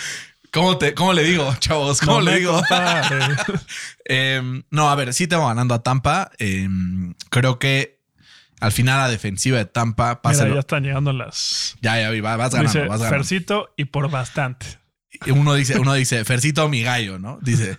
¿cómo, 0.51 0.77
te, 0.77 0.93
¿cómo 0.93 1.13
le 1.13 1.23
digo, 1.23 1.53
chavos? 1.59 1.99
¿Cómo 1.99 2.19
No 2.21 2.21
le 2.31 2.37
digo? 2.39 2.61
Eh, 4.05 4.61
no, 4.69 4.89
a 4.89 4.95
ver, 4.95 5.13
sí 5.13 5.27
tengo 5.27 5.47
ganando 5.47 5.73
a 5.73 5.83
Tampa. 5.83 6.31
Eh, 6.37 6.67
creo 7.29 7.59
que 7.59 7.99
al 8.59 8.71
final 8.71 8.99
la 8.99 9.09
defensiva 9.09 9.57
de 9.57 9.65
Tampa 9.65 10.21
pasa. 10.21 10.47
Ya 10.47 10.59
están 10.59 10.83
llegando 10.83 11.11
las. 11.11 11.75
Ya, 11.81 11.99
ya, 11.99 12.09
vi, 12.11 12.21
va- 12.21 12.37
vas 12.37 12.51
ganando, 12.53 12.71
Dice 12.71 12.87
vas 12.87 12.99
ganando. 12.99 13.17
Fercito 13.17 13.73
y 13.77 13.85
por 13.85 14.09
bastante. 14.09 14.65
Y 15.25 15.31
uno 15.31 15.53
dice, 15.55 15.79
uno 15.79 15.93
dice, 15.93 16.23
Fercito 16.25 16.67
mi 16.69 16.83
gallo, 16.83 17.19
¿no? 17.19 17.39
Dice. 17.41 17.77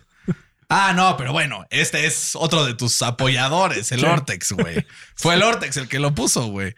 Ah, 0.68 0.92
no, 0.94 1.16
pero 1.16 1.32
bueno, 1.32 1.64
este 1.70 2.06
es 2.06 2.34
otro 2.34 2.64
de 2.64 2.74
tus 2.74 3.00
apoyadores, 3.02 3.92
el 3.92 4.00
Sí. 4.00 4.06
Ortex, 4.06 4.52
güey. 4.52 4.84
Fue 5.14 5.34
el 5.34 5.42
Ortex 5.42 5.76
el 5.76 5.88
que 5.88 5.98
lo 6.00 6.14
puso, 6.14 6.46
güey. 6.48 6.74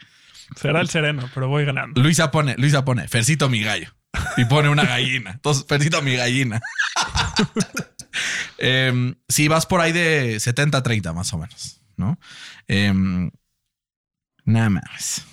Será 0.57 0.81
el 0.81 0.89
sereno, 0.89 1.31
pero 1.35 1.49
voy 1.49 1.65
ganando. 1.65 2.01
Luisa 2.03 2.31
pone, 2.31 2.55
Luisa 2.59 2.85
pone, 2.85 3.07
Fercito 3.09 3.49
mi 3.49 3.63
gallo. 3.63 3.95
Y 4.37 4.45
pone 4.47 4.69
una 4.69 4.85
gallina. 4.85 5.33
Entonces, 5.33 5.65
Fercito 5.69 6.01
mi 6.03 6.17
gallina. 6.17 6.61
Em, 8.59 9.15
sí, 9.29 9.47
vas 9.49 9.67
por 9.67 9.81
ahí 9.81 9.93
de 9.93 10.37
70-30 10.39 11.15
más 11.15 11.33
o 11.33 11.39
menos, 11.39 11.81
¿no? 11.97 12.19
Em, 12.67 13.31
nada 14.45 14.71
más. 14.71 15.25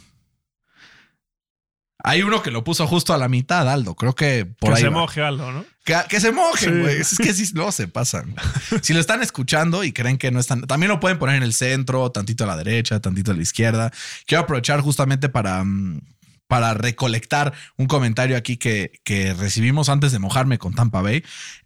Hay 2.07 2.21
uno 2.21 2.43
que 2.43 2.51
lo 2.51 2.63
puso 2.63 2.85
justo 2.85 3.13
a 3.13 3.17
la 3.17 3.27
mitad, 3.27 3.67
Aldo. 3.67 3.95
Creo 3.95 4.13
que 4.13 4.45
por 4.45 4.69
que 4.71 4.75
ahí. 4.75 4.81
se 4.83 4.89
va. 4.89 4.99
moje 4.99 5.21
algo, 5.23 5.51
¿no? 5.51 5.65
Que, 5.83 5.95
que 6.07 6.19
se 6.19 6.31
mojen, 6.31 6.73
Sí. 6.75 6.79
güey. 6.79 7.01
Es 7.01 7.17
que 7.17 7.33
sí, 7.33 7.51
no 7.55 7.71
se 7.71 7.87
pasan. 7.87 8.35
Si 8.83 8.93
lo 8.93 8.99
están 8.99 9.23
escuchando 9.23 9.83
y 9.83 9.91
creen 9.91 10.17
que 10.19 10.29
no 10.29 10.39
están, 10.39 10.61
también 10.61 10.89
lo 10.91 10.99
pueden 10.99 11.17
poner 11.17 11.35
en 11.37 11.43
el 11.43 11.53
centro, 11.53 12.11
tantito 12.11 12.43
a 12.43 12.47
la 12.47 12.57
derecha, 12.57 12.99
tantito 12.99 13.31
a 13.31 13.33
la 13.35 13.41
izquierda. 13.41 13.91
Quiero 14.27 14.43
aprovechar 14.43 14.81
justamente 14.81 15.29
para, 15.29 15.63
mm, 15.63 16.01
para 16.47 16.75
recolectar 16.75 17.53
un 17.75 17.87
comentario 17.87 18.37
aquí 18.37 18.57
que, 18.57 19.01
que 19.03 19.33
recibimos 19.33 19.89
antes 19.89 20.11
de 20.11 20.19
mojarme 20.19 20.59
con 20.59 20.75
Tampa 20.75 21.01
Bay. 21.01 21.23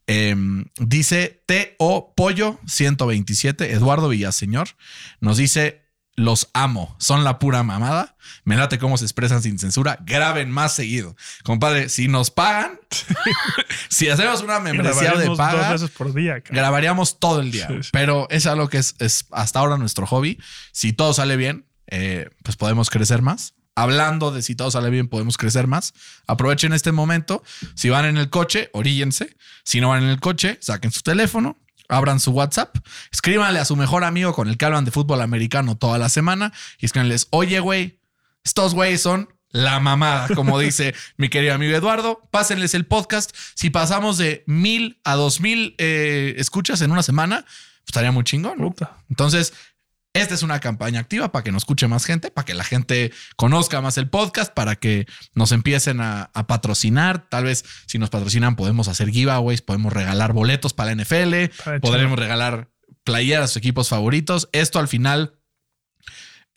Em, 0.07 0.65
dice 0.77 1.43
T.O. 1.47 2.13
Pollo 2.15 2.59
127, 2.65 3.73
Eduardo 3.73 4.07
Villaseñor, 4.07 4.69
nos 5.19 5.35
dice. 5.37 5.88
Los 6.19 6.49
amo, 6.53 6.95
son 6.99 7.23
la 7.23 7.39
pura 7.39 7.63
mamada. 7.63 8.15
Me 8.43 8.57
late 8.57 8.77
cómo 8.77 8.97
se 8.97 9.05
expresan 9.05 9.41
sin 9.41 9.57
censura. 9.57 9.99
Graben 10.01 10.51
más 10.51 10.73
seguido. 10.73 11.15
Compadre, 11.43 11.87
si 11.87 12.07
nos 12.09 12.29
pagan, 12.29 12.79
si 13.89 14.09
hacemos 14.09 14.41
una 14.41 14.59
membresía 14.59 15.13
de 15.13 15.25
dos 15.25 15.37
paga, 15.37 15.71
veces 15.71 15.89
por 15.91 16.13
día. 16.13 16.43
grabaríamos 16.49 17.19
todo 17.19 17.39
el 17.39 17.51
día. 17.51 17.67
Sí, 17.67 17.83
sí. 17.83 17.89
Pero 17.93 18.27
es 18.29 18.45
algo 18.47 18.67
que 18.67 18.77
es, 18.79 18.95
es 18.99 19.27
hasta 19.31 19.59
ahora 19.59 19.77
nuestro 19.77 20.05
hobby. 20.05 20.37
Si 20.73 20.91
todo 20.91 21.13
sale 21.13 21.37
bien, 21.37 21.65
eh, 21.87 22.29
pues 22.43 22.57
podemos 22.57 22.89
crecer 22.89 23.21
más. 23.21 23.53
Hablando 23.75 24.31
de 24.31 24.41
si 24.41 24.55
todo 24.55 24.71
sale 24.71 24.89
bien, 24.89 25.07
podemos 25.07 25.37
crecer 25.37 25.67
más. 25.67 25.93
Aprovechen 26.27 26.73
este 26.73 26.91
momento. 26.91 27.43
Si 27.75 27.87
van 27.89 28.03
en 28.03 28.17
el 28.17 28.29
coche, 28.29 28.69
oríllense. 28.73 29.37
Si 29.63 29.79
no 29.79 29.89
van 29.89 30.03
en 30.03 30.09
el 30.09 30.19
coche, 30.19 30.57
saquen 30.61 30.91
su 30.91 31.01
teléfono, 31.01 31.57
abran 31.89 32.19
su 32.19 32.31
WhatsApp, 32.31 32.77
escríbanle 33.11 33.59
a 33.59 33.65
su 33.65 33.75
mejor 33.75 34.03
amigo 34.03 34.33
con 34.33 34.47
el 34.47 34.57
que 34.57 34.65
hablan 34.65 34.85
de 34.85 34.91
fútbol 34.91 35.21
americano 35.21 35.75
toda 35.75 35.97
la 35.97 36.07
semana 36.07 36.53
y 36.79 36.85
escríbanles, 36.85 37.27
oye, 37.31 37.59
güey, 37.59 37.99
estos 38.43 38.73
güeyes 38.73 39.01
son 39.01 39.29
la 39.51 39.79
mamada, 39.79 40.27
como 40.35 40.59
dice 40.59 40.93
mi 41.17 41.29
querido 41.29 41.55
amigo 41.55 41.75
Eduardo. 41.75 42.21
Pásenles 42.31 42.73
el 42.73 42.85
podcast. 42.85 43.35
Si 43.55 43.69
pasamos 43.69 44.17
de 44.17 44.43
mil 44.45 44.99
a 45.03 45.15
dos 45.15 45.41
mil 45.41 45.75
eh, 45.77 46.35
escuchas 46.37 46.81
en 46.81 46.91
una 46.91 47.03
semana, 47.03 47.41
pues 47.41 47.87
estaría 47.87 48.11
muy 48.11 48.23
chingón. 48.23 48.75
Entonces, 49.09 49.53
esta 50.13 50.33
es 50.33 50.43
una 50.43 50.59
campaña 50.59 50.99
activa 50.99 51.31
para 51.31 51.43
que 51.43 51.51
nos 51.51 51.63
escuche 51.63 51.87
más 51.87 52.05
gente, 52.05 52.31
para 52.31 52.45
que 52.45 52.53
la 52.53 52.63
gente 52.63 53.11
conozca 53.35 53.81
más 53.81 53.97
el 53.97 54.09
podcast, 54.09 54.53
para 54.53 54.75
que 54.75 55.05
nos 55.33 55.51
empiecen 55.51 56.01
a, 56.01 56.31
a 56.33 56.47
patrocinar. 56.47 57.29
Tal 57.29 57.43
vez 57.45 57.63
si 57.85 57.99
nos 57.99 58.09
patrocinan 58.09 58.55
podemos 58.55 58.87
hacer 58.87 59.09
giveaways, 59.09 59.61
podemos 59.61 59.93
regalar 59.93 60.33
boletos 60.33 60.73
para 60.73 60.93
la 60.93 61.03
NFL, 61.03 61.79
podremos 61.81 62.17
regalar 62.17 62.69
playeras 63.03 63.45
a 63.45 63.47
sus 63.47 63.57
equipos 63.57 63.89
favoritos. 63.89 64.49
Esto 64.51 64.79
al 64.79 64.87
final 64.87 65.38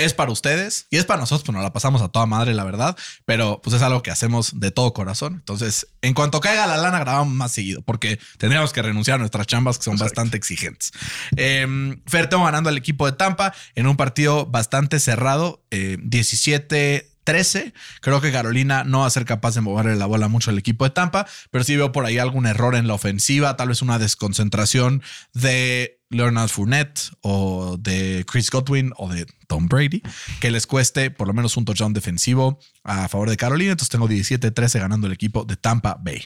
es 0.04 0.14
para 0.14 0.30
ustedes 0.30 0.86
y 0.90 0.96
es 0.96 1.04
para 1.04 1.20
nosotros, 1.20 1.44
pues 1.44 1.54
nos 1.54 1.62
la 1.62 1.72
pasamos 1.72 2.02
a 2.02 2.08
toda 2.08 2.26
madre, 2.26 2.54
la 2.54 2.64
verdad, 2.64 2.96
pero 3.24 3.60
pues 3.62 3.76
es 3.76 3.82
algo 3.82 4.02
que 4.02 4.10
hacemos 4.10 4.58
de 4.58 4.70
todo 4.70 4.92
corazón. 4.92 5.34
Entonces, 5.34 5.88
en 6.02 6.14
cuanto 6.14 6.40
caiga 6.40 6.66
la 6.66 6.76
lana, 6.76 6.98
grabamos 7.00 7.34
más 7.34 7.52
seguido 7.52 7.82
porque 7.82 8.18
tendríamos 8.38 8.72
que 8.72 8.82
renunciar 8.82 9.16
a 9.16 9.18
nuestras 9.18 9.46
chambas 9.46 9.78
que 9.78 9.84
son 9.84 9.94
Exacto. 9.94 10.10
bastante 10.10 10.36
exigentes. 10.36 10.92
Eh, 11.36 11.96
Fer 12.06 12.28
tengo 12.28 12.44
ganando 12.44 12.68
al 12.68 12.76
equipo 12.76 13.06
de 13.06 13.12
Tampa 13.12 13.54
en 13.74 13.86
un 13.86 13.96
partido 13.96 14.46
bastante 14.46 15.00
cerrado, 15.00 15.62
eh, 15.70 15.96
17 16.00 17.12
13. 17.24 17.72
Creo 18.00 18.20
que 18.20 18.32
Carolina 18.32 18.84
no 18.84 19.00
va 19.00 19.06
a 19.06 19.10
ser 19.10 19.24
capaz 19.24 19.54
de 19.54 19.60
moverle 19.60 19.96
la 19.96 20.06
bola 20.06 20.28
mucho 20.28 20.50
al 20.50 20.58
equipo 20.58 20.84
de 20.84 20.90
Tampa, 20.90 21.26
pero 21.50 21.64
sí 21.64 21.76
veo 21.76 21.92
por 21.92 22.04
ahí 22.04 22.18
algún 22.18 22.46
error 22.46 22.74
en 22.74 22.86
la 22.86 22.94
ofensiva, 22.94 23.56
tal 23.56 23.68
vez 23.68 23.82
una 23.82 23.98
desconcentración 23.98 25.02
de 25.32 26.00
Leonard 26.12 26.48
Fournette 26.48 27.10
o 27.22 27.76
de 27.78 28.24
Chris 28.30 28.50
Godwin 28.50 28.92
o 28.96 29.08
de 29.08 29.26
Tom 29.48 29.66
Brady, 29.66 30.02
que 30.40 30.50
les 30.50 30.66
cueste 30.66 31.10
por 31.10 31.26
lo 31.26 31.34
menos 31.34 31.56
un 31.56 31.64
touchdown 31.64 31.92
defensivo 31.92 32.58
a 32.84 33.08
favor 33.08 33.30
de 33.30 33.36
Carolina. 33.36 33.72
Entonces 33.72 33.90
tengo 33.90 34.08
17-13 34.08 34.80
ganando 34.80 35.06
el 35.06 35.12
equipo 35.12 35.44
de 35.44 35.56
Tampa 35.56 35.96
Bay. 36.00 36.24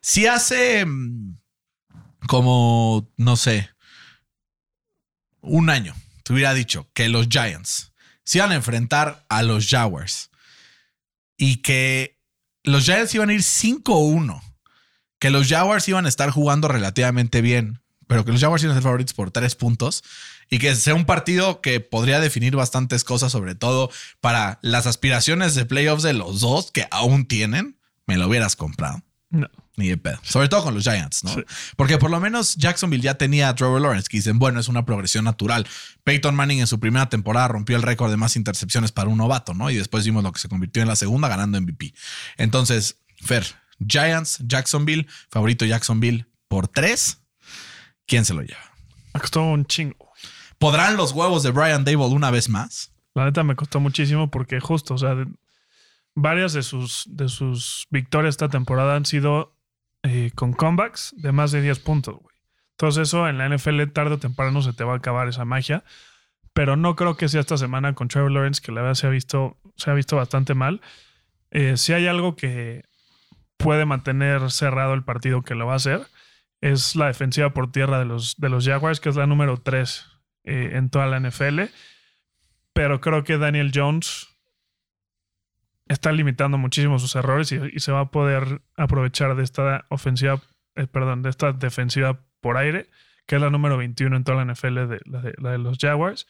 Si 0.00 0.26
hace 0.26 0.84
mm, 0.84 1.38
como, 2.26 3.12
no 3.16 3.36
sé, 3.36 3.70
un 5.42 5.70
año, 5.70 5.94
te 6.24 6.32
hubiera 6.32 6.54
dicho 6.54 6.88
que 6.94 7.08
los 7.08 7.28
Giants 7.28 7.92
se 8.24 8.38
iban 8.38 8.52
a 8.52 8.56
enfrentar 8.56 9.24
a 9.28 9.42
los 9.42 9.68
Jaguars 9.68 10.30
y 11.36 11.56
que 11.56 12.18
los 12.62 12.84
Giants 12.84 13.14
iban 13.14 13.30
a 13.30 13.34
ir 13.34 13.40
5-1, 13.40 14.40
que 15.18 15.30
los 15.30 15.48
Jaguars 15.48 15.88
iban 15.88 16.06
a 16.06 16.08
estar 16.08 16.30
jugando 16.30 16.68
relativamente 16.68 17.40
bien, 17.40 17.80
pero 18.10 18.24
que 18.24 18.32
los 18.32 18.40
Jaguars 18.40 18.60
iban 18.64 18.72
a 18.72 18.74
ser 18.74 18.82
favoritos 18.82 19.14
por 19.14 19.30
tres 19.30 19.54
puntos 19.54 20.02
y 20.50 20.58
que 20.58 20.74
sea 20.74 20.96
un 20.96 21.04
partido 21.04 21.60
que 21.60 21.78
podría 21.78 22.18
definir 22.18 22.56
bastantes 22.56 23.04
cosas, 23.04 23.30
sobre 23.30 23.54
todo 23.54 23.88
para 24.20 24.58
las 24.62 24.88
aspiraciones 24.88 25.54
de 25.54 25.64
playoffs 25.64 26.02
de 26.02 26.12
los 26.12 26.40
dos 26.40 26.72
que 26.72 26.88
aún 26.90 27.26
tienen, 27.26 27.78
me 28.08 28.16
lo 28.16 28.26
hubieras 28.26 28.56
comprado. 28.56 29.00
No. 29.30 29.48
Ni 29.76 29.90
de 29.90 29.96
pedo. 29.96 30.18
Sobre 30.24 30.48
todo 30.48 30.64
con 30.64 30.74
los 30.74 30.82
Giants, 30.82 31.22
¿no? 31.22 31.32
Sí. 31.32 31.44
Porque 31.76 31.98
por 31.98 32.10
lo 32.10 32.18
menos 32.18 32.56
Jacksonville 32.56 33.00
ya 33.00 33.14
tenía 33.14 33.48
a 33.48 33.54
Trevor 33.54 33.80
Lawrence, 33.80 34.08
que 34.08 34.16
dicen, 34.16 34.40
bueno, 34.40 34.58
es 34.58 34.66
una 34.66 34.84
progresión 34.84 35.24
natural. 35.24 35.68
Peyton 36.02 36.34
Manning 36.34 36.58
en 36.58 36.66
su 36.66 36.80
primera 36.80 37.08
temporada 37.08 37.46
rompió 37.46 37.76
el 37.76 37.82
récord 37.82 38.10
de 38.10 38.16
más 38.16 38.34
intercepciones 38.34 38.90
para 38.90 39.08
un 39.08 39.18
novato, 39.18 39.54
¿no? 39.54 39.70
Y 39.70 39.76
después 39.76 40.04
vimos 40.04 40.24
lo 40.24 40.32
que 40.32 40.40
se 40.40 40.48
convirtió 40.48 40.82
en 40.82 40.88
la 40.88 40.96
segunda 40.96 41.28
ganando 41.28 41.60
MVP. 41.60 41.94
Entonces, 42.38 42.96
Fer, 43.20 43.46
Giants, 43.86 44.40
Jacksonville, 44.48 45.06
favorito 45.30 45.64
Jacksonville 45.64 46.26
por 46.48 46.66
tres. 46.66 47.19
¿Quién 48.10 48.24
se 48.24 48.34
lo 48.34 48.42
lleva? 48.42 48.60
Me 49.14 49.20
costó 49.20 49.42
un 49.44 49.64
chingo. 49.66 50.10
¿Podrán 50.58 50.96
los 50.96 51.12
huevos 51.12 51.44
de 51.44 51.52
Brian 51.52 51.84
Dable 51.84 52.06
una 52.06 52.32
vez 52.32 52.48
más? 52.48 52.92
La 53.14 53.24
neta 53.24 53.44
me 53.44 53.54
costó 53.54 53.78
muchísimo 53.78 54.32
porque 54.32 54.58
justo, 54.58 54.94
o 54.94 54.98
sea, 54.98 55.14
de- 55.14 55.28
varias 56.16 56.52
de 56.52 56.64
sus, 56.64 57.04
de 57.06 57.28
sus 57.28 57.86
victorias 57.90 58.32
esta 58.32 58.48
temporada 58.48 58.96
han 58.96 59.06
sido 59.06 59.56
eh, 60.02 60.32
con 60.34 60.52
comebacks 60.54 61.14
de 61.18 61.30
más 61.30 61.52
de 61.52 61.62
10 61.62 61.78
puntos, 61.78 62.16
güey. 62.16 62.34
Entonces 62.72 63.06
eso 63.08 63.28
en 63.28 63.38
la 63.38 63.48
NFL 63.48 63.84
tarde 63.92 64.14
o 64.14 64.18
temprano 64.18 64.60
se 64.60 64.72
te 64.72 64.82
va 64.82 64.94
a 64.94 64.96
acabar 64.96 65.28
esa 65.28 65.44
magia. 65.44 65.84
Pero 66.52 66.74
no 66.76 66.96
creo 66.96 67.16
que 67.16 67.28
sea 67.28 67.40
esta 67.40 67.56
semana 67.56 67.94
con 67.94 68.08
Trevor 68.08 68.32
Lawrence, 68.32 68.60
que 68.60 68.72
la 68.72 68.80
verdad 68.80 68.94
se 68.94 69.06
ha 69.06 69.10
visto, 69.10 69.56
se 69.76 69.88
ha 69.88 69.94
visto 69.94 70.16
bastante 70.16 70.54
mal. 70.54 70.80
Eh, 71.52 71.76
si 71.76 71.92
hay 71.92 72.08
algo 72.08 72.34
que 72.34 72.82
puede 73.56 73.84
mantener 73.84 74.50
cerrado 74.50 74.94
el 74.94 75.04
partido 75.04 75.42
que 75.42 75.54
lo 75.54 75.66
va 75.66 75.74
a 75.74 75.76
hacer, 75.76 76.08
es 76.60 76.96
la 76.96 77.06
defensiva 77.06 77.50
por 77.50 77.72
tierra 77.72 77.98
de 77.98 78.04
los, 78.04 78.36
de 78.36 78.48
los 78.48 78.66
Jaguars, 78.66 79.00
que 79.00 79.08
es 79.08 79.16
la 79.16 79.26
número 79.26 79.58
3 79.58 80.06
en 80.44 80.88
toda 80.90 81.06
la 81.06 81.20
NFL 81.20 81.60
pero 82.72 83.00
creo 83.00 83.24
que 83.24 83.38
Daniel 83.38 83.72
Jones 83.74 84.28
está 85.88 86.12
limitando 86.12 86.56
muchísimo 86.56 86.98
sus 86.98 87.16
errores 87.16 87.52
y, 87.52 87.80
se 87.80 87.92
va 87.92 88.00
a 88.00 88.10
poder 88.10 88.62
aprovechar 88.76 89.34
de 89.34 89.42
esta 89.42 89.86
ofensiva, 89.88 90.40
eh, 90.76 90.86
perdón, 90.86 91.22
de 91.22 91.30
esta 91.30 91.52
defensiva 91.52 92.24
por 92.40 92.56
aire, 92.56 92.88
que 93.26 93.36
es 93.36 93.42
la 93.42 93.50
número 93.50 93.76
21 93.76 94.16
en 94.16 94.24
toda 94.24 94.44
la 94.44 94.52
NFL, 94.52 94.86
de, 94.86 95.00
la, 95.04 95.20
de, 95.20 95.34
la 95.38 95.50
de 95.52 95.58
los 95.58 95.78
Jaguars. 95.78 96.26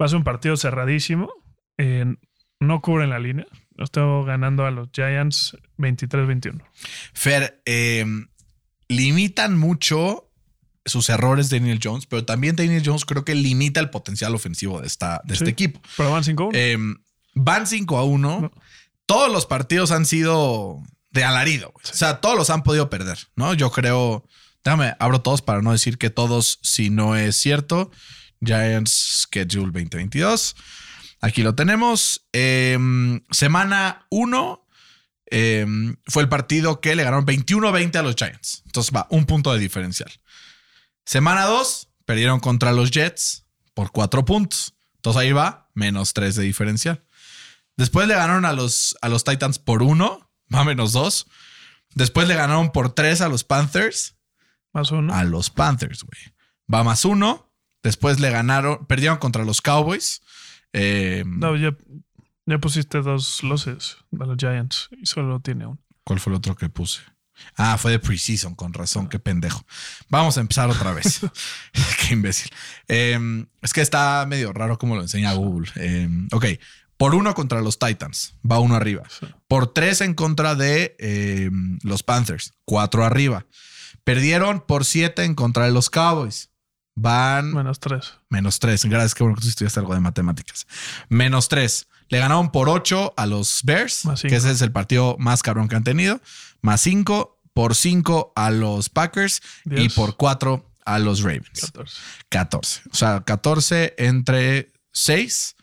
Va 0.00 0.06
a 0.06 0.08
ser 0.08 0.16
un 0.18 0.24
partido 0.24 0.56
cerradísimo. 0.56 1.32
eh, 1.78 2.16
no 2.60 2.80
cubren 2.80 3.10
la 3.10 3.18
línea. 3.18 3.46
Estoy 3.76 4.24
ganando 4.24 4.64
a 4.64 4.70
los 4.70 4.88
Giants 4.90 5.58
23-21. 5.76 6.62
Fer, 7.12 7.60
eh, 7.66 8.06
limitan 8.88 9.58
mucho 9.58 10.30
sus 10.84 11.08
errores 11.08 11.48
de 11.48 11.60
Daniel 11.60 11.80
Jones, 11.82 12.06
pero 12.06 12.24
también 12.24 12.56
Daniel 12.56 12.82
Jones 12.84 13.04
creo 13.04 13.24
que 13.24 13.34
limita 13.34 13.80
el 13.80 13.90
potencial 13.90 14.34
ofensivo 14.34 14.80
de, 14.80 14.86
esta, 14.86 15.22
de 15.24 15.34
este 15.34 15.50
equipo. 15.50 15.80
Pero 15.96 16.10
van 16.10 16.22
5-1. 16.22 16.50
Eh, 16.52 16.76
van 17.34 17.66
5 17.66 17.98
a 17.98 18.04
1. 18.04 18.40
No. 18.40 18.52
Todos 19.06 19.32
los 19.32 19.46
partidos 19.46 19.90
han 19.90 20.06
sido 20.06 20.82
de 21.10 21.24
alarido. 21.24 21.72
O 21.74 21.80
sea, 21.82 22.20
todos 22.20 22.36
los 22.36 22.50
han 22.50 22.62
podido 22.62 22.90
perder, 22.90 23.18
¿no? 23.36 23.54
Yo 23.54 23.70
creo. 23.70 24.26
Déjame, 24.62 24.94
abro 24.98 25.20
todos 25.20 25.42
para 25.42 25.60
no 25.60 25.72
decir 25.72 25.98
que 25.98 26.10
todos, 26.10 26.58
si 26.62 26.90
no 26.90 27.16
es 27.16 27.36
cierto. 27.36 27.90
Giants 28.44 29.26
Schedule 29.26 29.66
2022. 29.66 30.56
Aquí 31.20 31.42
lo 31.42 31.54
tenemos. 31.54 32.26
Eh, 32.32 32.78
semana 33.30 34.06
1 34.10 34.63
eh, 35.36 35.66
fue 36.06 36.22
el 36.22 36.28
partido 36.28 36.80
que 36.80 36.94
le 36.94 37.02
ganaron 37.02 37.26
21-20 37.26 37.96
a 37.96 38.02
los 38.02 38.14
Giants. 38.14 38.62
Entonces 38.66 38.94
va, 38.94 39.08
un 39.10 39.26
punto 39.26 39.52
de 39.52 39.58
diferencial. 39.58 40.12
Semana 41.04 41.44
2, 41.46 41.88
perdieron 42.04 42.38
contra 42.38 42.72
los 42.72 42.92
Jets 42.92 43.44
por 43.74 43.90
4 43.90 44.24
puntos. 44.24 44.74
Entonces 44.94 45.20
ahí 45.20 45.32
va, 45.32 45.68
menos 45.74 46.14
3 46.14 46.36
de 46.36 46.44
diferencial. 46.44 47.04
Después 47.76 48.06
le 48.06 48.14
ganaron 48.14 48.44
a 48.44 48.52
los, 48.52 48.96
a 49.02 49.08
los 49.08 49.24
Titans 49.24 49.58
por 49.58 49.82
1, 49.82 50.30
va 50.54 50.62
menos 50.62 50.92
2. 50.92 51.26
Después 51.96 52.28
le 52.28 52.36
ganaron 52.36 52.70
por 52.70 52.94
3 52.94 53.20
a 53.22 53.28
los 53.28 53.42
Panthers. 53.42 54.14
Más 54.72 54.92
uno. 54.92 55.12
A 55.12 55.24
los 55.24 55.50
Panthers, 55.50 56.04
güey. 56.04 56.32
Va 56.72 56.84
más 56.84 57.04
1. 57.04 57.52
Después 57.82 58.20
le 58.20 58.30
ganaron, 58.30 58.86
perdieron 58.86 59.18
contra 59.18 59.44
los 59.44 59.60
Cowboys. 59.60 60.22
Eh, 60.72 61.24
No, 61.26 61.56
ya, 61.56 61.76
ya 62.46 62.58
pusiste 62.58 63.00
dos 63.00 63.42
losses 63.42 63.96
de 64.10 64.26
los 64.26 64.36
Giants 64.38 64.88
y 65.00 65.06
solo 65.06 65.40
tiene 65.40 65.66
uno. 65.66 65.78
¿Cuál 66.04 66.20
fue 66.20 66.32
el 66.32 66.36
otro 66.36 66.54
que 66.54 66.68
puse? 66.68 67.00
Ah, 67.56 67.76
fue 67.78 67.90
de 67.90 67.98
preseason, 67.98 68.54
con 68.54 68.72
razón, 68.72 69.08
qué 69.08 69.18
pendejo. 69.18 69.64
Vamos 70.08 70.38
a 70.38 70.40
empezar 70.40 70.70
otra 70.70 70.92
vez. 70.92 71.20
qué 72.00 72.14
imbécil. 72.14 72.50
Eh, 72.88 73.46
es 73.60 73.72
que 73.72 73.80
está 73.80 74.24
medio 74.28 74.52
raro 74.52 74.78
como 74.78 74.94
lo 74.94 75.02
enseña 75.02 75.32
Google. 75.32 75.68
Eh, 75.76 76.08
ok, 76.30 76.44
Por 76.96 77.14
uno 77.14 77.34
contra 77.34 77.60
los 77.60 77.78
Titans, 77.78 78.36
va 78.48 78.60
uno 78.60 78.76
arriba. 78.76 79.02
Por 79.48 79.72
tres 79.72 80.00
en 80.00 80.14
contra 80.14 80.54
de 80.54 80.94
eh, 81.00 81.50
los 81.82 82.02
Panthers, 82.04 82.52
cuatro 82.64 83.04
arriba. 83.04 83.46
Perdieron 84.04 84.60
por 84.60 84.84
siete 84.84 85.24
en 85.24 85.34
contra 85.34 85.64
de 85.64 85.72
los 85.72 85.90
Cowboys. 85.90 86.50
Van 86.94 87.52
Menos 87.52 87.80
tres. 87.80 88.14
menos 88.28 88.60
tres. 88.60 88.84
Gracias, 88.84 89.14
que 89.14 89.24
bueno 89.24 89.34
que 89.34 89.42
tú 89.42 89.48
estudiaste 89.48 89.80
algo 89.80 89.94
de 89.94 90.00
matemáticas. 90.00 90.66
Menos 91.08 91.48
tres. 91.48 91.88
Le 92.08 92.18
ganaron 92.18 92.50
por 92.52 92.68
ocho 92.68 93.14
a 93.16 93.26
los 93.26 93.60
Bears, 93.64 94.02
que 94.20 94.36
ese 94.36 94.50
es 94.50 94.60
el 94.62 94.72
partido 94.72 95.16
más 95.18 95.42
cabrón 95.42 95.68
que 95.68 95.76
han 95.76 95.84
tenido. 95.84 96.20
Más 96.60 96.80
cinco. 96.80 97.32
Por 97.54 97.76
cinco 97.76 98.32
a 98.34 98.50
los 98.50 98.88
Packers 98.88 99.40
y 99.64 99.88
por 99.90 100.16
cuatro 100.16 100.68
a 100.84 100.98
los 100.98 101.20
Ravens. 101.22 101.60
14. 101.60 101.96
14. 102.28 102.80
O 102.90 102.94
sea, 102.96 103.20
14 103.24 103.94
entre 103.96 104.72
6 104.92 105.54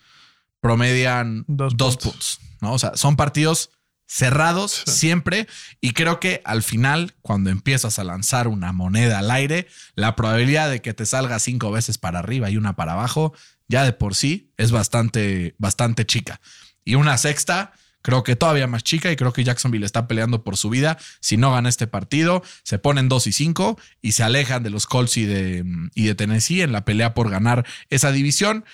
promedian 0.61 1.43
Dos 1.47 1.75
dos, 1.75 1.97
puntos. 1.97 2.37
puntos. 2.37 2.57
¿no? 2.61 2.73
O 2.73 2.79
sea, 2.79 2.93
son 2.95 3.15
partidos 3.17 3.71
cerrados 4.07 4.83
Sí. 4.85 4.91
siempre. 4.91 5.47
Y 5.79 5.91
creo 5.93 6.19
que 6.19 6.41
al 6.45 6.63
final, 6.63 7.13
cuando 7.21 7.49
empiezas 7.49 7.97
a 7.99 8.03
lanzar 8.03 8.47
una 8.47 8.71
moneda 8.73 9.19
al 9.19 9.31
aire, 9.31 9.67
la 9.95 10.15
probabilidad 10.15 10.69
de 10.69 10.81
que 10.81 10.93
te 10.93 11.05
salga 11.05 11.39
cinco 11.39 11.71
veces 11.71 11.97
para 11.97 12.19
arriba 12.19 12.49
y 12.49 12.57
una 12.57 12.75
para 12.75 12.93
abajo, 12.93 13.33
ya 13.71 13.83
de 13.83 13.93
por 13.93 14.13
sí 14.13 14.51
es 14.57 14.71
bastante, 14.71 15.55
bastante 15.57 16.05
chica. 16.05 16.39
Y 16.85 16.93
una 16.95 17.17
sexta. 17.17 17.73
Creo 18.03 18.23
que 18.23 18.35
todavía 18.35 18.65
más 18.65 18.83
chica 18.83 19.11
y 19.11 19.15
creo 19.15 19.31
que 19.31 19.43
Jacksonville 19.43 19.85
está 19.85 20.07
peleando 20.07 20.43
por 20.43 20.57
su 20.57 20.71
vida. 20.71 20.97
Si 21.19 21.37
no 21.37 21.51
gana 21.51 21.69
este 21.69 21.85
partido, 21.85 22.41
se 22.63 22.79
ponen 22.79 23.07
2 23.09 23.27
y 23.27 23.31
5 23.31 23.79
y 24.01 24.13
se 24.13 24.23
alejan 24.23 24.63
de 24.63 24.71
los 24.71 24.87
Colts 24.87 25.17
y 25.17 25.25
de, 25.25 25.63
y 25.93 26.05
de 26.05 26.15
Tennessee 26.15 26.61
en 26.63 26.71
la 26.71 26.83
pelea 26.83 27.13
por 27.13 27.29
ganar 27.29 27.63
esa 27.91 28.11
división. 28.11 28.65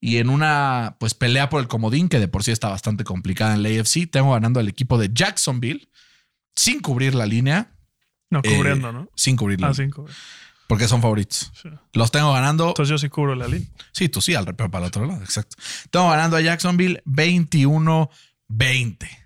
Y 0.00 0.16
en 0.16 0.30
una 0.30 0.96
pues 0.98 1.12
pelea 1.12 1.50
por 1.50 1.60
el 1.60 1.68
comodín, 1.68 2.08
que 2.08 2.18
de 2.20 2.28
por 2.28 2.42
sí 2.42 2.52
está 2.52 2.70
bastante 2.70 3.04
complicada 3.04 3.54
en 3.54 3.62
la 3.62 3.68
AFC, 3.68 4.10
tengo 4.10 4.32
ganando 4.32 4.60
al 4.60 4.68
equipo 4.68 4.96
de 4.96 5.10
Jacksonville 5.12 5.90
sin 6.56 6.80
cubrir 6.80 7.14
la 7.14 7.26
línea. 7.26 7.74
No, 8.30 8.40
eh, 8.42 8.56
cubriendo, 8.56 8.92
¿no? 8.92 9.10
Sin 9.14 9.36
cubrir 9.36 9.60
la 9.60 9.66
Ah, 9.66 9.70
línea, 9.72 9.84
cinco. 9.88 10.02
güey. 10.04 10.14
Porque 10.70 10.86
son 10.86 11.02
favoritos. 11.02 11.50
Sí. 11.60 11.68
Los 11.94 12.12
tengo 12.12 12.32
ganando. 12.32 12.68
Entonces 12.68 12.90
yo 12.90 12.96
sí 12.96 13.08
cubro 13.08 13.34
la 13.34 13.48
línea. 13.48 13.68
Sí, 13.90 14.08
tú 14.08 14.20
sí, 14.20 14.36
al 14.36 14.44
pero 14.54 14.70
para 14.70 14.84
el 14.84 14.88
otro 14.90 15.04
lado, 15.04 15.20
exacto. 15.20 15.56
Tengo 15.90 16.08
ganando 16.08 16.36
a 16.36 16.40
Jacksonville 16.40 17.02
21-20. 17.06 18.08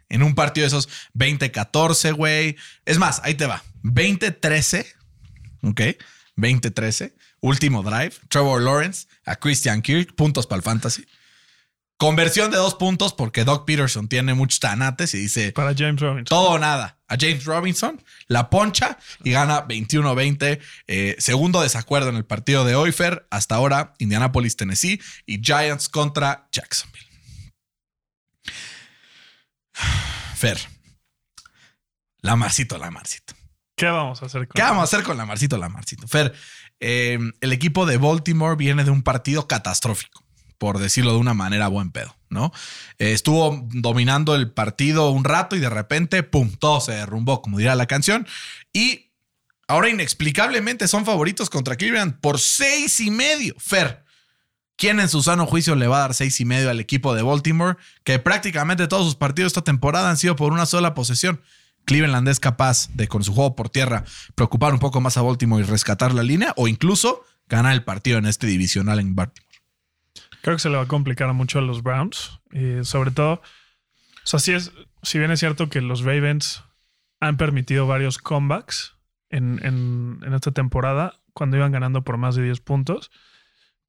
En 0.09 0.23
un 0.23 0.35
partido 0.35 0.63
de 0.63 0.69
esos 0.69 0.89
20-14, 1.13 2.15
güey. 2.15 2.57
Es 2.87 2.97
más, 2.97 3.21
ahí 3.25 3.35
te 3.35 3.45
va. 3.45 3.63
20-13. 3.83 4.87
Ok. 5.65 5.83
20-13. 6.39 7.13
Último 7.41 7.83
drive. 7.83 8.15
Trevor 8.31 8.63
Lawrence 8.63 9.07
a 9.27 9.37
Christian 9.37 9.83
Kirk. 9.83 10.15
Puntos 10.15 10.47
para 10.47 10.61
el 10.61 10.63
fantasy. 10.63 11.05
Conversión 11.97 12.51
de 12.51 12.57
dos 12.57 12.75
puntos 12.75 13.15
porque 13.15 13.45
Doc 13.45 13.65
Peterson 13.67 14.09
tiene 14.09 14.35
muchos 14.35 14.59
tanates 14.61 15.15
y 15.15 15.19
dice 15.19 15.53
Para 15.53 15.75
James 15.75 16.01
Robinson. 16.01 16.25
todo 16.25 16.51
o 16.51 16.59
nada 16.59 16.99
a 17.07 17.17
James 17.19 17.45
Robinson, 17.45 18.03
la 18.27 18.51
poncha 18.51 18.99
y 19.23 19.31
gana 19.31 19.67
21-20. 19.69 20.61
Eh, 20.89 21.17
segundo 21.19 21.61
desacuerdo 21.61 22.09
en 22.09 22.17
el 22.17 22.25
partido 22.25 22.65
de 22.65 22.75
hoy, 22.75 22.93
Fer. 22.93 23.27
Hasta 23.31 23.55
ahora, 23.55 23.95
Indianapolis, 23.99 24.57
Tennessee 24.57 25.01
y 25.27 25.41
Giants 25.41 25.89
contra 25.89 26.49
Jacksonville. 26.51 27.07
Fer. 30.37 30.59
Lamarcito, 32.23 32.79
Lamarcito. 32.79 33.35
¿Qué 33.77 33.87
vamos 33.87 34.23
a 34.23 34.27
hacer 34.27 34.49
con 34.49 34.55
¿Qué 34.55 34.63
vamos 34.63 34.81
a 34.81 34.85
hacer 34.85 35.03
con 35.03 35.17
Lamarcito, 35.17 35.59
Lamarcito? 35.59 36.09
Fer, 36.09 36.33
eh, 36.81 37.19
el 37.41 37.53
equipo 37.53 37.87
de 37.87 37.99
Baltimore 37.99 38.57
viene 38.57 38.85
de 38.85 38.91
un 38.91 39.03
partido 39.03 39.47
catastrófico, 39.47 40.24
por 40.65 40.79
decirlo 40.79 41.13
de 41.13 41.19
una 41.19 41.35
manera 41.35 41.69
buen 41.69 41.91
pedo, 41.91 42.17
¿no? 42.31 42.51
Eh, 42.99 43.13
estuvo 43.13 43.69
dominando 43.71 44.35
el 44.35 44.51
partido 44.51 45.11
un 45.11 45.23
rato 45.23 45.57
y 45.57 45.61
de 45.61 45.69
repente, 45.69 46.23
pum, 46.23 46.53
todo 46.59 46.81
se 46.81 46.93
derrumbó, 46.93 47.43
como 47.43 47.59
dirá 47.59 47.75
la 47.75 47.85
canción. 47.85 48.27
Y 48.73 49.11
ahora 49.69 49.91
inexplicablemente 49.91 50.89
son 50.89 51.05
favoritos 51.05 51.51
contra 51.51 51.77
Cleveland 51.77 52.19
por 52.19 52.39
seis 52.39 52.99
y 53.01 53.11
medio. 53.11 53.55
Fer, 53.59 54.07
¿quién 54.77 55.01
en 55.01 55.11
su 55.11 55.23
sano 55.23 55.45
juicio 55.45 55.75
le 55.75 55.87
va 55.87 55.99
a 55.99 56.01
dar 56.01 56.15
seis 56.15 56.41
y 56.41 56.47
medio 56.47 56.71
al 56.71 56.81
equipo 56.81 57.15
de 57.15 57.21
Baltimore? 57.21 57.77
Que 58.03 58.19
prácticamente 58.19 58.89
todos 58.89 59.05
sus 59.05 59.17
partidos 59.17 59.51
esta 59.51 59.65
temporada 59.65 60.09
han 60.09 60.17
sido 60.17 60.35
por 60.35 60.55
una 60.55 60.65
sola 60.65 60.95
posesión. 60.95 61.43
Cleveland 61.85 62.27
es 62.27 62.41
capaz 62.41 62.89
de, 62.95 63.07
con 63.07 63.23
su 63.23 63.35
juego 63.35 63.55
por 63.55 63.69
tierra, 63.69 64.05
preocupar 64.35 64.73
un 64.73 64.81
poco 64.81 65.03
más 65.03 65.19
a 65.19 65.23
Baltimore 65.23 65.63
y 65.63 65.67
rescatar 65.67 66.15
la 66.15 66.23
línea 66.23 66.55
o 66.57 66.69
incluso 66.69 67.21
ganar 67.51 67.75
el 67.75 67.85
partido 67.85 68.17
en 68.17 68.25
este 68.25 68.47
divisional 68.47 68.99
en 68.99 69.15
Baltimore. 69.15 69.44
Creo 70.45 70.57
que 70.57 70.61
se 70.61 70.69
le 70.69 70.77
va 70.77 70.83
a 70.83 70.89
complicar 70.89 71.33
mucho 71.33 71.59
a 71.59 71.63
los 71.63 71.83
Browns. 71.83 72.39
sobre 72.83 73.11
todo, 73.11 73.35
o 73.35 74.27
sea, 74.27 74.39
si, 74.39 74.53
es, 74.53 74.73
si 75.03 75.19
bien 75.19 75.31
es 75.31 75.41
cierto 75.41 75.69
que 75.71 75.81
los 75.81 76.03
Ravens 76.03 76.63
han 77.19 77.37
permitido 77.39 77.87
varios 77.87 78.19
comebacks 78.19 78.95
en, 79.31 79.59
en- 79.65 80.21
en 80.23 80.35
esta 80.35 80.53
temporada 80.53 81.15
cuando 81.33 81.57
iban 81.57 81.73
ganando 81.73 82.03
por 82.05 82.19
más 82.19 82.37
de 82.37 82.43
10 82.45 82.61
puntos, 82.61 83.11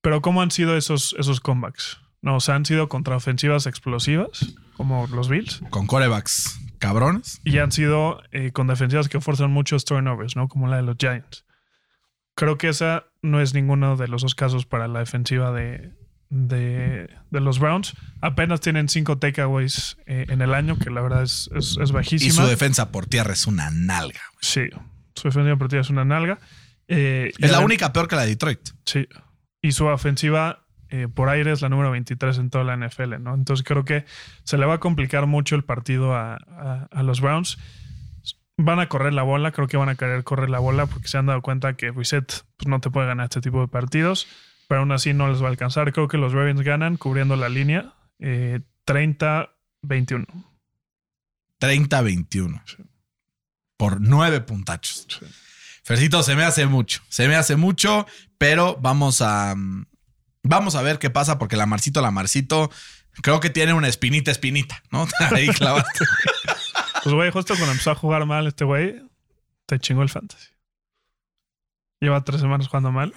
pero 0.01 0.21
¿cómo 0.21 0.41
han 0.41 0.49
sido 0.51 0.77
esos, 0.77 1.13
esos 1.19 1.41
comebacks? 1.41 1.99
No, 2.21 2.37
o 2.37 2.39
sea, 2.39 2.55
han 2.55 2.65
sido 2.65 2.87
contra 2.89 3.15
ofensivas 3.17 3.67
explosivas, 3.67 4.55
como 4.77 5.05
los 5.07 5.27
Bills, 5.29 5.61
Con 5.69 5.85
corebacks 5.87 6.59
cabrones. 6.79 7.39
y 7.43 7.57
han 7.59 7.71
sido 7.71 8.23
eh, 8.31 8.51
con 8.51 8.67
defensivas 8.67 9.09
que 9.09 9.19
forzan 9.21 9.51
muchos 9.51 9.85
turnovers, 9.85 10.35
¿no? 10.35 10.47
Como 10.47 10.67
la 10.67 10.77
de 10.77 10.83
los 10.83 10.95
Giants. 10.97 11.45
Creo 12.33 12.57
que 12.57 12.69
esa 12.69 13.05
no 13.21 13.41
es 13.41 13.53
ninguno 13.53 13.95
de 13.97 14.07
los 14.07 14.21
dos 14.23 14.33
casos 14.35 14.65
para 14.65 14.87
la 14.87 14.99
defensiva 14.99 15.51
de, 15.51 15.93
de, 16.29 17.09
de 17.31 17.39
los 17.41 17.59
Browns. 17.59 17.93
Apenas 18.21 18.59
tienen 18.61 18.89
cinco 18.89 19.17
takeaways 19.17 19.97
eh, 20.05 20.25
en 20.29 20.41
el 20.41 20.53
año, 20.53 20.77
que 20.77 20.89
la 20.89 21.01
verdad 21.01 21.23
es, 21.23 21.49
es, 21.55 21.77
es 21.77 22.13
Y 22.13 22.31
su 22.31 22.45
defensa 22.45 22.91
por 22.91 23.05
tierra 23.05 23.33
es 23.33 23.47
una 23.47 23.69
nalga. 23.71 24.21
Sí, 24.41 24.69
su 25.15 25.27
defensiva 25.27 25.57
partida 25.57 25.81
es 25.81 25.89
una 25.89 26.05
nalga. 26.05 26.39
Eh, 26.87 27.31
Es 27.39 27.51
la 27.51 27.59
única 27.61 27.93
peor 27.93 28.07
que 28.07 28.15
la 28.15 28.23
de 28.23 28.29
Detroit. 28.29 28.59
Sí. 28.85 29.07
Y 29.61 29.71
su 29.71 29.85
ofensiva 29.85 30.65
eh, 30.89 31.07
por 31.07 31.29
aire 31.29 31.51
es 31.51 31.61
la 31.61 31.69
número 31.69 31.89
23 31.91 32.37
en 32.37 32.49
toda 32.49 32.63
la 32.63 32.75
NFL, 32.77 33.15
¿no? 33.21 33.33
Entonces 33.33 33.65
creo 33.65 33.85
que 33.85 34.05
se 34.43 34.57
le 34.57 34.65
va 34.65 34.75
a 34.75 34.79
complicar 34.79 35.25
mucho 35.25 35.55
el 35.55 35.63
partido 35.63 36.13
a, 36.15 36.35
a- 36.35 36.87
a 36.91 37.03
los 37.03 37.21
Browns. 37.21 37.57
Van 38.57 38.79
a 38.79 38.87
correr 38.87 39.13
la 39.13 39.23
bola, 39.23 39.51
creo 39.51 39.67
que 39.67 39.75
van 39.77 39.89
a 39.89 39.95
querer 39.95 40.23
correr 40.23 40.49
la 40.49 40.59
bola 40.59 40.85
porque 40.85 41.07
se 41.09 41.17
han 41.17 41.25
dado 41.25 41.41
cuenta 41.41 41.73
que 41.73 41.91
Reset 41.91 42.25
pues, 42.55 42.67
no 42.67 42.79
te 42.79 42.89
puede 42.89 43.07
ganar 43.07 43.25
este 43.25 43.41
tipo 43.41 43.59
de 43.59 43.67
partidos, 43.67 44.27
pero 44.67 44.81
aún 44.81 44.91
así 44.91 45.13
no 45.13 45.27
les 45.29 45.41
va 45.41 45.47
a 45.47 45.49
alcanzar. 45.49 45.91
Creo 45.93 46.07
que 46.07 46.17
los 46.17 46.33
Ravens 46.33 46.61
ganan 46.61 46.97
cubriendo 46.97 47.35
la 47.35 47.49
línea 47.49 47.93
eh, 48.19 48.61
30-21. 48.85 50.25
30-21. 51.59 52.61
Por 53.77 54.01
nueve 54.01 54.41
puntachos. 54.41 55.07
Sí. 55.09 55.25
Fercito, 55.85 56.23
se 56.23 56.35
me 56.35 56.43
hace 56.43 56.65
mucho. 56.65 57.03
Se 57.09 57.27
me 57.27 57.35
hace 57.35 57.55
mucho, 57.55 58.07
pero 58.39 58.75
vamos 58.81 59.21
a. 59.21 59.53
Vamos 60.41 60.73
a 60.73 60.81
ver 60.81 60.97
qué 60.97 61.11
pasa, 61.11 61.37
porque 61.37 61.57
la 61.57 61.67
Marcito, 61.67 62.01
la 62.01 62.09
Marcito, 62.09 62.71
creo 63.21 63.39
que 63.39 63.51
tiene 63.51 63.73
una 63.73 63.87
espinita, 63.87 64.31
espinita, 64.31 64.81
¿no? 64.89 65.07
Ahí 65.31 65.47
clavaste. 65.49 66.05
Pues 67.03 67.13
güey, 67.13 67.29
justo 67.29 67.53
cuando 67.53 67.73
empezó 67.73 67.91
a 67.91 67.95
jugar 67.95 68.25
mal 68.25 68.47
este 68.47 68.65
güey, 68.65 68.99
te 69.67 69.79
chingó 69.79 70.01
el 70.01 70.09
fantasy. 70.09 70.49
Lleva 71.99 72.23
tres 72.23 72.41
semanas 72.41 72.67
jugando 72.67 72.91
mal. 72.91 73.13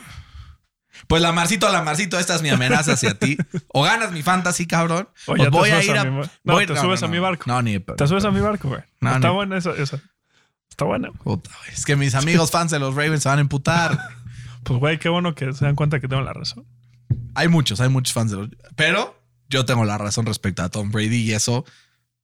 Pues 1.07 1.23
la 1.23 1.33
Marcito, 1.33 1.71
la 1.71 1.83
Marcito, 1.83 2.19
esta 2.19 2.35
es 2.35 2.43
mi 2.43 2.49
amenaza 2.51 2.93
hacia 2.95 3.15
ti. 3.19 3.37
O 3.69 3.83
ganas 3.83 4.13
mi 4.13 4.23
fantasy, 4.23 4.67
cabrón. 4.67 5.09
O 5.27 5.33
O 5.33 5.37
ya 5.37 5.45
te 5.45 5.51
voy 5.51 5.71
a 5.71 5.83
ir 5.83 5.97
a 5.97 6.01
a. 6.01 6.05
mi 6.05 6.11
No, 6.45 6.55
voy- 6.55 6.67
te 6.67 6.77
subes 6.77 7.03
a 7.03 7.09
mi 7.09 7.19
barco. 7.19 7.45
No, 7.47 7.63
ni. 7.63 7.79
Te 7.79 8.07
subes 8.07 8.25
a 8.25 8.31
mi 8.31 8.41
barco, 8.41 8.69
güey. 8.69 8.83
Está 9.01 9.19
ni- 9.19 9.35
buena 9.35 9.57
esa, 9.59 9.71
esa. 9.73 10.01
Está 10.71 10.85
buena. 10.85 11.11
Puta, 11.13 11.51
güey. 11.59 11.73
Es 11.75 11.85
que 11.85 11.97
mis 11.97 12.15
amigos 12.15 12.51
fans 12.51 12.71
de 12.71 12.79
los 12.79 12.95
Ravens 12.95 13.23
se 13.23 13.29
van 13.29 13.39
a 13.39 13.43
emputar. 13.43 13.99
Pues, 14.65 14.81
güey, 14.81 14.99
qué 14.99 15.09
bueno 15.09 15.35
que 15.35 15.53
se 15.55 15.65
dan 15.65 15.77
cuenta 15.77 15.99
que 15.99 16.09
tengo 16.09 16.21
la 16.21 16.35
razón. 16.35 16.67
Hay 17.35 17.49
muchos, 17.49 17.81
hay 17.81 17.89
muchos 17.89 18.13
fans 18.13 18.31
de 18.33 18.37
los. 18.37 18.49
Pero 18.77 19.19
yo 19.49 19.65
tengo 19.65 19.85
la 19.87 19.97
razón 19.97 20.27
respecto 20.27 20.63
a 20.63 20.69
Tom 20.69 20.91
Brady 20.91 21.23
y 21.23 21.33
eso. 21.33 21.65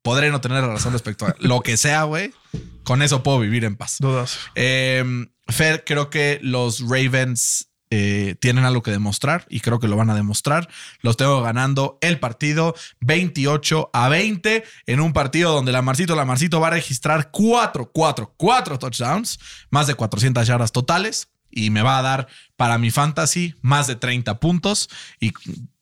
Podré 0.02 0.30
no 0.30 0.42
tener 0.42 0.60
la 0.62 0.68
razón 0.68 0.92
respecto 0.92 1.24
a 1.26 1.34
lo 1.38 1.60
que 1.62 1.78
sea, 1.78 2.02
güey. 2.02 2.34
Con 2.82 3.00
eso 3.00 3.22
puedo 3.22 3.38
vivir 3.38 3.64
en 3.64 3.76
paz. 3.76 3.96
Dudas. 3.98 4.38
Eh, 4.56 5.02
Fer, 5.48 5.84
creo 5.86 6.10
que 6.10 6.38
los 6.42 6.80
Ravens 6.80 7.70
eh, 7.90 8.36
tienen 8.40 8.64
algo 8.64 8.82
que 8.82 8.90
demostrar 8.90 9.46
y 9.48 9.60
creo 9.60 9.78
que 9.78 9.88
lo 9.88 9.96
van 9.96 10.10
a 10.10 10.14
demostrar. 10.14 10.68
Los 11.00 11.16
tengo 11.16 11.42
ganando 11.42 11.98
el 12.00 12.18
partido 12.18 12.74
28 13.00 13.90
a 13.92 14.08
20 14.08 14.64
en 14.86 15.00
un 15.00 15.12
partido 15.12 15.52
donde 15.52 15.72
la 15.72 15.82
Marcito, 15.82 16.16
la 16.16 16.24
Marcito 16.24 16.60
va 16.60 16.68
a 16.68 16.70
registrar 16.70 17.30
4, 17.30 17.90
4, 17.92 18.34
4 18.36 18.78
touchdowns, 18.78 19.38
más 19.70 19.86
de 19.86 19.94
400 19.94 20.46
yardas 20.46 20.72
totales 20.72 21.28
y 21.50 21.70
me 21.70 21.82
va 21.82 21.98
a 21.98 22.02
dar 22.02 22.28
para 22.56 22.78
mi 22.78 22.90
fantasy 22.90 23.54
más 23.62 23.86
de 23.86 23.96
30 23.96 24.40
puntos 24.40 24.88
y 25.20 25.32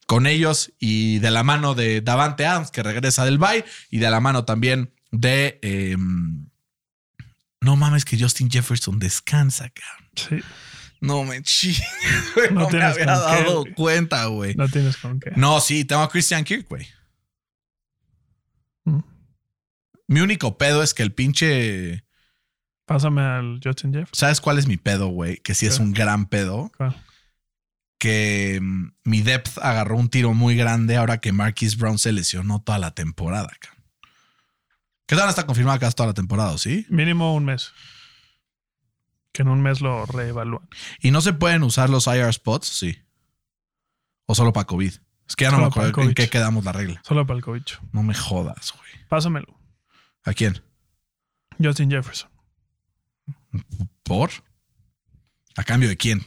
con 0.07 0.27
ellos 0.27 0.73
y 0.79 1.19
de 1.21 1.31
la 1.31 1.45
mano 1.45 1.75
de 1.75 2.03
Davante 2.03 2.45
Adams 2.45 2.71
que 2.71 2.83
regresa 2.83 3.25
del 3.25 3.39
bye 3.39 3.65
y 3.91 3.99
de 3.99 4.11
la 4.11 4.21
mano 4.21 4.45
también 4.45 4.93
de... 5.11 5.59
eh, 5.63 5.97
no 7.63 7.77
mames 7.77 8.05
que 8.05 8.19
Justin 8.19 8.51
Jefferson 8.51 8.99
descansa, 8.99 9.71
cabrón. 9.71 10.11
Sí. 10.17 10.47
No 11.03 11.25
me 11.25 11.43
chingues, 11.43 11.83
No 12.53 12.61
No, 12.63 12.71
me 12.71 12.83
había 12.83 12.95
qué, 12.97 13.05
dado 13.05 13.61
güey. 13.63 13.75
cuenta, 13.75 14.25
güey. 14.27 14.55
No 14.55 14.69
tienes 14.69 14.97
con 14.97 15.19
qué. 15.21 15.33
No, 15.37 15.61
sí, 15.61 15.85
tengo 15.85 16.03
a 16.03 16.09
Christian 16.09 16.45
Kirk, 16.45 16.69
güey. 16.69 16.87
Mi 20.09 20.21
único 20.21 20.59
pedo 20.59 20.83
es 20.83 20.95
que 20.95 21.03
el 21.03 21.13
pinche. 21.13 22.05
Pásame 22.87 23.23
al 23.23 23.61
Justin 23.63 23.95
Jeff. 23.95 24.11
¿Sabes 24.13 24.41
cuál 24.41 24.59
es 24.59 24.67
mi 24.67 24.77
pedo, 24.77 25.09
güey? 25.09 25.39
Que 25.39 25.55
sí 25.55 25.67
es 25.67 25.79
un 25.79 25.93
gran 25.93 26.27
pedo. 26.27 26.71
Que 27.99 28.59
mm, 28.61 28.93
mi 29.05 29.23
depth 29.23 29.59
agarró 29.59 29.97
un 29.97 30.09
tiro 30.11 30.35
muy 30.35 30.55
grande 30.57 30.97
ahora 30.97 31.19
que 31.19 31.33
Marquis 31.33 31.77
Brown 31.79 31.99
se 31.99 32.13
lesionó 32.13 32.61
toda 32.61 32.79
la 32.79 32.93
temporada, 32.95 33.51
cabrón. 33.61 33.85
¿Qué 35.07 35.17
tal 35.17 35.29
está 35.29 35.47
confirmada 35.47 35.79
que 35.79 35.91
toda 35.95 36.09
la 36.09 36.15
temporada, 36.15 36.59
sí? 36.59 36.87
Mínimo 36.89 37.35
un 37.35 37.45
mes. 37.45 37.73
Que 39.33 39.43
en 39.43 39.49
un 39.49 39.63
mes 39.63 39.81
lo 39.81 40.05
reevalúan. 40.07 40.69
¿Y 41.01 41.11
no 41.11 41.21
se 41.21 41.33
pueden 41.33 41.63
usar 41.63 41.89
los 41.91 42.07
IR 42.07 42.33
spots? 42.33 42.67
Sí. 42.69 42.99
¿O 44.27 44.35
solo 44.35 44.53
para 44.53 44.67
COVID? 44.67 44.93
Es 45.29 45.37
que 45.37 45.45
ya 45.45 45.51
no 45.51 45.57
Solo 45.57 45.67
me 45.67 45.71
acuerdo 45.71 45.89
en 45.89 45.95
COVID. 45.95 46.15
qué 46.15 46.29
quedamos 46.29 46.65
la 46.65 46.73
regla. 46.73 47.01
Solo 47.05 47.27
para 47.27 47.39
el 47.39 47.45
cobicho. 47.45 47.81
No 47.93 48.03
me 48.03 48.15
jodas, 48.15 48.73
güey. 48.77 49.07
Pásamelo. 49.09 49.59
¿A 50.25 50.33
quién? 50.35 50.63
Justin 51.63 51.91
Jefferson. 51.91 52.31
¿Por? 54.03 54.31
¿A 55.57 55.65
cambio 55.65 55.89
de 55.89 55.97
quién? 55.97 56.25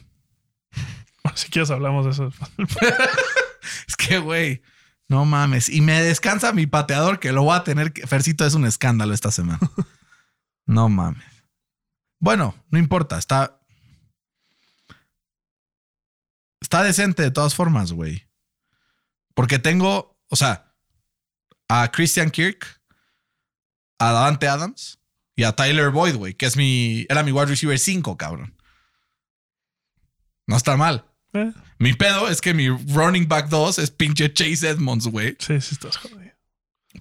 Si 1.34 1.48
quieres 1.50 1.70
hablamos 1.70 2.04
de 2.04 2.12
eso. 2.12 2.30
Es 3.88 3.96
que, 3.96 4.18
güey, 4.18 4.62
no 5.08 5.24
mames. 5.24 5.68
Y 5.68 5.80
me 5.80 6.00
descansa 6.02 6.52
mi 6.52 6.66
pateador 6.66 7.18
que 7.18 7.32
lo 7.32 7.42
voy 7.42 7.56
a 7.56 7.64
tener 7.64 7.92
que... 7.92 8.06
Fercito 8.06 8.46
es 8.46 8.54
un 8.54 8.64
escándalo 8.64 9.12
esta 9.14 9.30
semana. 9.30 9.60
No 10.68 10.88
mames. 10.88 11.22
Bueno, 12.18 12.54
no 12.70 12.78
importa. 12.78 13.18
Está... 13.18 13.60
Está 16.60 16.82
decente 16.82 17.22
de 17.22 17.30
todas 17.30 17.54
formas, 17.54 17.92
güey. 17.92 18.26
Porque 19.34 19.58
tengo, 19.58 20.18
o 20.28 20.36
sea, 20.36 20.74
a 21.68 21.90
Christian 21.92 22.30
Kirk, 22.30 22.80
a 23.98 24.12
Davante 24.12 24.48
Adams 24.48 24.98
y 25.36 25.44
a 25.44 25.52
Tyler 25.52 25.90
Boyd, 25.90 26.16
güey, 26.16 26.34
que 26.34 26.46
es 26.46 26.56
mi... 26.56 27.06
Era 27.08 27.22
mi 27.22 27.30
wide 27.32 27.46
receiver 27.46 27.78
5, 27.78 28.16
cabrón. 28.16 28.56
No 30.46 30.56
está 30.56 30.76
mal. 30.76 31.04
Eh, 31.34 31.52
Mi 31.78 31.92
pedo 31.92 32.28
es 32.28 32.40
que 32.40 32.54
mi 32.54 32.68
running 32.68 33.28
back 33.28 33.48
2 33.48 33.78
es 33.78 33.90
pinche 33.90 34.32
Chase 34.32 34.68
Edmonds, 34.68 35.06
güey. 35.08 35.36
sí, 35.38 35.60
sí 35.60 35.74
estás 35.74 35.96
jodido. 35.98 36.32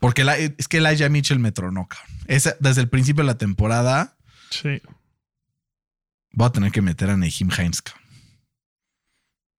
Porque 0.01 0.25
la- 0.25 0.37
es 0.37 0.67
que 0.67 0.77
Elijah 0.77 1.07
Mitchell 1.09 1.39
me 1.39 1.53
tronó, 1.53 1.87
cabrón. 1.87 2.11
Desde 2.59 2.81
el 2.81 2.89
principio 2.89 3.23
de 3.23 3.27
la 3.27 3.37
temporada 3.37 4.17
Sí. 4.51 4.81
Voy 6.35 6.47
a 6.47 6.51
tener 6.51 6.71
que 6.71 6.81
meter 6.81 7.09
a 7.09 7.15
Hines, 7.15 7.81
cabrón. 7.81 8.05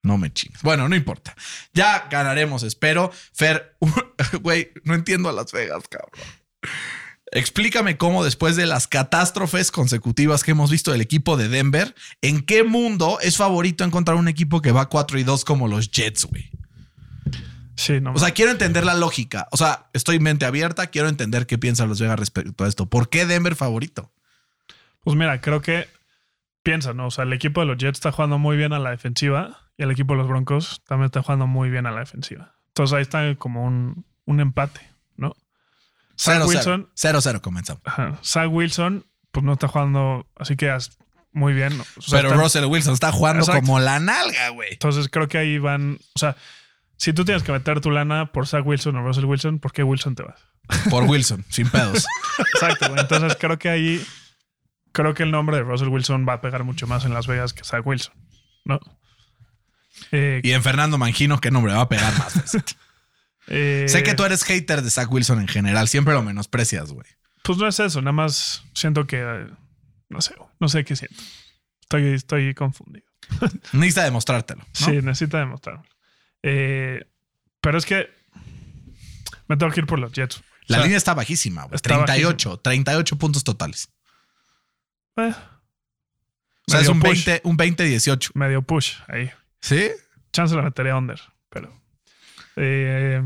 No 0.03 0.19
me 0.19 0.33
chingues. 0.33 0.63
Bueno, 0.63 0.89
no 0.89 0.95
importa. 0.95 1.35
Ya 1.75 2.07
ganaremos, 2.09 2.63
espero. 2.63 3.11
Fer, 3.33 3.77
güey, 4.41 4.71
no 4.85 4.95
entiendo 4.95 5.29
a 5.29 5.33
Las 5.33 5.51
Vegas, 5.51 5.83
cabrón. 5.89 6.13
Explícame 7.33 7.97
cómo 7.97 8.25
después 8.25 8.55
de 8.55 8.67
las 8.67 8.87
catástrofes 8.87 9.73
consecutivas 9.73 10.45
que 10.45 10.53
hemos 10.53 10.71
visto 10.71 10.93
del 10.93 11.01
equipo 11.01 11.37
de 11.37 11.49
Denver, 11.49 11.95
¿en 12.23 12.43
qué 12.43 12.63
mundo 12.63 13.19
es 13.21 13.37
favorito 13.37 13.83
encontrar 13.83 14.17
un 14.17 14.29
equipo 14.29 14.63
que 14.63 14.71
va 14.71 14.89
4 14.89 15.19
y 15.19 15.25
2 15.25 15.45
como 15.45 15.67
los 15.67 15.91
Jets, 15.91 16.25
güey? 16.27 16.51
Sí, 17.75 18.01
no. 18.01 18.13
O 18.13 18.19
sea, 18.19 18.31
quiero 18.31 18.53
entender 18.53 18.85
la 18.85 18.95
lógica. 18.95 19.49
O 19.51 19.57
sea, 19.57 19.91
estoy 19.93 20.21
mente 20.21 20.47
abierta, 20.47 20.87
quiero 20.87 21.09
entender 21.09 21.47
qué 21.47 21.59
piensa 21.59 21.85
Los 21.85 22.01
Vegas 22.01 22.19
respecto 22.19 22.65
a 22.65 22.69
esto. 22.69 22.87
¿Por 22.87 23.09
qué 23.09 23.27
Denver 23.27 23.57
favorito? 23.57 24.13
Pues 25.03 25.17
mira, 25.17 25.41
creo 25.41 25.61
que 25.61 25.89
piensa, 26.67 26.93
¿no? 26.93 27.07
O 27.07 27.11
sea, 27.11 27.23
el 27.25 27.33
equipo 27.33 27.61
de 27.61 27.67
los 27.67 27.77
Jets 27.79 27.99
está 27.99 28.11
jugando 28.13 28.39
muy 28.39 28.57
bien 28.57 28.73
a 28.73 28.79
la 28.81 28.91
defensiva 28.91 29.61
y 29.79 29.85
el 29.85 29.91
equipo 29.93 30.15
de 30.15 30.19
los 30.19 30.29
Broncos 30.29 30.83
también 30.87 31.07
está 31.07 31.23
jugando 31.23 31.47
muy 31.47 31.71
bien 31.71 31.87
a 31.87 31.93
la 31.93 32.01
defensiva. 32.01 32.57
Entonces 32.69 32.95
ahí 32.97 33.03
está 33.03 33.35
como 33.37 33.65
un, 33.65 34.05
un 34.25 34.41
empate, 34.41 34.81
¿no? 35.17 35.37
Zach 36.19 36.43
0-0. 36.43 36.47
Wilson, 36.49 36.89
0-0 36.97 37.41
comenzamos. 37.41 37.83
ajá, 37.85 38.19
Zach 38.25 38.49
Wilson, 38.51 39.07
pues 39.31 39.45
no 39.45 39.53
está 39.53 39.69
jugando 39.69 40.27
así 40.37 40.57
que 40.57 40.69
as- 40.71 40.99
muy 41.33 41.53
bien. 41.53 41.77
¿no? 41.79 41.85
O 41.99 42.03
sea, 42.03 42.19
Pero 42.19 42.31
está- 42.33 42.43
Russell 42.43 42.65
Wilson 42.65 42.95
está 42.95 43.13
jugando 43.13 43.41
Exacto. 43.45 43.61
como 43.61 43.79
la 43.79 44.01
nalga, 44.01 44.49
güey. 44.51 44.73
Entonces 44.73 45.09
creo 45.09 45.29
que 45.29 45.39
ahí 45.39 45.59
van, 45.59 45.99
o 46.15 46.19
sea, 46.19 46.37
si 46.97 47.13
tú 47.13 47.25
tienes 47.25 47.43
que 47.43 47.53
meter 47.53 47.81
tu 47.81 47.91
lana 47.91 48.33
por 48.33 48.47
Zach 48.47 48.67
Wilson 48.67 48.97
o 48.97 49.03
Russell 49.03 49.27
Wilson, 49.27 49.59
¿por 49.59 49.73
qué 49.73 49.83
Wilson 49.83 50.15
te 50.15 50.23
vas? 50.23 50.41
Por 50.91 51.05
Wilson, 51.05 51.45
sin 51.51 51.69
pedos. 51.71 52.07
Exacto, 52.55 52.89
güey. 52.89 53.01
Entonces 53.01 53.37
creo 53.39 53.59
que 53.59 53.69
ahí, 53.69 54.05
creo 54.97 55.13
que 55.13 55.25
el 55.25 55.31
nombre 55.31 55.59
de 55.59 55.63
Russell 55.63 55.89
Wilson 55.89 56.27
va 56.27 56.33
a 56.33 56.41
pegar 56.41 56.65
mucho 56.65 56.87
más 56.87 57.05
en 57.05 57.13
Las 57.13 57.27
Vegas 57.27 57.53
que 57.53 57.65
Zach 57.65 57.87
Wilson, 57.87 58.15
¿no? 58.65 58.81
Eh, 60.11 60.41
Y 60.43 60.53
en 60.53 60.63
Fernando 60.63 60.97
Mangino, 60.97 61.39
¿qué 61.39 61.51
nombre 61.51 61.75
va 61.75 61.83
a 61.83 61.89
pegar 61.91 62.17
más? 62.19 62.57
eh, 63.49 63.85
sé 63.91 64.03
que 64.03 64.15
tú 64.15 64.25
eres 64.25 64.43
hater 64.45 64.81
de 64.81 64.91
Zach 64.91 65.13
Wilson 65.13 65.41
en 65.41 65.49
general. 65.49 65.87
Siempre 65.89 66.15
lo 66.15 66.23
menosprecias, 66.23 66.93
güey. 66.93 67.07
Pues 67.43 67.59
no 67.59 67.69
es 67.69 67.79
eso, 67.79 68.01
nada 68.01 68.13
más 68.13 68.65
siento 68.73 69.07
que, 69.07 69.21
eh, 69.21 69.47
no 70.09 70.23
sé, 70.23 70.35
no 70.59 70.69
sé 70.71 70.83
qué 70.87 70.97
siento. 70.97 71.23
Estoy, 71.83 72.15
estoy 72.15 72.55
confundido. 72.55 73.07
Necesita 73.73 74.05
demostrártelo. 74.05 74.63
¿no? 74.63 74.87
Sí, 74.87 74.93
necesita 75.03 75.39
demostrarlo. 75.41 75.85
Eh, 76.43 77.05
pero 77.61 77.77
es 77.77 77.85
que 77.85 78.09
me 79.47 79.59
tengo 79.59 79.71
que 79.73 79.81
ir 79.81 79.87
por 79.87 79.99
los 79.99 80.11
Jets. 80.13 80.43
La 80.69 80.77
O 80.77 80.79
sea, 80.79 80.85
línea 80.85 80.97
está 80.97 81.13
bajísima, 81.13 81.65
güey. 81.65 81.75
está 81.77 82.03
38, 82.05 82.61
38 82.61 83.17
puntos 83.19 83.45
totales. 83.45 83.91
Eh, 85.17 85.35
O 86.69 86.71
sea, 86.71 86.81
es 86.81 86.89
un 86.89 87.01
push. 87.01 87.25
20, 87.27 87.41
un 87.45 87.57
20-18. 87.57 88.31
medio 88.35 88.63
push 88.63 88.95
ahí. 89.09 89.31
¿Sí? 89.61 89.91
Chance 90.33 90.55
la 90.55 90.63
metería 90.63 90.97
under, 90.97 91.21
pero. 91.49 91.73
Eh, 92.57 93.23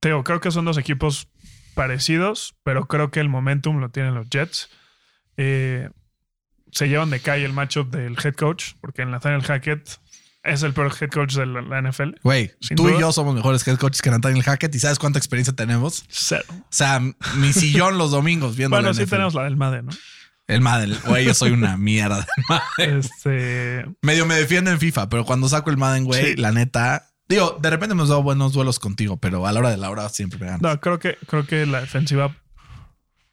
te 0.00 0.08
digo, 0.08 0.24
creo 0.24 0.40
que 0.40 0.50
son 0.50 0.64
dos 0.64 0.78
equipos 0.78 1.28
parecidos, 1.74 2.56
pero 2.62 2.86
creo 2.86 3.10
que 3.10 3.20
el 3.20 3.28
momentum 3.28 3.78
lo 3.80 3.90
tienen 3.90 4.14
los 4.14 4.28
Jets. 4.30 4.68
Eh, 5.36 5.90
se 6.72 6.88
llevan 6.88 7.10
de 7.10 7.20
calle 7.20 7.44
el 7.44 7.52
matchup 7.52 7.90
del 7.90 8.16
head 8.22 8.34
coach, 8.34 8.72
porque 8.80 9.02
en 9.02 9.10
Nathaniel 9.10 9.42
Hackett 9.42 9.98
es 10.44 10.62
el 10.62 10.72
peor 10.74 10.92
head 11.00 11.10
coach 11.10 11.34
de 11.34 11.46
la, 11.46 11.62
la 11.62 11.80
NFL. 11.82 12.10
Güey, 12.22 12.52
tú 12.76 12.88
y 12.90 13.00
yo 13.00 13.10
somos 13.12 13.34
mejores 13.34 13.66
head 13.66 13.76
coaches 13.78 14.02
que 14.02 14.10
Nathaniel 14.10 14.42
Hackett 14.44 14.74
y 14.74 14.78
¿sabes 14.78 14.98
cuánta 14.98 15.18
experiencia 15.18 15.54
tenemos? 15.54 16.04
Cero. 16.08 16.44
O 16.50 16.64
sea, 16.70 17.00
mi 17.00 17.52
sillón 17.52 17.96
los 17.98 18.10
domingos 18.10 18.56
viendo 18.56 18.76
Bueno, 18.76 18.88
la 18.88 18.94
sí 18.94 19.02
NFL. 19.02 19.10
tenemos 19.10 19.34
la 19.34 19.44
del 19.44 19.56
Madden, 19.56 19.86
¿no? 19.86 19.92
El 20.48 20.60
Madden. 20.62 20.96
Güey, 21.06 21.26
yo 21.26 21.34
soy 21.34 21.50
una 21.52 21.76
mierda. 21.76 22.26
Madden. 22.48 22.98
Este. 22.98 23.84
Medio 24.02 24.26
me 24.26 24.34
defiendo 24.34 24.70
en 24.70 24.78
FIFA, 24.80 25.08
pero 25.08 25.24
cuando 25.24 25.48
saco 25.48 25.70
el 25.70 25.76
Madden, 25.76 26.04
güey, 26.04 26.24
Sí. 26.32 26.36
la 26.36 26.50
neta... 26.52 27.04
Digo, 27.28 27.58
de 27.60 27.68
repente 27.68 27.92
hemos 27.92 28.08
dado 28.08 28.22
buenos 28.22 28.54
duelos 28.54 28.78
contigo, 28.78 29.18
pero 29.18 29.46
a 29.46 29.52
la 29.52 29.60
hora 29.60 29.70
de 29.70 29.76
la 29.76 29.90
hora 29.90 30.08
siempre 30.08 30.38
me 30.40 30.46
ganas. 30.46 30.62
No, 30.62 30.80
creo 30.80 30.98
que, 30.98 31.18
creo 31.26 31.46
que 31.46 31.66
la 31.66 31.82
defensiva 31.82 32.34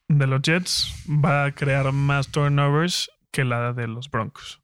de 0.09 0.27
los 0.27 0.41
Jets 0.41 0.93
va 1.07 1.45
a 1.45 1.51
crear 1.53 1.91
más 1.93 2.27
turnovers 2.27 3.09
que 3.31 3.45
la 3.45 3.71
de 3.71 3.87
los 3.87 4.11
Broncos. 4.11 4.61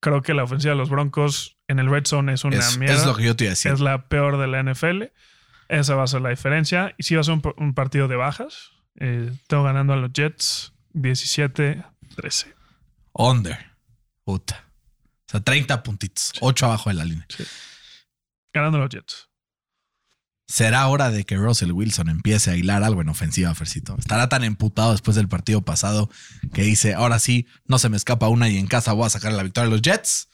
Creo 0.00 0.22
que 0.22 0.32
la 0.32 0.44
ofensiva 0.44 0.72
de 0.72 0.78
los 0.78 0.88
Broncos 0.88 1.58
en 1.68 1.78
el 1.78 1.90
red 1.90 2.06
zone 2.06 2.32
es 2.32 2.44
una 2.44 2.56
es, 2.58 2.78
mierda. 2.78 2.94
es 2.96 3.04
lo 3.06 3.14
que 3.14 3.24
yo 3.24 3.36
te 3.36 3.44
iba 3.44 3.50
a 3.50 3.52
decir. 3.52 3.70
es 3.72 3.80
la 3.80 4.08
peor 4.08 4.38
de 4.38 4.46
la 4.48 4.62
NFL. 4.62 5.02
Esa 5.68 5.94
va 5.94 6.04
a 6.04 6.06
ser 6.06 6.22
la 6.22 6.30
diferencia. 6.30 6.94
Y 6.96 7.02
si 7.02 7.14
va 7.14 7.20
a 7.20 7.24
ser 7.24 7.34
un, 7.34 7.42
un 7.58 7.74
partido 7.74 8.08
de 8.08 8.16
bajas, 8.16 8.70
eh, 8.98 9.30
tengo 9.48 9.64
ganando 9.64 9.92
a 9.92 9.96
los 9.96 10.12
Jets 10.14 10.71
17-13. 10.94 12.54
Under. 13.12 13.72
Puta. 14.24 14.64
O 15.26 15.30
sea, 15.30 15.40
30 15.40 15.82
puntitos. 15.82 16.32
8 16.40 16.66
abajo 16.66 16.90
de 16.90 16.94
la 16.94 17.04
línea. 17.04 17.26
Ganando 18.52 18.78
los 18.78 18.88
Jets. 18.90 19.28
Será 20.46 20.86
hora 20.88 21.10
de 21.10 21.24
que 21.24 21.36
Russell 21.36 21.72
Wilson 21.72 22.10
empiece 22.10 22.50
a 22.50 22.56
hilar 22.56 22.82
algo 22.82 23.00
en 23.00 23.08
ofensiva, 23.08 23.54
Fercito. 23.54 23.96
Estará 23.98 24.28
tan 24.28 24.44
emputado 24.44 24.92
después 24.92 25.16
del 25.16 25.28
partido 25.28 25.62
pasado 25.62 26.10
que 26.52 26.62
dice, 26.62 26.92
ahora 26.92 27.18
sí, 27.18 27.46
no 27.64 27.78
se 27.78 27.88
me 27.88 27.96
escapa 27.96 28.28
una 28.28 28.50
y 28.50 28.58
en 28.58 28.66
casa 28.66 28.92
voy 28.92 29.06
a 29.06 29.10
sacar 29.10 29.32
la 29.32 29.44
victoria 29.44 29.68
a 29.68 29.70
los 29.70 29.80
Jets. 29.80 30.28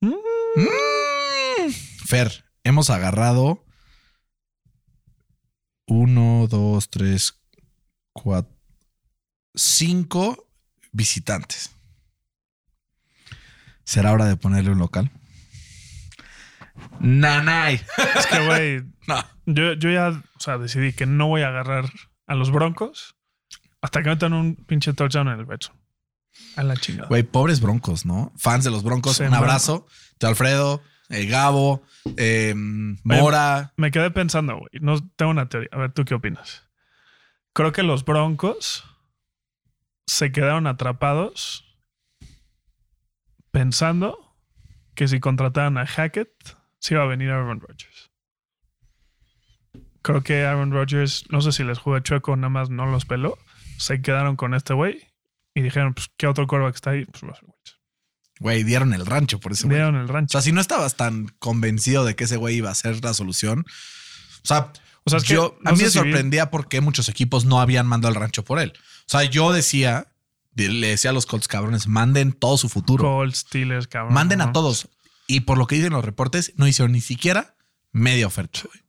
Mm. 0.00 0.12
Mm. 0.56 1.72
Fer, 2.06 2.44
hemos 2.62 2.90
agarrado 2.90 3.64
uno, 5.86 6.46
dos, 6.48 6.88
tres, 6.88 7.40
cuatro, 8.12 8.59
cinco 9.54 10.48
visitantes. 10.92 11.70
¿Será 13.84 14.12
hora 14.12 14.26
de 14.26 14.36
ponerle 14.36 14.70
un 14.70 14.78
local? 14.78 15.10
Nanay. 17.00 17.80
Es 18.16 18.26
que, 18.26 18.46
güey, 18.46 18.82
No. 19.06 19.24
yo, 19.46 19.72
yo 19.74 19.90
ya 19.90 20.08
o 20.10 20.40
sea, 20.40 20.58
decidí 20.58 20.92
que 20.92 21.06
no 21.06 21.26
voy 21.26 21.42
a 21.42 21.48
agarrar 21.48 21.84
a 22.26 22.34
los 22.34 22.50
Broncos 22.50 23.16
hasta 23.82 24.02
que 24.02 24.10
metan 24.10 24.32
un 24.32 24.54
pinche 24.56 24.92
touchdown 24.92 25.28
en 25.28 25.40
el 25.40 25.46
zone. 25.60 25.78
A 26.56 26.62
la 26.62 26.76
chingada. 26.76 27.08
Güey, 27.08 27.22
pobres 27.22 27.60
broncos, 27.60 28.06
¿no? 28.06 28.32
Fans 28.36 28.64
de 28.64 28.70
los 28.70 28.82
broncos, 28.82 29.16
Sí, 29.16 29.24
un 29.24 29.34
abrazo. 29.34 29.86
Te 30.18 30.26
Alfredo, 30.26 30.82
eh, 31.08 31.26
Gabo, 31.26 31.82
eh, 32.16 32.54
Mora. 32.56 33.72
Me 33.76 33.90
quedé 33.90 34.10
pensando, 34.10 34.56
güey. 34.56 34.68
No 34.80 34.96
tengo 35.16 35.30
una 35.32 35.48
teoría. 35.48 35.68
A 35.72 35.78
ver, 35.78 35.92
¿tú 35.92 36.04
qué 36.04 36.14
opinas? 36.14 36.68
Creo 37.52 37.72
que 37.72 37.82
los 37.82 38.04
Broncos 38.04 38.84
se 40.06 40.32
quedaron 40.32 40.66
atrapados 40.66 41.64
pensando 43.50 44.36
que 44.94 45.08
si 45.08 45.20
contrataban 45.20 45.78
a 45.78 45.86
Hackett, 45.86 46.30
se 46.78 46.94
iba 46.94 47.02
a 47.02 47.06
venir 47.06 47.30
Aaron 47.30 47.60
Rodgers. 47.60 48.10
creo 50.02 50.22
que 50.22 50.44
Aaron 50.44 50.72
Rodgers, 50.72 51.24
no 51.30 51.40
sé 51.42 51.52
si 51.52 51.62
les 51.64 51.78
jugó 51.78 51.98
chueco, 52.00 52.34
nada 52.36 52.48
más 52.48 52.70
no 52.70 52.86
los 52.86 53.04
peló. 53.04 53.38
Se 53.78 54.00
quedaron 54.02 54.36
con 54.36 54.54
este 54.54 54.72
güey 54.74 55.06
y 55.54 55.62
dijeron, 55.62 55.94
pues, 55.94 56.08
¿qué 56.16 56.26
otro 56.26 56.46
quarterback 56.46 56.74
está 56.74 56.90
ahí? 56.90 57.04
Pues 57.06 57.22
Russell 57.22 57.44
Wilson. 57.46 57.78
Güey, 58.40 58.64
dieron 58.64 58.94
el 58.94 59.04
rancho 59.04 59.38
por 59.40 59.52
ese 59.52 59.66
güey. 59.66 59.76
Dieron 59.76 59.96
el 59.96 60.04
O 60.08 60.12
rancho. 60.12 60.32
sea, 60.32 60.40
si 60.42 60.52
no 60.52 60.60
estabas 60.60 60.96
tan 60.96 61.28
convencido 61.38 62.04
de 62.04 62.16
que 62.16 62.24
ese 62.24 62.36
güey 62.38 62.56
iba 62.56 62.70
a 62.70 62.74
ser 62.74 63.02
la 63.04 63.12
solución. 63.14 63.60
O 64.42 64.46
sea, 64.46 64.72
O 65.04 65.10
sea, 65.10 65.20
que 65.20 65.34
yo, 65.34 65.58
no 65.60 65.70
a 65.70 65.72
mí 65.74 65.82
me 65.82 65.90
si 65.90 65.98
vi- 65.98 66.04
sorprendía 66.04 66.50
por 66.50 66.68
qué 66.68 66.80
muchos 66.80 67.08
equipos 67.10 67.44
no 67.44 67.60
habían 67.60 67.86
mandado 67.86 68.14
el 68.14 68.20
rancho 68.20 68.42
por 68.44 68.58
él. 68.58 68.72
O 69.10 69.18
sea, 69.18 69.24
yo 69.24 69.52
decía, 69.52 70.06
le 70.54 70.86
decía 70.86 71.10
a 71.10 71.12
los 71.12 71.26
Colts 71.26 71.48
cabrones, 71.48 71.88
manden 71.88 72.32
todo 72.32 72.56
su 72.56 72.68
futuro. 72.68 73.02
Colts, 73.02 73.38
Steelers, 73.40 73.88
cabrón. 73.88 74.14
Manden 74.14 74.40
a 74.40 74.52
todos. 74.52 74.88
Y 75.26 75.40
por 75.40 75.58
lo 75.58 75.66
que 75.66 75.74
dicen 75.74 75.92
los 75.92 76.04
reportes, 76.04 76.52
no 76.56 76.68
hicieron 76.68 76.92
ni 76.92 77.00
siquiera 77.00 77.56
media 77.90 78.28
oferta. 78.28 78.60
güey. 78.64 78.80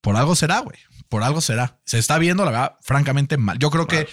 Por 0.00 0.16
algo 0.16 0.34
será, 0.34 0.58
güey. 0.60 0.78
Por 1.08 1.22
algo 1.22 1.40
será. 1.40 1.78
Se 1.84 1.98
está 1.98 2.18
viendo, 2.18 2.44
la 2.44 2.50
verdad, 2.50 2.76
francamente 2.82 3.36
mal. 3.36 3.56
Yo 3.60 3.70
creo 3.70 3.86
que 3.86 4.08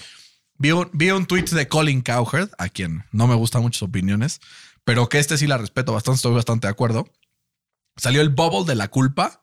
vi 0.60 0.72
un, 0.72 0.88
vi 0.94 1.10
un 1.10 1.26
tweet 1.26 1.46
de 1.46 1.68
Colin 1.68 2.02
Cowherd, 2.02 2.52
a 2.60 2.70
quien 2.70 3.06
no 3.12 3.26
me 3.26 3.34
gustan 3.34 3.64
muchas 3.64 3.82
opiniones, 3.82 4.40
pero 4.84 5.10
que 5.10 5.18
este 5.18 5.36
sí 5.40 5.48
la 5.48 5.58
respeto 5.58 5.94
bastante, 5.94 6.18
estoy 6.18 6.36
bastante 6.36 6.68
de 6.68 6.72
acuerdo. 6.72 7.10
Salió 7.98 8.22
el 8.22 8.30
bubble 8.30 8.66
de 8.70 8.76
la 8.76 8.88
culpa 8.90 9.42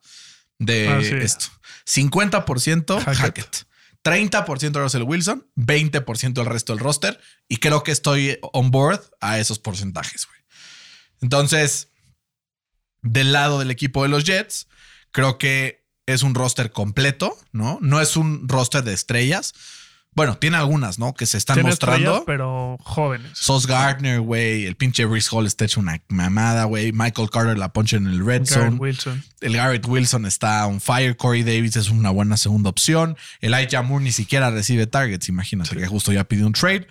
de 0.60 0.88
Ah, 0.88 1.00
sí. 1.02 1.14
esto. 1.20 1.46
50% 1.84 3.00
Hackett. 3.02 3.16
Hackett. 3.18 3.66
30% 4.04 4.74
Russell 4.74 5.02
Wilson, 5.02 5.46
20% 5.56 6.40
el 6.40 6.46
resto 6.46 6.72
del 6.72 6.82
roster. 6.82 7.20
Y 7.48 7.58
creo 7.58 7.82
que 7.82 7.92
estoy 7.92 8.38
on 8.52 8.70
board 8.70 9.00
a 9.20 9.38
esos 9.38 9.58
porcentajes, 9.58 10.26
güey. 10.26 10.40
Entonces, 11.20 11.90
del 13.02 13.32
lado 13.32 13.58
del 13.58 13.70
equipo 13.70 14.02
de 14.02 14.08
los 14.08 14.24
Jets, 14.24 14.68
creo 15.12 15.38
que 15.38 15.86
es 16.06 16.22
un 16.22 16.34
roster 16.34 16.72
completo, 16.72 17.38
¿no? 17.52 17.78
No 17.80 18.00
es 18.00 18.16
un 18.16 18.48
roster 18.48 18.82
de 18.82 18.92
estrellas. 18.92 19.54
Bueno, 20.14 20.36
tiene 20.36 20.58
algunas, 20.58 20.98
¿no? 20.98 21.14
Que 21.14 21.24
se 21.24 21.38
están 21.38 21.54
Tiene 21.54 21.70
mostrando. 21.70 22.24
pero 22.26 22.76
jóvenes. 22.82 23.30
Sos 23.32 23.66
Gardner, 23.66 24.20
güey. 24.20 24.66
El 24.66 24.76
pinche 24.76 25.06
Brice 25.06 25.30
Hall 25.32 25.46
está 25.46 25.64
hecho 25.64 25.80
una 25.80 26.02
mamada, 26.08 26.64
güey. 26.64 26.92
Michael 26.92 27.30
Carter 27.30 27.56
la 27.56 27.72
poncha 27.72 27.96
en 27.96 28.06
el 28.06 28.18
red 28.18 28.42
Garrett 28.42 28.48
zone. 28.48 28.76
Wilson. 28.76 29.24
El 29.40 29.56
Garrett 29.56 29.86
Wilson 29.86 30.26
está 30.26 30.66
on 30.66 30.80
fire. 30.82 31.16
Corey 31.16 31.42
Davis 31.42 31.76
es 31.76 31.88
una 31.88 32.10
buena 32.10 32.36
segunda 32.36 32.68
opción. 32.68 33.16
El 33.40 33.54
Elijah 33.54 33.80
Moore 33.80 34.04
ni 34.04 34.12
siquiera 34.12 34.50
recibe 34.50 34.86
targets. 34.86 35.28
Imagínate 35.30 35.76
que 35.76 35.86
justo 35.86 36.12
ya 36.12 36.24
pidió 36.24 36.46
un 36.46 36.52
trade. 36.52 36.86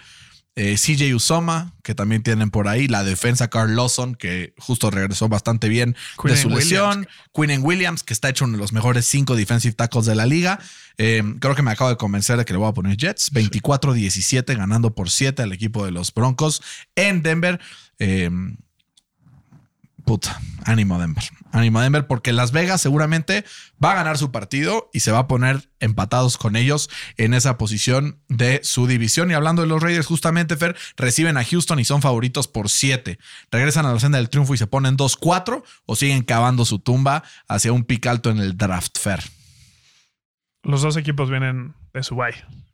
Eh, 0.55 0.75
CJ 0.75 1.15
Usoma, 1.15 1.73
que 1.81 1.95
también 1.95 2.23
tienen 2.23 2.51
por 2.51 2.67
ahí. 2.67 2.87
La 2.87 3.03
defensa 3.03 3.49
Carl 3.49 3.73
Lawson, 3.75 4.15
que 4.15 4.53
justo 4.57 4.91
regresó 4.91 5.29
bastante 5.29 5.69
bien 5.69 5.93
de 5.93 5.97
Quinnen 6.21 6.37
su 6.37 6.47
Williams. 6.49 7.05
lesión. 7.35 7.63
Williams, 7.63 8.03
que 8.03 8.13
está 8.13 8.29
hecho 8.29 8.43
uno 8.45 8.53
de 8.53 8.59
los 8.59 8.73
mejores 8.73 9.05
cinco 9.05 9.35
defensive 9.35 9.73
tackles 9.73 10.05
de 10.05 10.15
la 10.15 10.25
liga. 10.25 10.59
Eh, 10.97 11.23
creo 11.39 11.55
que 11.55 11.61
me 11.61 11.71
acabo 11.71 11.89
de 11.89 11.97
convencer 11.97 12.37
de 12.37 12.43
que 12.45 12.53
le 12.53 12.59
voy 12.59 12.67
a 12.69 12.73
poner 12.73 12.97
Jets. 12.97 13.31
24-17, 13.31 14.57
ganando 14.57 14.93
por 14.93 15.09
7 15.09 15.41
al 15.41 15.53
equipo 15.53 15.85
de 15.85 15.91
los 15.91 16.13
Broncos 16.13 16.61
en 16.95 17.23
Denver. 17.23 17.59
Eh, 17.99 18.29
Puta, 20.03 20.41
ánimo 20.65 20.99
Denver. 20.99 21.23
Ánimo 21.51 21.81
Denver 21.81 22.07
porque 22.07 22.33
Las 22.33 22.51
Vegas 22.51 22.81
seguramente 22.81 23.45
va 23.83 23.91
a 23.91 23.95
ganar 23.95 24.17
su 24.17 24.31
partido 24.31 24.89
y 24.93 25.01
se 25.01 25.11
va 25.11 25.19
a 25.19 25.27
poner 25.27 25.69
empatados 25.79 26.37
con 26.37 26.55
ellos 26.55 26.89
en 27.17 27.33
esa 27.33 27.57
posición 27.57 28.19
de 28.27 28.61
su 28.63 28.87
división. 28.87 29.31
Y 29.31 29.33
hablando 29.33 29.61
de 29.61 29.67
los 29.67 29.81
Raiders, 29.81 30.07
justamente, 30.07 30.55
Fer, 30.57 30.75
reciben 30.97 31.37
a 31.37 31.43
Houston 31.43 31.79
y 31.79 31.85
son 31.85 32.01
favoritos 32.01 32.47
por 32.47 32.69
7. 32.69 33.19
Regresan 33.51 33.85
a 33.85 33.93
la 33.93 33.99
senda 33.99 34.17
del 34.17 34.29
triunfo 34.29 34.53
y 34.53 34.57
se 34.57 34.67
ponen 34.67 34.97
2-4 34.97 35.63
o 35.85 35.95
siguen 35.95 36.23
cavando 36.23 36.65
su 36.65 36.79
tumba 36.79 37.23
hacia 37.47 37.73
un 37.73 37.83
pic 37.83 38.05
alto 38.07 38.29
en 38.29 38.37
el 38.37 38.57
draft, 38.57 38.97
Fer. 38.97 39.23
Los 40.63 40.81
dos 40.81 40.95
equipos 40.97 41.29
vienen 41.29 41.73
de 41.93 42.03
su. 42.03 42.15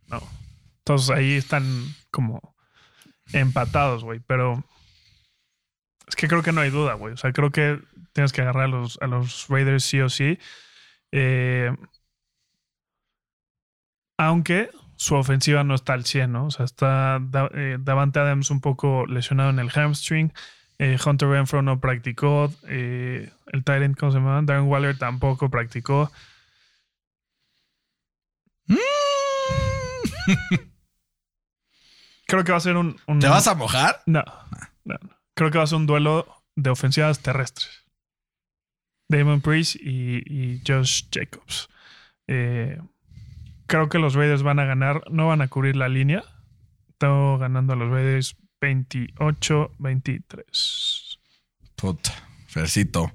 No. 0.07 0.21
Entonces 0.79 1.09
ahí 1.09 1.33
están 1.33 1.63
como 2.11 2.55
empatados, 3.31 4.03
güey. 4.03 4.19
Pero 4.19 4.63
es 6.07 6.15
que 6.15 6.27
creo 6.27 6.43
que 6.43 6.51
no 6.51 6.61
hay 6.61 6.69
duda, 6.69 6.93
güey. 6.93 7.13
O 7.13 7.17
sea, 7.17 7.31
creo 7.31 7.51
que 7.51 7.79
tienes 8.17 8.33
que 8.33 8.41
agarrar 8.41 8.63
a 8.63 8.67
los, 8.67 8.97
a 8.99 9.05
los 9.05 9.47
Raiders 9.47 9.83
sí 9.83 10.01
o 10.01 10.09
sí. 10.09 10.39
Eh, 11.11 11.71
aunque 14.17 14.71
su 14.95 15.13
ofensiva 15.13 15.63
no 15.63 15.75
está 15.75 15.93
al 15.93 16.03
100, 16.03 16.31
¿no? 16.31 16.47
O 16.47 16.51
sea, 16.51 16.65
está 16.65 17.19
Da- 17.21 17.51
eh, 17.53 17.77
Davante 17.79 18.17
Adams 18.19 18.49
un 18.49 18.59
poco 18.59 19.05
lesionado 19.05 19.51
en 19.51 19.59
el 19.59 19.69
hamstring. 19.69 20.33
Eh, 20.79 20.97
Hunter 21.05 21.29
Renfro 21.29 21.61
no 21.61 21.79
practicó. 21.79 22.51
eh, 22.67 23.31
el 23.53 23.63
Tyrant, 23.63 23.95
¿cómo 23.99 24.11
se 24.11 24.17
llama? 24.17 24.41
Darren 24.43 24.65
Waller 24.65 24.97
tampoco 24.97 25.51
practicó. 25.51 26.11
Creo 32.27 32.43
que 32.43 32.51
va 32.51 32.57
a 32.57 32.61
ser 32.61 32.75
un. 32.75 32.99
un- 33.07 33.19
¿Te 33.19 33.27
vas 33.27 33.47
a 33.47 33.55
mojar? 33.55 34.01
No, 34.05 34.23
no, 34.83 34.95
no. 35.01 35.09
Creo 35.33 35.51
que 35.51 35.57
va 35.57 35.63
a 35.63 35.67
ser 35.67 35.77
un 35.77 35.85
duelo 35.87 36.25
de 36.55 36.69
ofensivas 36.69 37.19
terrestres. 37.19 37.85
Damon 39.09 39.41
Priest 39.41 39.75
y, 39.75 40.61
Josh 40.65 41.03
Jacobs. 41.11 41.67
Eh, 42.27 42.79
creo 43.67 43.89
que 43.89 43.99
los 43.99 44.15
Raiders 44.15 44.43
van 44.43 44.59
a 44.59 44.65
ganar, 44.65 45.03
no 45.09 45.27
van 45.27 45.41
a 45.41 45.47
cubrir 45.47 45.75
la 45.75 45.89
línea. 45.89 46.23
Estamos 46.89 47.39
ganando 47.39 47.73
a 47.73 47.75
los 47.75 47.89
Raiders 47.89 48.35
28-23. 48.61 51.19
Puta, 51.75 52.11
Fercito. 52.47 53.11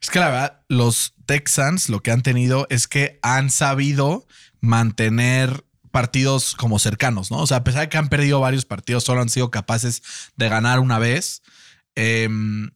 Es 0.00 0.10
que 0.10 0.18
la 0.18 0.30
verdad, 0.30 0.62
los 0.68 1.14
Texans 1.26 1.88
lo 1.88 2.00
que 2.00 2.10
han 2.10 2.22
tenido 2.22 2.66
es 2.70 2.88
que 2.88 3.18
han 3.22 3.50
sabido 3.50 4.26
mantener 4.60 5.64
partidos 5.90 6.54
como 6.54 6.78
cercanos, 6.78 7.30
¿no? 7.30 7.38
O 7.38 7.46
sea, 7.46 7.58
a 7.58 7.64
pesar 7.64 7.82
de 7.82 7.88
que 7.88 7.98
han 7.98 8.08
perdido 8.08 8.40
varios 8.40 8.64
partidos, 8.64 9.04
solo 9.04 9.20
han 9.20 9.28
sido 9.28 9.50
capaces 9.50 10.02
de 10.36 10.48
ganar 10.48 10.80
una 10.80 10.98
vez. 10.98 11.42
Em, 11.94 12.70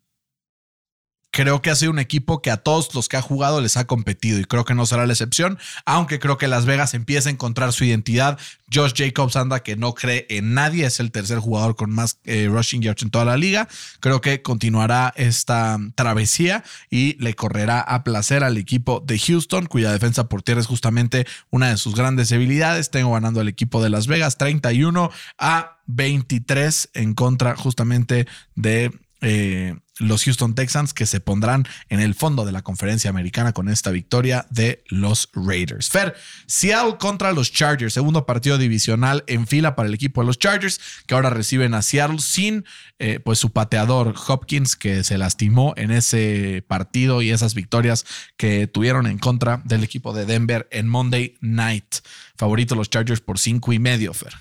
creo 1.32 1.62
que 1.62 1.70
ha 1.70 1.74
sido 1.74 1.90
un 1.90 1.98
equipo 1.98 2.42
que 2.42 2.50
a 2.50 2.58
todos 2.58 2.94
los 2.94 3.08
que 3.08 3.16
ha 3.16 3.22
jugado 3.22 3.60
les 3.60 3.76
ha 3.78 3.86
competido 3.86 4.38
y 4.38 4.44
creo 4.44 4.64
que 4.64 4.74
no 4.74 4.84
será 4.86 5.06
la 5.06 5.14
excepción, 5.14 5.58
aunque 5.86 6.18
creo 6.18 6.36
que 6.36 6.46
Las 6.46 6.66
Vegas 6.66 6.94
empieza 6.94 7.30
a 7.30 7.32
encontrar 7.32 7.72
su 7.72 7.84
identidad. 7.84 8.38
Josh 8.72 8.92
Jacobs 8.94 9.36
anda 9.36 9.60
que 9.60 9.74
no 9.74 9.94
cree 9.94 10.26
en 10.28 10.54
nadie, 10.54 10.86
es 10.86 11.00
el 11.00 11.10
tercer 11.10 11.38
jugador 11.38 11.74
con 11.74 11.90
más 11.90 12.18
eh, 12.24 12.48
rushing 12.50 12.82
yards 12.82 13.02
en 13.02 13.10
toda 13.10 13.24
la 13.24 13.38
liga. 13.38 13.66
Creo 14.00 14.20
que 14.20 14.42
continuará 14.42 15.12
esta 15.16 15.78
travesía 15.94 16.64
y 16.90 17.14
le 17.14 17.34
correrá 17.34 17.80
a 17.80 18.04
placer 18.04 18.44
al 18.44 18.58
equipo 18.58 19.02
de 19.04 19.18
Houston, 19.18 19.66
cuya 19.66 19.90
defensa 19.90 20.28
por 20.28 20.42
tierra 20.42 20.60
es 20.60 20.66
justamente 20.66 21.26
una 21.50 21.70
de 21.70 21.78
sus 21.78 21.94
grandes 21.94 22.28
debilidades. 22.28 22.90
Tengo 22.90 23.12
ganando 23.12 23.40
al 23.40 23.48
equipo 23.48 23.82
de 23.82 23.88
Las 23.88 24.06
Vegas 24.06 24.36
31 24.36 25.10
a 25.38 25.78
23 25.86 26.90
en 26.92 27.14
contra 27.14 27.56
justamente 27.56 28.26
de 28.54 28.92
eh, 29.22 29.76
los 29.98 30.24
Houston 30.24 30.54
Texans 30.54 30.94
que 30.94 31.06
se 31.06 31.20
pondrán 31.20 31.66
en 31.88 32.00
el 32.00 32.14
fondo 32.14 32.44
de 32.44 32.52
la 32.52 32.62
conferencia 32.62 33.10
americana 33.10 33.52
con 33.52 33.68
esta 33.68 33.90
victoria 33.90 34.46
de 34.50 34.82
los 34.88 35.28
Raiders. 35.34 35.90
Fer, 35.90 36.14
Seattle 36.46 36.96
contra 36.98 37.32
los 37.32 37.52
Chargers, 37.52 37.92
segundo 37.92 38.24
partido 38.24 38.58
divisional 38.58 39.24
en 39.26 39.46
fila 39.46 39.76
para 39.76 39.88
el 39.88 39.94
equipo 39.94 40.22
de 40.22 40.26
los 40.26 40.38
Chargers 40.38 40.80
que 41.06 41.14
ahora 41.14 41.30
reciben 41.30 41.74
a 41.74 41.82
Seattle 41.82 42.18
sin 42.20 42.64
eh, 42.98 43.20
pues 43.20 43.38
su 43.38 43.50
pateador 43.50 44.14
Hopkins 44.26 44.76
que 44.76 45.04
se 45.04 45.18
lastimó 45.18 45.74
en 45.76 45.90
ese 45.90 46.64
partido 46.66 47.20
y 47.22 47.30
esas 47.30 47.54
victorias 47.54 48.06
que 48.36 48.66
tuvieron 48.66 49.06
en 49.06 49.18
contra 49.18 49.62
del 49.64 49.84
equipo 49.84 50.12
de 50.12 50.26
Denver 50.26 50.68
en 50.70 50.88
Monday 50.88 51.36
Night. 51.40 51.96
Favorito 52.36 52.74
los 52.74 52.90
Chargers 52.90 53.20
por 53.20 53.38
cinco 53.38 53.72
y 53.72 53.78
medio, 53.78 54.14
Fer. 54.14 54.32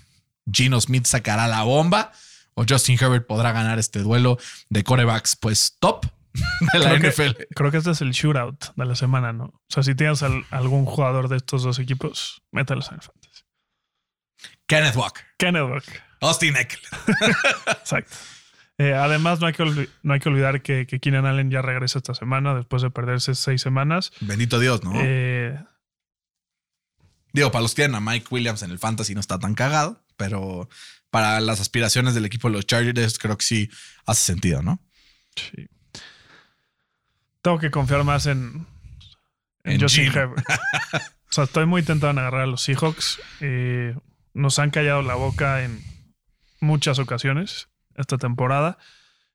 Gino 0.52 0.80
Smith 0.82 1.06
sacará 1.06 1.48
la 1.48 1.64
bomba 1.64 2.12
o 2.62 2.66
Justin 2.68 2.98
Herbert 3.02 3.26
podrá 3.26 3.52
ganar 3.52 3.80
este 3.80 4.00
duelo 4.00 4.38
de 4.70 4.84
corebacks, 4.84 5.36
pues 5.36 5.78
top 5.80 6.06
de 6.74 6.80
la 6.80 6.90
Creo 6.98 7.02
que- 7.02 7.08
NFL. 7.08 7.44
Creo 7.56 7.72
que 7.72 7.78
este 7.78 7.92
es 7.92 8.02
el 8.02 8.12
shootout 8.12 8.74
de 8.76 8.86
la 8.86 8.96
semana, 8.96 9.34
¿no? 9.34 9.46
O 9.46 9.62
sea, 9.68 9.84
si 9.84 9.96
tienes 9.96 10.22
al- 10.24 10.46
algún 10.52 10.86
jugador 10.86 11.28
de 11.28 11.38
estos 11.38 11.64
dos 11.64 11.80
equipos, 11.80 12.42
mételos 12.52 12.88
en 12.90 12.96
el 12.96 13.02
fantasy. 13.02 13.44
Kenneth 14.68 14.96
Walker, 14.96 15.24
Kenneth 15.38 15.64
Walker. 15.70 16.02
Austin 16.22 16.56
Eckler. 16.56 16.82
Exacto. 17.68 18.16
Eh, 18.78 18.94
además, 18.94 19.40
no 19.40 19.48
hay 19.48 19.54
que, 19.54 19.90
no 20.02 20.14
hay 20.14 20.20
que 20.20 20.30
olvidar 20.30 20.62
que, 20.62 20.88
que 20.88 21.00
Keenan 21.00 21.26
Allen 21.26 21.52
ya 21.52 21.62
regresa 21.62 22.00
esta 22.00 22.14
semana 22.16 22.56
después 22.56 22.82
de 22.82 22.90
perderse 22.90 23.36
seis 23.36 23.62
semanas. 23.62 24.12
Bendito 24.22 24.60
Dios, 24.60 24.84
¿no? 24.84 24.94
Eh, 24.96 25.60
Digo, 27.34 27.52
para 27.52 27.62
los 27.62 27.72
que 27.76 27.84
tienen 27.84 27.96
a 27.96 28.00
Mike 28.02 28.28
Williams 28.32 28.62
en 28.64 28.72
el 28.72 28.80
fantasy 28.80 29.14
no 29.14 29.20
está 29.22 29.40
tan 29.40 29.54
cagado, 29.56 30.01
pero 30.22 30.70
para 31.10 31.42
las 31.42 31.60
aspiraciones 31.60 32.14
del 32.14 32.26
equipo 32.26 32.48
de 32.48 32.54
los 32.54 32.68
Chargers 32.68 33.18
creo 33.18 33.36
que 33.36 33.46
sí 33.46 33.70
hace 34.06 34.22
sentido, 34.22 34.62
¿no? 34.62 34.80
sí. 35.36 35.68
Tengo 37.42 37.58
que 37.58 37.72
confiar 37.72 38.04
más 38.04 38.28
en, 38.28 38.68
en, 39.64 39.72
En 39.72 39.82
Justin. 39.82 40.12
Herbert. 40.16 40.46
o 40.94 41.32
sea, 41.32 41.46
estoy 41.46 41.66
muy 41.66 41.82
tentado 41.82 42.12
en 42.12 42.20
agarrar 42.20 42.42
a 42.42 42.46
los 42.46 42.62
Seahawks. 42.62 43.20
Eh, 43.40 43.96
nos 44.36 44.60
han 44.60 44.70
callado 44.70 45.02
la 45.02 45.16
boca 45.16 45.64
en 45.64 45.82
muchas 46.60 47.00
ocasiones 47.00 47.68
esta 47.96 48.20
temporada. 48.20 48.78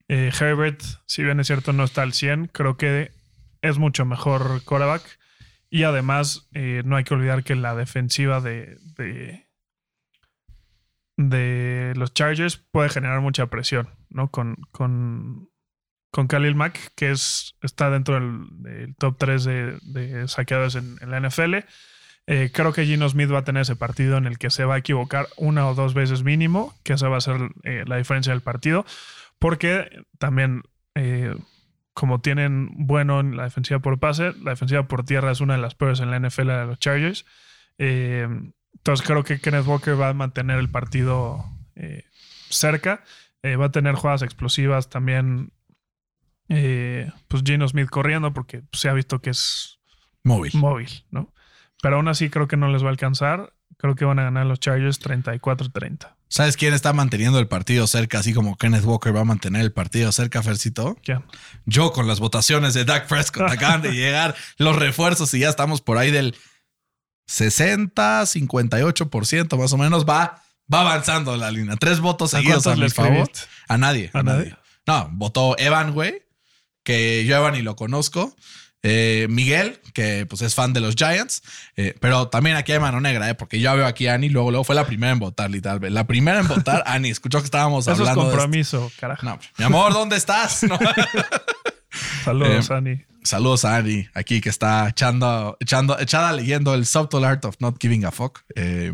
Eh, 0.07 0.31
Herbert, 0.39 0.81
si 1.07 1.25
bien 1.25 1.41
es 1.41 1.49
cierto, 1.49 1.73
no 1.73 1.83
está 1.83 2.03
al 2.03 2.13
100, 2.13 2.47
creo 2.53 2.77
que 2.77 3.11
es 3.61 3.79
mucho 3.79 4.05
mejor 4.05 4.63
quarterback. 4.63 5.19
Y 5.69 5.83
además, 5.83 6.47
eh, 6.55 6.83
no 6.85 6.95
hay 6.95 7.03
que 7.03 7.15
olvidar 7.15 7.43
que 7.43 7.57
la 7.57 7.75
defensiva 7.75 8.41
de, 8.41 8.79
de, 8.97 9.46
de 11.17 11.95
los 11.97 12.13
Chargers 12.13 12.57
puede 12.57 12.89
generar 12.89 13.21
mucha 13.21 13.47
presión, 13.47 13.89
¿no? 14.11 14.31
Con, 14.31 14.57
con, 14.71 15.49
con 16.11 16.27
Khalil 16.27 16.55
Mack, 16.55 16.93
que 16.95 17.11
es, 17.11 17.57
está 17.63 17.91
dentro 17.91 18.15
del, 18.15 18.95
top 18.97 19.17
3 19.19 19.45
de, 19.45 19.79
de 19.83 20.21
en 20.21 21.11
la 21.11 21.21
NFL. 21.21 21.57
Eh, 22.29 22.51
creo 22.53 22.73
que 22.73 22.85
Gino 22.85 23.09
Smith 23.09 23.33
va 23.33 23.39
a 23.39 23.45
tener 23.45 23.63
ese 23.63 23.77
partido 23.77 24.17
en 24.17 24.27
el 24.27 24.39
que 24.39 24.51
se 24.51 24.65
va 24.65 24.75
a 24.75 24.79
equivocar 24.79 25.29
una 25.37 25.69
o 25.69 25.75
dos 25.75 25.95
veces 25.95 26.25
mínimo, 26.25 26.75
que 26.83 26.95
esa 26.95 27.09
va 27.09 27.19
a 27.19 27.21
ser 27.21 27.53
eh, 27.63 27.85
la 27.87 27.97
diferencia 27.97 28.33
del 28.33 28.43
partido, 28.43 28.85
porque 29.39 30.05
también, 30.19 30.63
eh, 30.97 31.37
como 31.95 32.21
tienen 32.21 32.71
bueno 32.75 33.21
en 33.21 33.37
la 33.37 33.45
defensiva 33.45 33.79
por 33.79 34.01
pase, 34.01 34.33
la 34.43 34.51
defensiva 34.51 34.89
por 34.89 35.05
tierra 35.05 35.31
es 35.31 35.41
una 35.41 35.55
de 35.55 35.63
las 35.63 35.77
peores 35.77 36.01
en 36.01 36.11
la 36.11 36.19
NFL 36.19 36.49
de 36.49 36.67
los 36.67 36.79
Chargers. 36.81 37.25
Entonces 38.77 39.07
creo 39.07 39.25
que 39.25 39.41
Kenneth 39.41 39.67
Walker 39.67 40.01
va 40.01 40.11
a 40.11 40.15
mantener 40.15 40.59
el 40.59 40.69
partido 40.71 41.45
eh, 41.75 42.05
cerca, 42.51 43.03
Eh, 43.43 43.57
va 43.57 43.67
a 43.67 43.71
tener 43.71 43.95
jugadas 43.95 44.23
explosivas 44.23 44.89
también. 44.89 45.53
eh, 46.49 47.11
pues 47.29 47.43
Gino 47.45 47.67
Smith 47.69 47.89
corriendo, 47.91 48.33
porque 48.33 48.63
se 48.73 48.89
ha 48.89 48.93
visto 48.93 49.21
que 49.21 49.31
es 49.31 49.79
Móvil. 50.25 50.53
móvil, 50.55 51.05
¿no? 51.11 51.33
Pero 51.83 51.97
aún 51.97 52.09
así 52.09 52.31
creo 52.31 52.49
que 52.49 52.57
no 52.57 52.69
les 52.69 52.83
va 52.83 52.87
a 52.89 52.91
alcanzar. 52.91 53.53
Creo 53.79 53.95
que 53.95 54.05
van 54.05 54.19
a 54.19 54.23
ganar 54.25 54.47
los 54.47 54.59
Chargers 54.61 54.99
34-30. 55.01 56.15
¿Sabes 56.29 56.57
quién 56.57 56.73
está 56.73 56.93
manteniendo 56.93 57.39
el 57.39 57.47
partido 57.47 57.87
cerca? 57.87 58.19
Así 58.21 58.33
como 58.33 58.57
Kenneth 58.57 58.85
Walker 58.85 59.15
va 59.15 59.21
a 59.21 59.25
mantener 59.25 59.61
el 59.63 59.73
partido 59.73 60.11
cerca, 60.13 60.43
Fercito. 60.43 60.97
¿Quién? 61.05 61.23
Yo 61.67 61.93
con 61.93 62.07
las 62.09 62.19
votaciones 62.19 62.75
de 62.75 62.85
Dak 62.85 63.07
Prescott 63.07 63.43
acaban 63.51 63.83
de 63.83 63.93
llegar 63.93 64.35
los 64.59 64.77
refuerzos 64.77 65.33
y 65.35 65.41
ya 65.41 65.49
estamos 65.51 65.83
por 65.83 65.99
ahí 65.99 66.11
del 66.11 66.35
60, 67.27 68.23
58% 68.23 69.59
más 69.59 69.73
o 69.73 69.77
menos. 69.79 70.05
Va, 70.05 70.43
va 70.73 70.81
avanzando 70.81 71.37
la 71.37 71.51
línea. 71.51 71.77
Tres 71.77 72.01
votos 72.01 72.35
¿A 72.35 72.39
seguidos 72.39 72.67
a, 72.67 72.77
mi 72.77 72.89
favor. 72.91 73.31
A 73.69 73.77
nadie. 73.79 74.11
¿A 74.13 74.23
nadie? 74.23 74.57
No, 74.87 75.09
votó 75.13 75.57
Evan, 75.59 75.93
güey, 75.93 76.23
que 76.85 77.25
yo 77.25 77.37
Evan 77.37 77.57
y 77.57 77.63
lo 77.63 77.77
conozco. 77.77 78.35
Eh, 78.89 79.27
Miguel, 79.29 79.81
que 79.95 80.27
pues 80.27 80.43
es 80.43 80.55
fan 80.55 80.73
de 80.73 80.79
los 80.81 80.95
Giants, 80.95 81.43
Eh, 81.77 81.97
pero 82.01 82.29
también 82.29 82.55
aquí 82.55 82.71
hay 82.71 82.79
mano 82.79 83.01
negra, 83.01 83.29
eh, 83.29 83.35
porque 83.35 83.59
yo 83.59 83.75
veo 83.75 83.85
aquí 83.85 84.07
a 84.07 84.15
Ani, 84.15 84.29
luego, 84.29 84.53
luego 84.53 84.63
fue 84.63 84.77
la 84.77 84.87
primera 84.87 85.13
en 85.13 85.19
votar, 85.19 85.51
literal. 85.51 85.81
La 85.93 86.07
primera 86.07 86.39
en 86.39 86.47
votar, 86.47 86.85
Ani, 86.87 87.11
escuchó 87.11 87.41
que 87.41 87.47
estábamos 87.47 87.85
Eso 87.89 87.95
es 87.95 87.99
hablando 88.01 88.21
de 88.23 88.27
esto. 88.29 88.39
compromiso, 88.39 88.93
carajo. 89.01 89.27
No, 89.27 89.41
mi 89.59 89.65
amor, 89.65 89.93
¿dónde 89.93 90.17
estás? 90.17 90.63
No. 90.69 90.79
Saludos, 92.27 92.71
Eh, 92.71 92.75
Ani. 92.75 93.05
Saludos 93.25 93.65
a 93.65 93.77
Ani, 93.77 94.07
aquí 94.15 94.41
que 94.41 94.49
está 94.51 94.89
echando, 94.89 95.57
echando, 95.61 95.99
echada 95.99 96.33
leyendo 96.33 96.75
el 96.75 96.85
Subtle 96.87 97.27
Art 97.27 97.45
of 97.45 97.57
Not 97.61 97.77
Giving 97.81 98.05
a 98.05 98.11
Fuck. 98.13 98.41
Eh, 98.55 98.93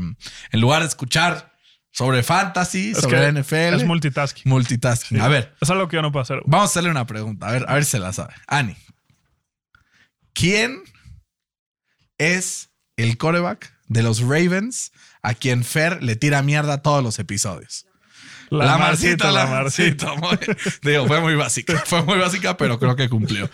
en 0.52 0.60
lugar 0.60 0.82
de 0.82 0.88
escuchar 0.88 1.52
sobre 1.90 2.22
fantasy, 2.22 2.92
Es 2.92 2.98
sobre 2.98 3.28
NFL, 3.32 3.74
Es 3.76 3.84
multitasking. 3.84 4.48
multitasking. 4.50 5.20
A 5.20 5.28
ver, 5.28 5.54
Es 5.60 5.68
algo 5.68 5.88
que 5.88 5.96
yo 5.96 6.02
no 6.02 6.12
puedo 6.12 6.22
hacer. 6.22 6.36
güey. 6.38 6.44
vamos 6.46 6.68
a 6.68 6.70
hacerle 6.70 6.90
una 6.90 7.06
pregunta. 7.06 7.48
A 7.48 7.52
ver, 7.52 7.64
a 7.68 7.74
ver 7.74 7.84
si 7.84 7.90
se 7.92 7.98
la 7.98 8.12
sabe. 8.14 8.32
Ani, 8.46 8.74
¿quién 10.32 10.82
es 12.18 12.70
el 12.96 13.18
coreback 13.18 13.72
de 13.88 14.02
los 14.02 14.20
Ravens 14.20 14.92
a 15.22 15.34
quien 15.34 15.64
Fer 15.64 16.02
le 16.02 16.16
tira 16.16 16.42
mierda 16.42 16.82
todos 16.82 17.02
los 17.02 17.18
episodios? 17.18 17.86
La, 18.52 18.76
Marcita, 18.76 19.32
la 19.32 19.46
Marcita. 19.46 20.14
Muy- 20.14 20.38
digo, 20.82 21.06
fue 21.06 21.20
muy 21.20 21.34
básica. 21.34 21.82
Fue 21.86 22.02
muy 22.02 22.18
básica, 22.18 22.56
pero 22.56 22.78
creo 22.78 22.96
que 22.96 23.08
cumplió. 23.08 23.48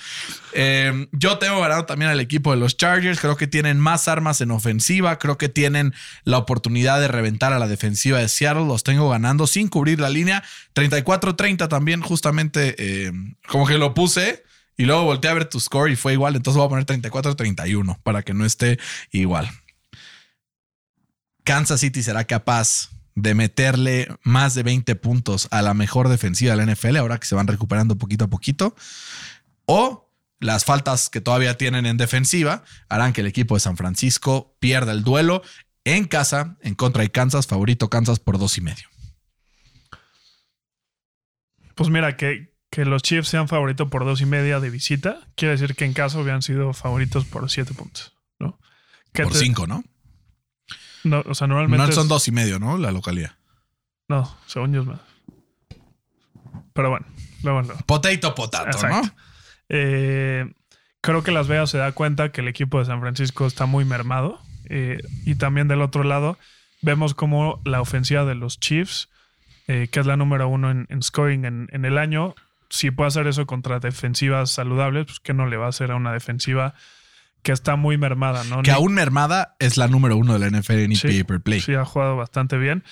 Eh, 0.53 1.07
yo 1.13 1.39
tengo 1.39 1.61
ganado 1.61 1.85
también 1.85 2.11
al 2.11 2.19
equipo 2.19 2.51
de 2.51 2.57
los 2.57 2.77
Chargers. 2.77 3.21
Creo 3.21 3.37
que 3.37 3.47
tienen 3.47 3.79
más 3.79 4.09
armas 4.09 4.41
en 4.41 4.51
ofensiva. 4.51 5.19
Creo 5.19 5.39
que 5.39 5.49
tienen 5.49 5.95
la 6.25 6.39
oportunidad 6.39 7.01
de 7.01 7.07
reventar 7.09 7.53
a 7.53 7.59
la 7.59 7.69
defensiva 7.69 8.19
de 8.19 8.29
Seattle. 8.29 8.67
Los 8.67 8.83
tengo 8.83 9.09
ganando 9.09 9.47
sin 9.47 9.69
cubrir 9.69 10.01
la 10.01 10.11
línea. 10.11 10.43
34-30 10.75 11.69
también, 11.69 12.01
justamente 12.01 12.75
eh, 12.79 13.13
como 13.47 13.67
que 13.67 13.79
lo 13.79 13.95
puse. 13.95 14.43
Y 14.77 14.85
luego 14.85 15.05
volteé 15.05 15.31
a 15.31 15.35
ver 15.35 15.45
tu 15.45 15.61
score 15.61 15.91
y 15.91 15.97
fue 15.97 16.13
igual. 16.15 16.35
Entonces 16.35 16.59
voy 16.59 16.67
a 16.67 16.71
poner 16.71 16.87
34-31 16.87 18.01
para 18.03 18.23
que 18.23 18.35
no 18.35 18.45
esté 18.45 18.79
igual. 19.13 19.49
Kansas 21.45 21.81
City 21.81 22.03
será 22.03 22.25
capaz 22.25 22.91
de 23.23 23.35
meterle 23.35 24.09
más 24.23 24.55
de 24.55 24.63
20 24.63 24.95
puntos 24.97 25.49
a 25.51 25.63
la 25.63 25.75
mejor 25.75 26.09
defensiva 26.09 26.55
de 26.55 26.65
la 26.65 26.73
NFL 26.73 26.97
ahora 26.97 27.19
que 27.19 27.27
se 27.27 27.35
van 27.35 27.47
recuperando 27.47 27.97
poquito 27.97 28.25
a 28.25 28.29
poquito. 28.29 28.75
O 29.67 30.11
las 30.41 30.65
faltas 30.65 31.11
que 31.11 31.21
todavía 31.21 31.57
tienen 31.59 31.85
en 31.87 31.97
defensiva 31.97 32.63
harán 32.89 33.13
que 33.13 33.23
el 33.23 33.27
equipo 33.27 33.55
de 33.57 33.61
San 33.61 33.77
Francisco 33.77 34.57
pierda 34.61 34.93
el 34.93 35.03
duelo 35.03 35.43
en 35.85 36.05
casa 36.05 36.57
en 36.61 36.75
contra 36.75 37.03
de 37.03 37.11
Kansas, 37.11 37.47
favorito 37.47 37.89
Kansas 37.91 38.19
por 38.21 38.39
dos 38.39 38.57
y 38.59 38.61
medio. 38.61 38.89
Pues 41.75 41.91
mira, 41.91 42.17
que, 42.17 42.53
que 42.71 42.85
los 42.85 43.03
Chiefs 43.03 43.29
sean 43.29 43.49
favoritos 43.49 43.89
por 43.89 44.05
dos 44.05 44.21
y 44.21 44.27
media 44.27 44.61
de 44.61 44.71
visita, 44.71 45.21
quiere 45.37 45.53
decir 45.57 45.75
que 45.77 45.85
en 45.85 45.93
caso 45.93 46.21
hubieran 46.21 46.43
sido 46.43 46.73
favoritos 46.73 47.25
por 47.25 47.49
siete 47.51 47.73
puntos, 47.75 48.15
¿no? 48.39 48.59
Que 49.13 49.23
Por 49.23 49.33
te- 49.33 49.39
cinco, 49.39 49.67
¿no? 49.67 49.85
No, 51.05 51.23
o 51.27 51.35
sea, 51.35 51.47
normalmente. 51.47 51.87
No 51.87 51.93
son 51.93 52.05
es- 52.05 52.09
dos 52.09 52.29
y 52.29 52.33
medio, 52.33 52.59
¿no? 52.59 52.79
La 52.79 52.91
localidad. 52.93 53.33
No, 54.09 54.37
según 54.47 54.73
yo 54.73 54.81
es 54.83 54.87
más. 54.87 55.01
Pero 56.73 56.91
bueno, 56.91 57.07
luego. 57.43 57.63
Potato, 57.87 58.35
potato, 58.35 58.69
Exacto. 58.71 59.07
¿no? 59.09 59.13
Eh, 59.69 60.53
creo 61.01 61.23
que 61.23 61.31
Las 61.33 61.49
Vegas 61.49 61.71
se 61.71 61.79
da 61.79 61.93
cuenta 61.93 62.31
que 62.33 62.41
el 62.41 62.49
equipo 62.49 62.79
de 62.79 62.85
San 62.87 63.01
Francisco 63.01 63.47
está 63.47 63.67
muy 63.67 63.85
mermado. 63.85 64.41
Eh, 64.71 64.99
y 65.25 65.35
también 65.37 65.67
del 65.69 65.81
otro 65.83 66.05
lado, 66.05 66.39
vemos 66.83 67.15
como 67.15 67.61
la 67.65 67.81
ofensiva 67.81 68.25
de 68.25 68.35
los 68.35 68.61
Chiefs, 68.61 69.09
eh, 69.67 69.89
que 69.91 70.01
es 70.01 70.07
la 70.07 70.17
número 70.17 70.47
uno 70.49 70.71
en, 70.71 70.87
en 70.91 71.03
scoring 71.03 71.45
en, 71.45 71.69
en 71.73 71.85
el 71.85 71.97
año, 71.99 72.35
si 72.71 72.91
puede 72.91 73.09
hacer 73.09 73.27
eso 73.27 73.47
contra 73.47 73.81
defensivas 73.81 74.51
saludables, 74.51 75.07
pues 75.07 75.21
que 75.21 75.33
no 75.33 75.47
le 75.47 75.57
va 75.57 75.67
a 75.67 75.71
hacer 75.71 75.91
a 75.91 75.97
una 75.97 76.13
defensiva 76.13 76.75
que 77.43 77.53
está 77.53 77.77
muy 77.77 77.99
mermada, 77.99 78.45
¿no? 78.45 78.63
Que 78.63 78.71
aún 78.71 78.95
mermada 78.95 79.57
es 79.59 79.77
la 79.77 79.89
número 79.89 80.17
uno 80.17 80.39
de 80.39 80.39
la 80.39 80.59
NFL 80.59 80.79
en 80.81 80.97
Sí, 80.97 81.25
per 81.25 81.41
play. 81.41 81.61
Sí, 81.61 81.75
ha 81.75 81.85
jugado 81.85 82.17
bastante 82.17 82.59
bien. 82.59 82.85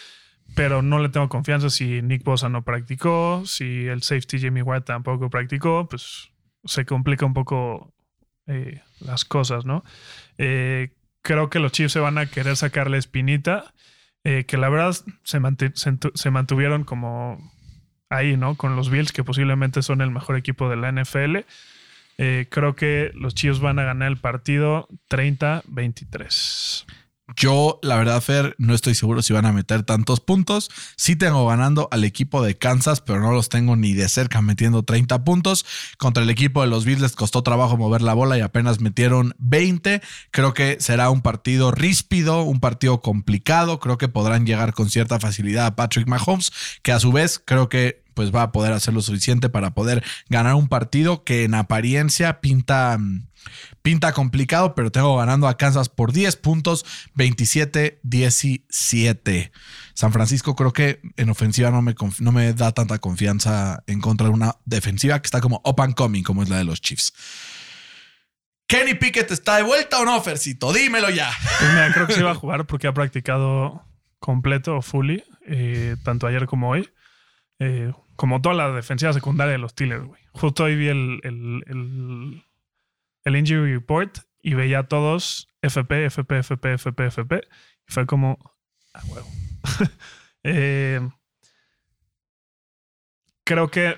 Pero 0.55 0.80
no 0.80 1.01
le 1.01 1.09
tengo 1.09 1.28
confianza 1.28 1.70
si 1.70 2.03
Nick 2.03 2.22
Bosa 2.22 2.49
no 2.49 2.62
practicó, 2.62 3.42
si 3.44 3.86
el 3.86 4.03
safety 4.03 4.38
Jimmy 4.38 4.62
White 4.62 4.84
tampoco 4.84 5.28
practicó, 5.28 5.88
pues 5.88 6.30
se 6.64 6.86
complica 6.86 7.26
un 7.26 7.34
poco 7.34 7.92
eh, 8.47 8.80
las 9.01 9.24
cosas, 9.24 9.64
¿no? 9.64 9.84
Eh, 10.38 10.94
creo 11.22 11.51
que 11.51 11.59
los 11.59 11.72
Chiefs 11.72 11.92
se 11.92 11.99
van 11.99 12.16
a 12.16 12.26
querer 12.26 12.57
sacar 12.57 12.88
la 12.88 12.97
espinita, 12.97 13.74
eh, 14.22 14.44
que 14.47 14.57
la 14.57 14.68
verdad 14.68 14.97
se 15.24 16.30
mantuvieron 16.30 16.84
como 16.84 17.38
ahí, 18.09 18.36
¿no? 18.36 18.57
Con 18.57 18.76
los 18.76 18.90
Bills, 18.90 19.12
que 19.12 19.24
posiblemente 19.24 19.82
son 19.82 20.01
el 20.01 20.11
mejor 20.11 20.36
equipo 20.36 20.68
de 20.68 20.76
la 20.76 20.90
NFL. 20.92 21.38
Eh, 22.18 22.46
creo 22.50 22.74
que 22.74 23.10
los 23.14 23.34
Chiefs 23.34 23.60
van 23.60 23.78
a 23.78 23.84
ganar 23.84 24.10
el 24.10 24.16
partido 24.16 24.88
30-23. 25.10 26.86
Yo, 27.34 27.80
la 27.82 27.96
verdad, 27.96 28.20
Fer, 28.20 28.54
no 28.58 28.72
estoy 28.72 28.94
seguro 28.94 29.20
si 29.20 29.32
van 29.32 29.46
a 29.46 29.52
meter 29.52 29.82
tantos 29.82 30.20
puntos. 30.20 30.70
Sí 30.96 31.16
tengo 31.16 31.44
ganando 31.46 31.88
al 31.90 32.04
equipo 32.04 32.40
de 32.40 32.56
Kansas, 32.56 33.00
pero 33.00 33.20
no 33.20 33.32
los 33.32 33.48
tengo 33.48 33.74
ni 33.74 33.94
de 33.94 34.08
cerca 34.08 34.42
metiendo 34.42 34.84
30 34.84 35.24
puntos. 35.24 35.66
Contra 35.98 36.22
el 36.22 36.30
equipo 36.30 36.60
de 36.60 36.68
los 36.68 36.84
Bills 36.84 37.00
les 37.00 37.16
costó 37.16 37.42
trabajo 37.42 37.76
mover 37.76 38.00
la 38.02 38.14
bola 38.14 38.38
y 38.38 38.42
apenas 38.42 38.80
metieron 38.80 39.34
20. 39.38 40.02
Creo 40.30 40.54
que 40.54 40.76
será 40.78 41.10
un 41.10 41.20
partido 41.20 41.72
ríspido, 41.72 42.42
un 42.42 42.60
partido 42.60 43.00
complicado. 43.00 43.80
Creo 43.80 43.98
que 43.98 44.08
podrán 44.08 44.46
llegar 44.46 44.72
con 44.72 44.88
cierta 44.88 45.18
facilidad 45.18 45.66
a 45.66 45.74
Patrick 45.74 46.06
Mahomes, 46.06 46.52
que 46.82 46.92
a 46.92 47.00
su 47.00 47.10
vez 47.10 47.42
creo 47.44 47.68
que 47.68 48.06
pues 48.14 48.34
va 48.34 48.42
a 48.42 48.52
poder 48.52 48.72
hacer 48.72 48.94
lo 48.94 49.02
suficiente 49.02 49.50
para 49.50 49.74
poder 49.74 50.02
ganar 50.30 50.54
un 50.54 50.68
partido 50.68 51.22
que 51.22 51.44
en 51.44 51.54
apariencia 51.54 52.40
pinta 52.40 52.96
mm, 52.98 53.26
pinta 53.82 54.12
complicado, 54.12 54.74
pero 54.74 54.92
tengo 54.92 55.16
ganando 55.16 55.49
a 55.49 55.57
Kansas 55.57 55.88
por 55.88 56.12
10 56.12 56.36
puntos, 56.36 56.84
27-17. 57.16 59.51
San 59.94 60.12
Francisco 60.12 60.55
creo 60.57 60.72
que 60.72 61.01
en 61.16 61.30
ofensiva 61.30 61.70
no 61.70 61.80
me, 61.82 61.94
no 62.20 62.32
me 62.32 62.53
da 62.53 62.72
tanta 62.72 62.99
confianza 62.99 63.82
en 63.86 64.01
contra 64.01 64.26
de 64.28 64.32
una 64.32 64.57
defensiva 64.64 65.20
que 65.20 65.26
está 65.26 65.40
como 65.40 65.61
up 65.64 65.80
and 65.80 65.94
coming, 65.94 66.22
como 66.22 66.42
es 66.42 66.49
la 66.49 66.57
de 66.59 66.64
los 66.64 66.80
Chiefs. 66.80 67.12
¿Kenny 68.66 68.94
Pickett 68.94 69.30
está 69.30 69.57
de 69.57 69.62
vuelta 69.62 70.01
o 70.01 70.05
no, 70.05 70.20
Fercito? 70.20 70.72
Dímelo 70.72 71.11
ya. 71.11 71.30
Pues 71.61 71.70
creo 71.94 72.09
que 72.09 72.14
sí 72.14 72.22
va 72.22 72.32
a 72.32 72.34
jugar 72.34 72.66
porque 72.66 72.88
ha 72.88 72.94
practicado 72.94 73.84
completo 74.18 74.82
fully, 74.82 75.22
eh, 75.47 75.94
tanto 76.03 76.26
ayer 76.26 76.47
como 76.47 76.70
hoy. 76.70 76.90
Eh, 77.61 77.92
como 78.16 78.40
toda 78.40 78.55
la 78.55 78.72
defensiva 78.72 79.12
secundaria 79.12 79.53
de 79.53 79.59
los 79.59 79.72
Steelers, 79.72 80.05
güey. 80.05 80.20
Justo 80.32 80.64
hoy 80.64 80.76
vi 80.76 80.88
el, 80.88 81.20
el, 81.22 82.44
el 83.26 83.36
injury 83.36 83.74
report 83.74 84.18
y 84.40 84.54
veía 84.54 84.78
a 84.78 84.82
todos 84.84 85.52
FP, 85.60 86.06
FP, 86.06 86.38
FP, 86.38 86.74
FP, 86.74 87.06
FP. 87.06 87.40
Y 87.88 87.92
fue 87.92 88.06
como, 88.06 88.38
ah, 88.94 89.02
huevo. 89.08 89.28
Eh, 90.48 91.00
creo 93.42 93.68
que, 93.68 93.96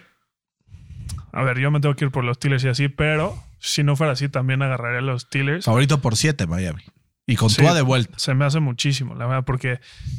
a 1.30 1.42
ver, 1.42 1.58
yo 1.58 1.70
me 1.70 1.78
tengo 1.80 1.94
que 1.94 2.06
ir 2.06 2.10
por 2.10 2.24
los 2.24 2.38
Steelers 2.38 2.64
y 2.64 2.68
así, 2.68 2.88
pero 2.88 3.38
Si 3.58 3.82
no 3.82 3.96
fuera 3.96 4.14
así, 4.14 4.30
también 4.30 4.62
agarraría 4.62 5.00
a 5.00 5.02
los 5.02 5.22
Steelers. 5.22 5.66
Favorito 5.66 6.00
por 6.00 6.16
7 6.16 6.46
Miami. 6.46 6.84
Y 7.26 7.36
con 7.36 7.50
Sí, 7.50 7.60
Tua 7.60 7.74
de 7.74 7.82
vuelta. 7.82 8.18
Se 8.18 8.32
me 8.32 8.46
hace 8.46 8.60
muchísimo, 8.60 9.14
la 9.14 9.26
verdad, 9.26 9.44
porque 9.44 9.78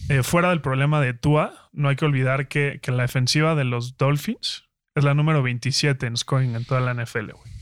eh, 0.09 0.21
fuera 0.21 0.49
del 0.49 0.61
problema 0.61 1.01
de 1.01 1.15
Tua, 1.15 1.69
no 1.73 1.89
hay 1.89 1.95
que 1.95 2.05
olvidar 2.05 2.47
que, 2.47 2.79
que 2.79 2.91
la 2.91 3.01
defensiva 3.01 3.55
de 3.55 3.63
los 3.63 3.97
Dolphins 3.97 4.65
es 4.93 5.03
la 5.03 5.15
número 5.15 5.41
27 5.41 6.05
en 6.05 6.15
scoring 6.15 6.53
en 6.53 6.65
toda 6.65 6.81
la 6.81 6.93
NFL, 6.93 7.31
güey. 7.31 7.58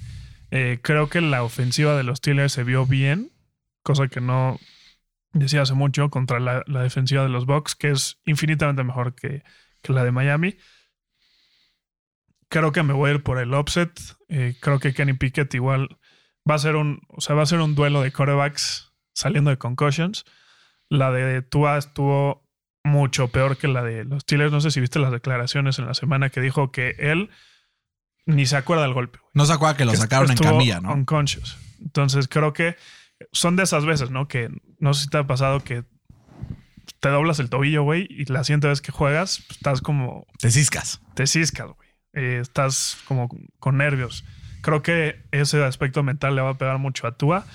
Eh, 0.51 0.79
creo 0.81 1.09
que 1.09 1.21
la 1.21 1.43
ofensiva 1.43 1.95
de 1.97 2.03
los 2.03 2.19
Steelers 2.19 2.53
se 2.53 2.63
vio 2.63 2.85
bien, 2.85 3.31
cosa 3.83 4.07
que 4.07 4.21
no 4.21 4.59
decía 5.33 5.61
hace 5.61 5.73
mucho 5.73 6.09
contra 6.09 6.39
la, 6.39 6.63
defensiva 6.65 7.23
de 7.23 7.29
los 7.29 7.45
Bucks, 7.45 7.75
que 7.75 7.91
es 7.91 8.19
infinitamente 8.25 8.83
mejor 8.83 9.15
que, 9.15 9.43
la 9.87 10.03
de 10.03 10.11
Miami. 10.11 10.57
Creo 12.49 12.73
que 12.73 12.83
me 12.83 12.93
voy 12.93 13.09
a 13.09 13.13
ir 13.13 13.23
por 13.23 13.39
el 13.39 13.53
upset. 13.53 13.97
Eh, 14.27 14.57
creo 14.59 14.79
que 14.79 14.93
Kenny 14.93 15.13
Pickett 15.13 15.53
igual 15.53 15.97
va 16.49 16.55
a 16.55 16.59
ser 16.59 16.75
un, 16.75 16.99
o 17.07 17.21
sea, 17.21 17.35
va 17.35 17.43
a 17.43 17.45
ser 17.45 17.59
un 17.59 17.73
duelo 17.73 18.01
de 18.01 18.11
quarterbacks 18.11 18.93
saliendo 19.13 19.49
de 19.49 19.57
concussions. 19.57 20.25
La 20.89 21.11
de 21.11 21.41
Tua 21.41 21.77
estuvo 21.77 22.45
mucho 22.83 23.29
peor 23.29 23.57
que 23.57 23.69
la 23.69 23.81
de 23.81 24.03
los 24.03 24.23
Steelers. 24.23 24.51
No 24.51 24.59
sé 24.59 24.71
si 24.71 24.81
viste 24.81 24.99
las 24.99 25.11
declaraciones 25.11 25.79
en 25.79 25.85
la 25.85 25.93
semana 25.93 26.29
que 26.29 26.41
dijo 26.41 26.71
que 26.71 26.95
él 26.99 27.29
ni 28.28 28.45
se 28.45 28.55
acuerda 28.57 28.84
del 28.84 28.93
golpe. 28.93 29.17
güey. 29.19 29.32
No 29.34 29.45
se 29.45 29.53
acuerda 29.53 29.75
que 29.75 29.86
lo 29.86 29.91
Que 29.91 29.97
sacaron 29.97 30.30
en 30.30 30.38
camilla, 30.38 30.80
¿no? 30.80 30.93
Unconscious. 30.93 31.57
Entonces 31.82 32.28
creo 32.28 32.53
que 32.53 32.75
son 33.32 33.55
de 33.55 33.63
esas 33.63 33.86
veces, 33.86 34.11
¿no? 34.11 34.28
Que 34.28 34.49
no 34.80 34.93
sé 34.93 35.03
si 35.05 35.09
te 35.09 35.17
ha 35.17 35.25
pasado 35.25 35.63
que 35.63 35.84
te 36.99 37.09
doblas 37.09 37.39
el 37.39 37.49
tobillo, 37.49 37.84
güey, 37.84 38.07
y 38.09 38.25
la 38.32 38.43
siguiente 38.43 38.67
vez 38.67 38.82
que 38.82 38.91
juegas, 38.91 39.43
estás 39.49 39.82
como 39.82 40.25
Te 40.39 40.51
ciscas. 40.51 41.01
te 41.15 41.28
ciscas, 41.28 41.67
güey. 41.67 41.89
Eh, 42.13 42.39
estás 42.41 42.97
como 43.07 43.30
con 43.59 43.78
nervios. 43.78 44.23
Creo 44.61 44.82
que 44.82 45.23
ese 45.32 45.63
aspecto 45.63 46.01
mental 46.03 46.36
le 46.36 46.41
va 46.41 46.51
a 46.51 46.57
pegar 46.57 46.80
mucho 46.80 47.05
a 47.07 47.15
Tua. 47.15 47.45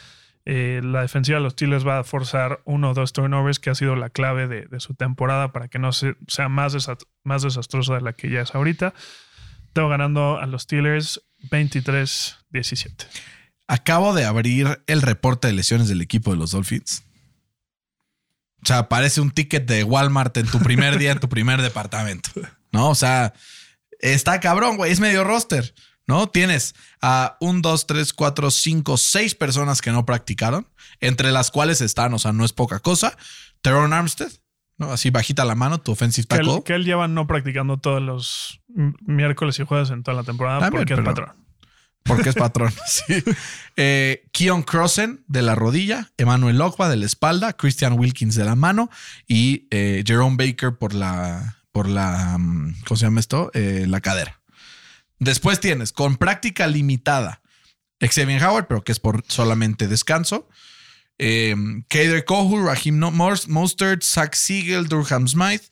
Eh, 0.45 0.81
la 0.85 1.03
defensiva 1.03 1.39
de 1.39 1.45
los 1.45 1.53
Steelers 1.55 1.87
va 1.87 1.99
a 2.01 2.05
forzar 2.05 2.61
uno 2.65 2.91
o 2.91 2.95
dos 2.95 3.13
turnovers, 3.13 3.59
que 3.59 3.71
ha 3.71 3.75
sido 3.75 3.97
la 3.97 4.11
clave 4.11 4.47
de, 4.49 4.67
de 4.67 4.81
su 4.81 4.95
temporada 4.95 5.53
para 5.53 5.69
que 5.69 5.79
no 5.79 5.93
se- 5.93 6.17
sea 6.29 6.49
más, 6.49 6.75
desa- 6.75 6.99
más 7.25 7.43
desastrosa 7.43 7.95
de 7.95 8.01
la 8.03 8.13
que 8.13 8.31
ya 8.31 8.41
es 8.43 8.55
ahorita. 8.55 8.95
Tengo 9.73 9.89
ganando 9.89 10.39
a 10.39 10.47
los 10.47 10.63
Steelers 10.63 11.23
23-17. 11.51 13.07
Acabo 13.69 14.15
de 14.15 14.25
abrir 14.25 14.83
el 14.87 15.03
reporte 15.03 15.49
de 15.49 15.55
lesiones 15.55 15.89
del 15.89 16.03
equipo 16.03 16.31
de 16.31 16.37
los 16.37 16.51
Dolphins. 16.51 17.05
O 18.63 18.67
sea, 18.67 18.89
parece 18.89 19.21
un 19.21 19.31
ticket 19.31 19.67
de 19.67 19.83
Walmart 19.83 20.37
en 20.37 20.47
tu 20.47 20.61
primer 20.61 20.99
día 20.99 21.13
en 21.13 21.21
tu 21.21 21.29
primer 21.29 21.63
departamento. 21.63 22.31
¿No? 22.71 22.91
O 22.91 22.95
sea, 22.95 23.33
está 23.99 24.41
cabrón, 24.41 24.77
güey. 24.77 24.93
Es 24.93 25.01
medio 25.01 25.25
roster. 25.25 25.75
¿No? 26.07 26.29
Tienes 26.29 26.75
a 27.01 27.37
un, 27.41 27.63
dos, 27.63 27.87
tres, 27.87 28.13
cuatro, 28.13 28.51
cinco, 28.51 28.97
seis 28.97 29.35
personas 29.35 29.81
que 29.81 29.93
no 29.93 30.05
practicaron, 30.05 30.69
entre 31.01 31.31
las 31.31 31.51
cuales 31.51 31.81
están, 31.81 32.13
o 32.13 32.19
sea, 32.19 32.33
no 32.33 32.45
es 32.45 32.53
poca 32.53 32.81
cosa. 32.81 33.17
Teron 33.63 33.93
Armstead, 33.93 34.33
¿no? 34.83 34.93
Así 34.93 35.11
bajita 35.11 35.45
la 35.45 35.55
mano, 35.55 35.81
tu 35.81 35.93
offensive 35.93 36.27
Que 36.27 36.37
tackle. 36.37 36.57
él, 36.57 36.63
que 36.65 36.75
él 36.75 36.85
lleva 36.85 37.09
no 37.09 37.27
practicando 37.27 37.79
todos 37.79 38.03
los 38.03 38.61
miércoles 39.01 39.59
y 39.59 39.65
jueves 39.65 39.91
en 39.91 40.03
toda 40.03 40.17
la 40.17 40.25
temporada 40.25 40.61
También, 40.61 40.83
porque 40.83 40.95
es 40.95 41.01
patrón. 41.01 41.33
Porque 42.03 42.29
es 42.29 42.35
patrón. 42.35 42.73
sí. 42.87 43.23
Eh, 43.77 44.25
Keon 44.33 44.63
Crossen 44.63 45.25
de 45.29 45.43
la 45.43 45.55
rodilla, 45.55 46.11
Emmanuel 46.17 46.61
Ogba 46.61 46.89
de 46.89 46.97
la 46.97 47.07
espalda, 47.07 47.53
Christian 47.55 47.99
Wilkins 47.99 48.35
de 48.35 48.45
la 48.45 48.57
mano 48.57 48.91
y 49.27 49.69
eh, 49.71 50.03
Jerome 50.07 50.37
Baker 50.37 50.77
por 50.77 50.95
la, 50.95 51.59
por 51.71 51.89
la, 51.89 52.37
mm, 52.39 52.83
¿cómo 52.87 52.99
se 52.99 53.07
llama 53.07 53.21
esto? 53.21 53.51
Eh, 53.55 53.87
la 53.89 54.01
cadera. 54.01 54.41
Después 55.19 55.61
tienes 55.61 55.93
con 55.93 56.17
práctica 56.17 56.67
limitada 56.67 57.41
Xavier 58.01 58.43
Howard, 58.45 58.67
pero 58.67 58.83
que 58.83 58.93
es 58.93 59.01
por 59.01 59.23
solamente 59.29 59.87
descanso. 59.87 60.49
Eh, 61.25 61.55
Kader 61.89 62.25
Kohu, 62.25 62.67
Raheem 62.67 62.99
Mostert, 62.99 64.03
Zach 64.03 64.35
Siegel, 64.35 64.89
Durham 64.89 65.29
Smythe, 65.29 65.69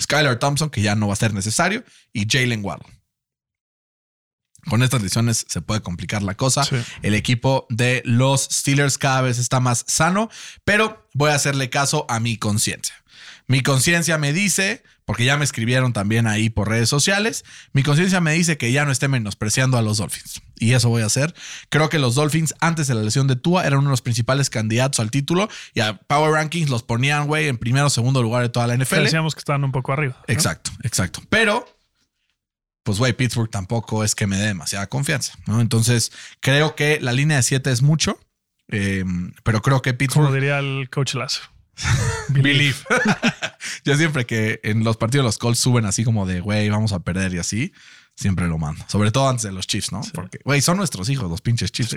Skylar 0.00 0.38
Thompson, 0.38 0.70
que 0.70 0.82
ya 0.82 0.94
no 0.94 1.08
va 1.08 1.14
a 1.14 1.16
ser 1.16 1.34
necesario, 1.34 1.82
y 2.12 2.24
Jalen 2.30 2.64
Waddle. 2.64 2.86
Con 4.70 4.84
estas 4.84 5.02
lesiones 5.02 5.44
se 5.48 5.60
puede 5.62 5.82
complicar 5.82 6.22
la 6.22 6.36
cosa. 6.36 6.62
Sí. 6.62 6.76
El 7.02 7.14
equipo 7.14 7.66
de 7.70 8.02
los 8.04 8.44
Steelers 8.44 8.98
cada 8.98 9.20
vez 9.20 9.38
está 9.38 9.58
más 9.58 9.84
sano, 9.88 10.30
pero 10.64 11.08
voy 11.12 11.32
a 11.32 11.34
hacerle 11.34 11.68
caso 11.68 12.06
a 12.08 12.20
mi 12.20 12.36
conciencia. 12.36 12.94
Mi 13.46 13.62
conciencia 13.62 14.16
me 14.16 14.32
dice, 14.32 14.82
porque 15.04 15.24
ya 15.24 15.36
me 15.36 15.44
escribieron 15.44 15.92
también 15.92 16.26
ahí 16.26 16.48
por 16.48 16.68
redes 16.68 16.88
sociales, 16.88 17.44
mi 17.72 17.82
conciencia 17.82 18.20
me 18.20 18.32
dice 18.32 18.56
que 18.56 18.72
ya 18.72 18.84
no 18.84 18.92
esté 18.92 19.08
menospreciando 19.08 19.76
a 19.76 19.82
los 19.82 19.98
Dolphins. 19.98 20.40
Y 20.56 20.72
eso 20.72 20.88
voy 20.88 21.02
a 21.02 21.06
hacer. 21.06 21.34
Creo 21.68 21.88
que 21.90 21.98
los 21.98 22.14
Dolphins 22.14 22.54
antes 22.60 22.86
de 22.86 22.94
la 22.94 23.02
lesión 23.02 23.26
de 23.26 23.36
Tua 23.36 23.66
eran 23.66 23.80
uno 23.80 23.88
de 23.88 23.92
los 23.92 24.02
principales 24.02 24.48
candidatos 24.48 25.00
al 25.00 25.10
título 25.10 25.48
y 25.74 25.80
a 25.80 25.94
Power 25.94 26.32
Rankings 26.32 26.70
los 26.70 26.82
ponían, 26.82 27.26
güey, 27.26 27.48
en 27.48 27.58
primero 27.58 27.86
o 27.86 27.90
segundo 27.90 28.22
lugar 28.22 28.42
de 28.42 28.48
toda 28.48 28.66
la 28.66 28.76
NFL. 28.76 29.02
Decíamos 29.02 29.34
que 29.34 29.40
estaban 29.40 29.62
un 29.62 29.72
poco 29.72 29.92
arriba. 29.92 30.16
¿no? 30.26 30.34
Exacto, 30.34 30.70
exacto. 30.82 31.20
Pero, 31.28 31.66
pues, 32.82 32.98
güey, 32.98 33.12
Pittsburgh 33.12 33.50
tampoco 33.50 34.04
es 34.04 34.14
que 34.14 34.26
me 34.26 34.38
dé 34.38 34.46
demasiada 34.46 34.86
confianza, 34.86 35.34
¿no? 35.46 35.60
Entonces, 35.60 36.12
creo 36.40 36.74
que 36.76 36.98
la 37.00 37.12
línea 37.12 37.36
de 37.36 37.42
7 37.42 37.70
es 37.70 37.82
mucho, 37.82 38.18
eh, 38.68 39.04
pero 39.42 39.60
creo 39.60 39.82
que 39.82 39.90
Como 39.90 39.98
Pittsburgh... 39.98 40.32
diría 40.32 40.60
el 40.60 40.88
coach 40.88 41.14
Lazo. 41.14 41.42
Believe. 42.28 42.76
Yo 43.84 43.96
siempre 43.96 44.26
que 44.26 44.60
en 44.62 44.84
los 44.84 44.96
partidos 44.96 45.24
los 45.24 45.38
Colts 45.38 45.58
suben 45.58 45.84
así 45.84 46.04
como 46.04 46.26
de, 46.26 46.40
güey, 46.40 46.68
vamos 46.68 46.92
a 46.92 47.00
perder 47.00 47.34
y 47.34 47.38
así, 47.38 47.72
siempre 48.16 48.48
lo 48.48 48.58
mando. 48.58 48.84
Sobre 48.88 49.10
todo 49.10 49.28
antes 49.28 49.44
de 49.44 49.52
los 49.52 49.66
Chiefs, 49.66 49.92
¿no? 49.92 50.02
Porque, 50.12 50.38
güey, 50.44 50.60
son 50.60 50.76
nuestros 50.76 51.08
hijos, 51.08 51.30
los 51.30 51.40
pinches 51.40 51.72
Chiefs. 51.72 51.96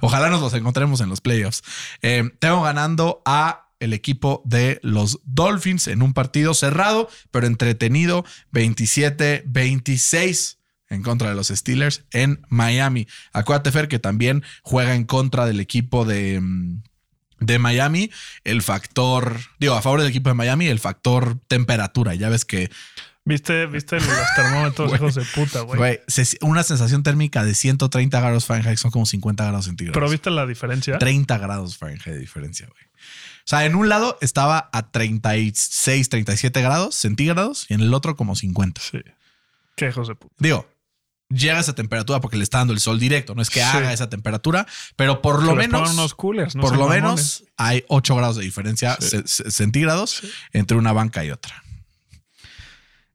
Ojalá 0.00 0.30
nos 0.30 0.40
los 0.40 0.54
encontremos 0.54 1.00
en 1.00 1.08
los 1.08 1.20
playoffs. 1.20 1.62
Eh, 2.02 2.30
tengo 2.38 2.62
ganando 2.62 3.22
a 3.24 3.64
el 3.80 3.92
equipo 3.92 4.42
de 4.44 4.80
los 4.82 5.20
Dolphins 5.24 5.86
en 5.86 6.02
un 6.02 6.12
partido 6.12 6.52
cerrado, 6.54 7.08
pero 7.30 7.46
entretenido, 7.46 8.24
27-26 8.52 10.56
en 10.90 11.02
contra 11.02 11.28
de 11.28 11.34
los 11.34 11.48
Steelers 11.48 12.04
en 12.12 12.40
Miami. 12.48 13.06
Acuérdate, 13.32 13.72
Fer, 13.72 13.88
que 13.88 13.98
también 13.98 14.42
juega 14.62 14.94
en 14.94 15.04
contra 15.04 15.46
del 15.46 15.60
equipo 15.60 16.04
de, 16.04 16.40
mm, 16.40 16.82
de 17.40 17.58
Miami. 17.58 18.10
El 18.44 18.62
factor, 18.62 19.38
digo, 19.58 19.74
a 19.74 19.82
favor 19.82 20.00
del 20.00 20.08
equipo 20.08 20.30
de 20.30 20.34
Miami, 20.34 20.66
el 20.66 20.80
factor 20.80 21.38
temperatura. 21.48 22.14
Ya 22.14 22.28
ves 22.28 22.44
que, 22.44 22.70
¿Viste, 23.28 23.66
viste 23.66 23.96
los 23.96 24.06
termómetros, 24.36 24.94
hijos 24.94 25.14
de 25.14 25.24
puta, 25.34 25.60
güey? 25.60 26.00
una 26.40 26.62
sensación 26.62 27.02
térmica 27.02 27.44
de 27.44 27.54
130 27.54 28.20
grados 28.20 28.46
Fahrenheit 28.46 28.78
son 28.78 28.90
como 28.90 29.04
50 29.04 29.44
grados 29.44 29.66
centígrados. 29.66 29.94
Pero 29.94 30.08
viste 30.08 30.30
la 30.30 30.46
diferencia. 30.46 30.98
30 30.98 31.36
grados 31.36 31.76
Fahrenheit 31.76 32.06
de 32.06 32.18
diferencia, 32.18 32.66
güey. 32.66 32.84
O 33.48 33.50
sea, 33.50 33.66
en 33.66 33.74
un 33.74 33.90
lado 33.90 34.16
estaba 34.22 34.70
a 34.72 34.90
36, 34.90 36.08
37 36.08 36.62
grados 36.62 36.94
centígrados 36.94 37.66
y 37.68 37.74
en 37.74 37.80
el 37.82 37.92
otro 37.92 38.16
como 38.16 38.34
50. 38.34 38.80
Sí. 38.80 38.98
Qué 39.76 39.88
hijos 39.88 40.08
de 40.08 40.14
puta. 40.14 40.34
Digo, 40.38 40.66
llega 41.30 41.58
a 41.58 41.60
esa 41.60 41.74
temperatura 41.74 42.20
porque 42.20 42.36
le 42.36 42.42
está 42.44 42.58
dando 42.58 42.72
el 42.72 42.80
sol 42.80 42.98
directo, 42.98 43.34
no 43.34 43.42
es 43.42 43.50
que 43.50 43.60
Sí. 43.60 43.66
haga 43.66 43.92
esa 43.92 44.08
temperatura, 44.08 44.66
pero 44.96 45.20
por 45.20 45.42
lo 45.42 45.54
les 45.56 45.68
menos, 45.68 45.90
unos 45.92 46.14
coolers, 46.14 46.54
no 46.54 46.62
por 46.62 46.72
lo 46.72 46.88
mamones. 46.88 47.02
menos 47.02 47.44
hay 47.56 47.84
8 47.88 48.16
grados 48.16 48.36
de 48.36 48.44
diferencia 48.44 48.96
Sí. 49.00 49.18
centígrados 49.26 50.18
Sí. 50.22 50.30
entre 50.52 50.76
una 50.78 50.92
banca 50.92 51.24
y 51.24 51.30
otra. 51.30 51.62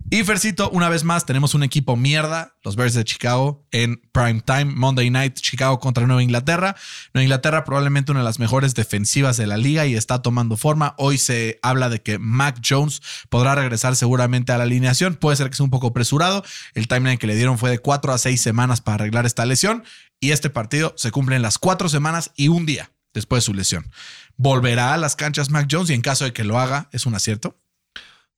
Y 0.10 0.24
Fercito, 0.24 0.70
una 0.70 0.90
vez 0.90 1.04
más, 1.04 1.26
tenemos 1.26 1.56
un 1.56 1.64
equipo 1.64 1.96
mierda, 1.96 2.56
los 2.64 2.76
Bears 2.76 2.94
de 2.94 3.04
Chicago, 3.04 3.66
en 3.72 4.00
prime 4.12 4.42
time, 4.42 4.66
Monday 4.66 5.10
night, 5.10 5.36
Chicago 5.36 5.80
contra 5.80 6.06
Nueva 6.06 6.22
Inglaterra. 6.22 6.76
Nueva 7.14 7.24
Inglaterra 7.24 7.64
probablemente 7.64 8.12
una 8.12 8.20
de 8.20 8.26
las 8.26 8.38
mejores 8.38 8.76
defensivas 8.76 9.38
de 9.38 9.48
la 9.48 9.58
liga 9.58 9.88
y 9.88 9.96
está 9.96 10.22
tomando 10.22 10.56
forma. 10.56 10.94
Hoy 11.00 11.18
se 11.18 11.58
habla 11.64 11.90
de 11.90 12.04
que 12.04 12.20
Mac 12.20 12.62
Jones 12.64 13.02
podrá 13.30 13.56
regresar 13.56 13.96
seguramente 13.96 14.52
a 14.52 14.58
la 14.58 14.66
alineación. 14.66 15.16
Puede 15.16 15.38
ser 15.38 15.50
que 15.50 15.56
sea 15.56 15.64
un 15.64 15.72
poco 15.72 15.88
apresurado. 15.88 16.44
El 16.76 16.88
timeline 16.88 17.18
que 17.18 17.28
le 17.28 17.36
dieron 17.36 17.58
fue 17.58 17.72
de 17.72 17.80
cuatro 17.80 18.14
a 18.14 18.20
seis 18.20 18.40
semanas 18.40 18.82
para 18.82 18.96
arreglar 18.96 19.26
esta 19.26 19.46
lesión 19.46 19.84
y 20.20 20.32
este 20.32 20.52
partido 20.52 20.94
se 20.96 21.10
cumple 21.10 21.38
en 21.38 21.42
las 21.42 21.58
cuatro 21.58 21.90
semanas 21.90 22.32
y 22.36 22.50
un 22.50 22.68
día 22.68 22.92
después 23.14 23.44
de 23.44 23.46
su 23.46 23.54
lesión. 23.54 23.92
Volverá 24.38 24.94
a 24.94 24.98
las 24.98 25.16
canchas 25.16 25.50
Mac 25.50 25.68
Jones 25.70 25.90
y 25.90 25.94
en 25.94 26.02
caso 26.02 26.26
de 26.26 26.34
que 26.34 26.44
lo 26.44 26.60
haga, 26.60 26.90
es 26.92 27.06
un 27.06 27.16
acierto. 27.16 27.58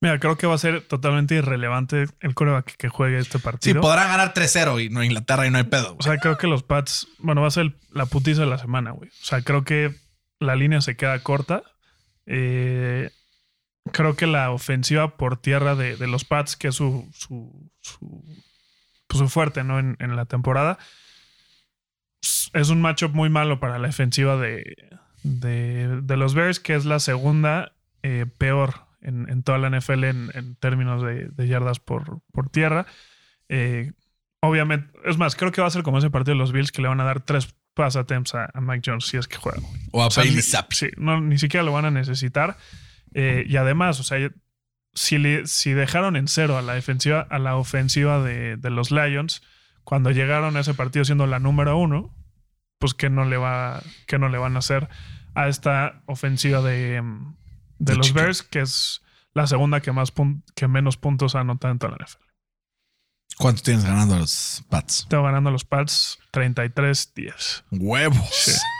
Mira, 0.00 0.18
creo 0.20 0.36
que 0.36 0.46
va 0.46 0.54
a 0.54 0.58
ser 0.58 0.82
totalmente 0.86 1.34
irrelevante 1.36 2.04
el 2.20 2.34
coreback 2.34 2.76
que 2.76 2.88
juegue 2.90 3.18
este 3.18 3.38
Sí, 3.38 3.44
partido. 3.44 3.80
podrán 3.80 4.08
ganar 4.08 4.34
3-0 4.34 4.84
y 4.84 4.90
no 4.90 5.02
Inglaterra 5.02 5.46
y 5.46 5.50
no 5.50 5.56
hay 5.58 5.64
pedo. 5.64 5.94
güey. 5.94 5.96
O 5.98 6.02
sea, 6.02 6.18
creo 6.18 6.36
que 6.36 6.46
los 6.46 6.62
Pats, 6.62 7.08
bueno, 7.18 7.40
va 7.40 7.48
a 7.48 7.50
ser 7.52 7.74
la 7.92 8.04
putiza 8.06 8.42
de 8.42 8.46
la 8.48 8.58
semana, 8.58 8.90
güey. 8.90 9.08
O 9.08 9.24
sea, 9.24 9.40
creo 9.42 9.64
que 9.64 9.94
la 10.38 10.54
línea 10.54 10.82
se 10.82 10.96
queda 10.96 11.18
corta. 11.22 11.62
Eh, 12.26 13.10
creo 13.92 14.16
que 14.16 14.26
la 14.26 14.50
ofensiva 14.50 15.16
por 15.16 15.38
tierra 15.40 15.74
de, 15.76 15.96
de 15.96 16.06
los 16.06 16.24
Pats, 16.26 16.56
que 16.56 16.68
es 16.68 16.74
su, 16.74 17.08
su, 17.14 17.70
su, 17.80 18.22
pues, 19.06 19.18
su 19.18 19.28
fuerte, 19.30 19.64
¿no? 19.64 19.78
En, 19.78 19.96
en 19.98 20.14
la 20.14 20.26
temporada, 20.26 20.78
es 22.52 22.68
un 22.68 22.80
matchup 22.82 23.12
muy 23.14 23.30
malo 23.30 23.60
para 23.60 23.78
la 23.78 23.86
defensiva 23.88 24.36
de, 24.36 24.76
de, 25.22 26.00
de 26.02 26.16
los 26.18 26.34
Bears, 26.34 26.60
que 26.60 26.74
es 26.74 26.84
la 26.84 26.98
segunda 27.00 27.72
eh, 28.02 28.26
peor 28.38 28.85
en, 29.06 29.28
en 29.30 29.42
toda 29.42 29.56
la 29.58 29.70
NFL 29.70 30.04
en, 30.04 30.30
en 30.34 30.56
términos 30.56 31.02
de, 31.02 31.28
de 31.30 31.48
yardas 31.48 31.80
por, 31.80 32.20
por 32.32 32.50
tierra. 32.50 32.86
Eh, 33.48 33.92
obviamente 34.40 34.92
es 35.04 35.16
más, 35.16 35.36
creo 35.36 35.52
que 35.52 35.60
va 35.60 35.66
a 35.68 35.70
ser 35.70 35.82
como 35.82 35.98
ese 35.98 36.10
partido 36.10 36.34
de 36.34 36.38
los 36.40 36.52
Bills 36.52 36.72
que 36.72 36.82
le 36.82 36.88
van 36.88 37.00
a 37.00 37.04
dar 37.04 37.20
tres 37.22 37.54
pass 37.74 37.96
attempts 37.96 38.34
a, 38.34 38.50
a 38.52 38.60
Mike 38.60 38.82
Jones 38.84 39.06
si 39.06 39.16
es 39.16 39.28
que 39.28 39.36
juega. 39.36 39.58
O 39.92 40.02
a 40.02 40.06
O 40.06 40.10
sea, 40.10 40.22
Bailey 40.24 40.42
Zappi. 40.42 40.76
Sí, 40.76 40.88
no, 40.96 41.20
ni 41.20 41.38
siquiera 41.38 41.64
lo 41.64 41.72
van 41.72 41.84
a 41.84 41.90
necesitar. 41.90 42.56
Eh, 43.14 43.44
y 43.46 43.56
además, 43.56 44.00
o 44.00 44.02
sea, 44.02 44.18
si, 44.94 45.18
le- 45.18 45.46
si 45.46 45.72
dejaron 45.72 46.16
en 46.16 46.26
cero 46.28 46.58
a 46.58 46.62
la 46.62 46.74
defensiva, 46.74 47.20
a 47.30 47.38
la 47.38 47.56
ofensiva 47.56 48.22
de, 48.22 48.56
de 48.56 48.70
los 48.70 48.90
Lions, 48.90 49.42
cuando 49.84 50.10
llegaron 50.10 50.56
a 50.56 50.60
ese 50.60 50.74
partido 50.74 51.04
siendo 51.04 51.26
la 51.26 51.38
número 51.38 51.76
uno, 51.78 52.14
pues 52.78 52.92
que 52.94 53.08
no 53.10 53.24
le 53.24 53.36
va, 53.36 53.82
que 54.06 54.18
no 54.18 54.28
le 54.28 54.38
van 54.38 54.56
a 54.56 54.58
hacer 54.58 54.88
a 55.34 55.48
esta 55.48 56.02
ofensiva 56.06 56.60
de, 56.62 57.02
de, 57.78 57.92
De 57.92 57.96
los 57.98 58.06
Chicago. 58.08 58.24
Bears, 58.24 58.42
que 58.42 58.60
es 58.60 59.02
la 59.34 59.46
segunda 59.46 59.80
que 59.80 59.92
más 59.92 60.14
pun- 60.14 60.42
que 60.54 60.68
menos 60.68 60.96
puntos 60.96 61.34
ha 61.34 61.40
anotado 61.40 61.72
en 61.72 61.78
toda 61.78 61.96
la 61.98 62.04
NFL. 62.04 62.22
¿Cuánto 63.38 63.62
tienes 63.62 63.84
ganando 63.84 64.14
a 64.14 64.18
los 64.20 64.64
Pats? 64.70 65.06
Tengo 65.10 65.24
ganando 65.24 65.50
los 65.50 65.64
Pats 65.64 66.18
33-10. 66.32 67.64
Huevos. 67.72 68.60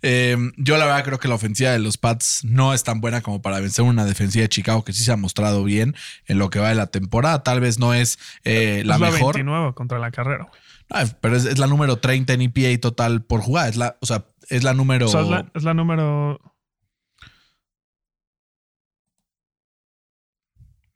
Eh, 0.00 0.38
yo 0.56 0.78
la 0.78 0.86
verdad 0.86 1.04
creo 1.04 1.18
que 1.18 1.28
la 1.28 1.34
ofensiva 1.34 1.70
de 1.70 1.78
los 1.78 1.98
Pats 1.98 2.44
no 2.44 2.72
es 2.72 2.82
tan 2.82 3.02
buena 3.02 3.20
como 3.20 3.42
para 3.42 3.60
vencer 3.60 3.84
una 3.84 4.06
defensiva 4.06 4.40
de 4.42 4.48
Chicago 4.48 4.84
que 4.84 4.94
sí 4.94 5.04
se 5.04 5.12
ha 5.12 5.18
mostrado 5.18 5.64
bien 5.64 5.94
en 6.24 6.38
lo 6.38 6.48
que 6.48 6.60
va 6.60 6.70
de 6.70 6.74
la 6.76 6.86
temporada. 6.86 7.42
Tal 7.42 7.60
vez 7.60 7.78
no 7.78 7.92
es 7.92 8.18
eh, 8.44 8.82
la 8.86 8.94
es 8.94 9.00
la 9.00 9.10
mejor, 9.10 9.34
29 9.34 9.74
contra 9.74 9.98
la 9.98 10.10
carrera. 10.12 10.46
pero 11.20 11.36
es, 11.36 11.44
es 11.44 11.58
la 11.58 11.66
número 11.66 11.98
30 11.98 12.32
en 12.32 12.40
EPA 12.40 12.80
total 12.80 13.22
por 13.22 13.42
jugada. 13.42 13.68
Es 13.68 13.76
la, 13.76 13.98
o 14.00 14.06
sea, 14.06 14.24
es 14.48 14.64
la 14.64 14.72
número. 14.72 15.04
O 15.04 15.08
sea, 15.10 15.20
es 15.20 15.28
la, 15.28 15.50
es 15.54 15.62
la 15.64 15.74
número 15.74 16.40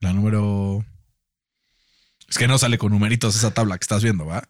La 0.02 0.12
número. 0.12 0.84
Es 2.28 2.36
que 2.36 2.46
no 2.48 2.58
sale 2.58 2.76
con 2.76 2.92
numeritos 2.92 3.34
esa 3.36 3.54
tabla 3.54 3.78
que 3.78 3.84
estás 3.84 4.02
viendo, 4.02 4.26
¿va? 4.26 4.42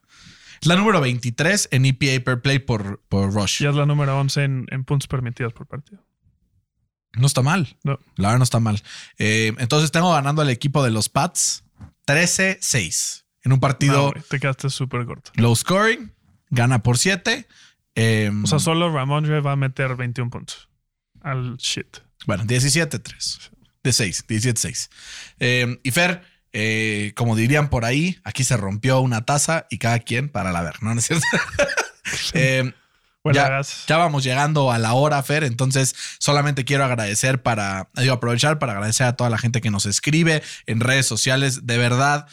Es 0.61 0.67
la 0.67 0.77
número 0.77 1.01
23 1.01 1.69
en 1.73 1.85
EPA 1.87 2.25
per 2.25 2.41
play 2.43 2.59
por, 2.59 3.01
por 3.09 3.33
Rush. 3.33 3.63
Ya 3.63 3.71
es 3.71 3.77
la 3.77 3.87
número 3.87 4.19
11 4.19 4.45
en, 4.45 4.67
en 4.71 4.85
puntos 4.85 5.07
permitidos 5.09 5.53
por 5.53 5.67
partido. 5.67 6.05
No 7.15 7.27
está 7.27 7.43
mal. 7.43 7.77
No. 7.85 7.99
La 8.17 8.29
verdad 8.29 8.39
no 8.39 8.45
está 8.45 8.59
mal. 8.61 8.81
Eh, 9.19 9.53
entonces 9.59 9.91
tengo 9.93 10.13
ganando 10.13 10.41
al 10.43 10.49
equipo 10.51 10.83
de 10.83 10.91
los 10.91 11.09
Pats 11.09 11.65
13-6. 12.07 13.25
En 13.45 13.53
un 13.53 13.61
partido 13.61 14.13
No, 14.15 14.23
te 14.23 14.39
quedaste 14.41 14.71
súper 14.71 15.05
corto. 15.05 15.31
low 15.35 15.55
scoring. 15.55 16.13
Gana 16.51 16.83
por 16.83 16.97
7. 16.99 17.47
O 18.45 18.47
sea, 18.47 18.59
solo 18.59 18.91
Ramondre 18.93 19.41
va 19.41 19.53
a 19.53 19.57
meter 19.57 19.97
21 19.97 20.31
puntos 20.31 20.69
al 21.21 21.57
shit. 21.59 21.99
Bueno, 22.27 22.45
17-3. 22.45 23.51
De 23.83 23.93
6, 23.93 24.25
17-6. 24.29 24.89
Eh, 25.41 25.81
y 25.83 25.91
Fer, 25.91 26.23
eh, 26.53 27.13
como 27.17 27.35
dirían 27.35 27.69
por 27.71 27.85
ahí, 27.85 28.21
aquí 28.25 28.45
se 28.45 28.57
rompió 28.57 29.01
una 29.01 29.25
taza 29.25 29.67
y 29.71 29.79
cada 29.79 29.99
quien 29.99 30.29
para 30.29 30.53
la 30.53 30.63
ver, 30.63 30.83
¿no? 30.83 30.95
¿No 30.95 31.01
es 31.01 31.07
cierto? 31.07 31.27
Eh, 32.35 32.73
Bueno, 33.25 33.41
ya, 33.87 33.97
vamos 33.97 34.25
llegando 34.25 34.73
a 34.73 34.79
la 34.79 34.95
hora, 34.95 35.23
Fer. 35.23 35.45
Entonces, 35.45 35.95
solamente 36.19 36.65
quiero 36.65 36.85
agradecer 36.85 37.41
para, 37.41 37.89
digo, 37.95 38.15
aprovechar 38.15 38.59
para 38.59 38.73
agradecer 38.73 39.07
a 39.07 39.15
toda 39.15 39.31
la 39.31 39.39
gente 39.39 39.61
que 39.61 39.71
nos 39.71 39.87
escribe 39.87 40.43
en 40.67 40.81
redes 40.81 41.07
sociales. 41.07 41.65
De 41.65 41.79
verdad, 41.79 42.27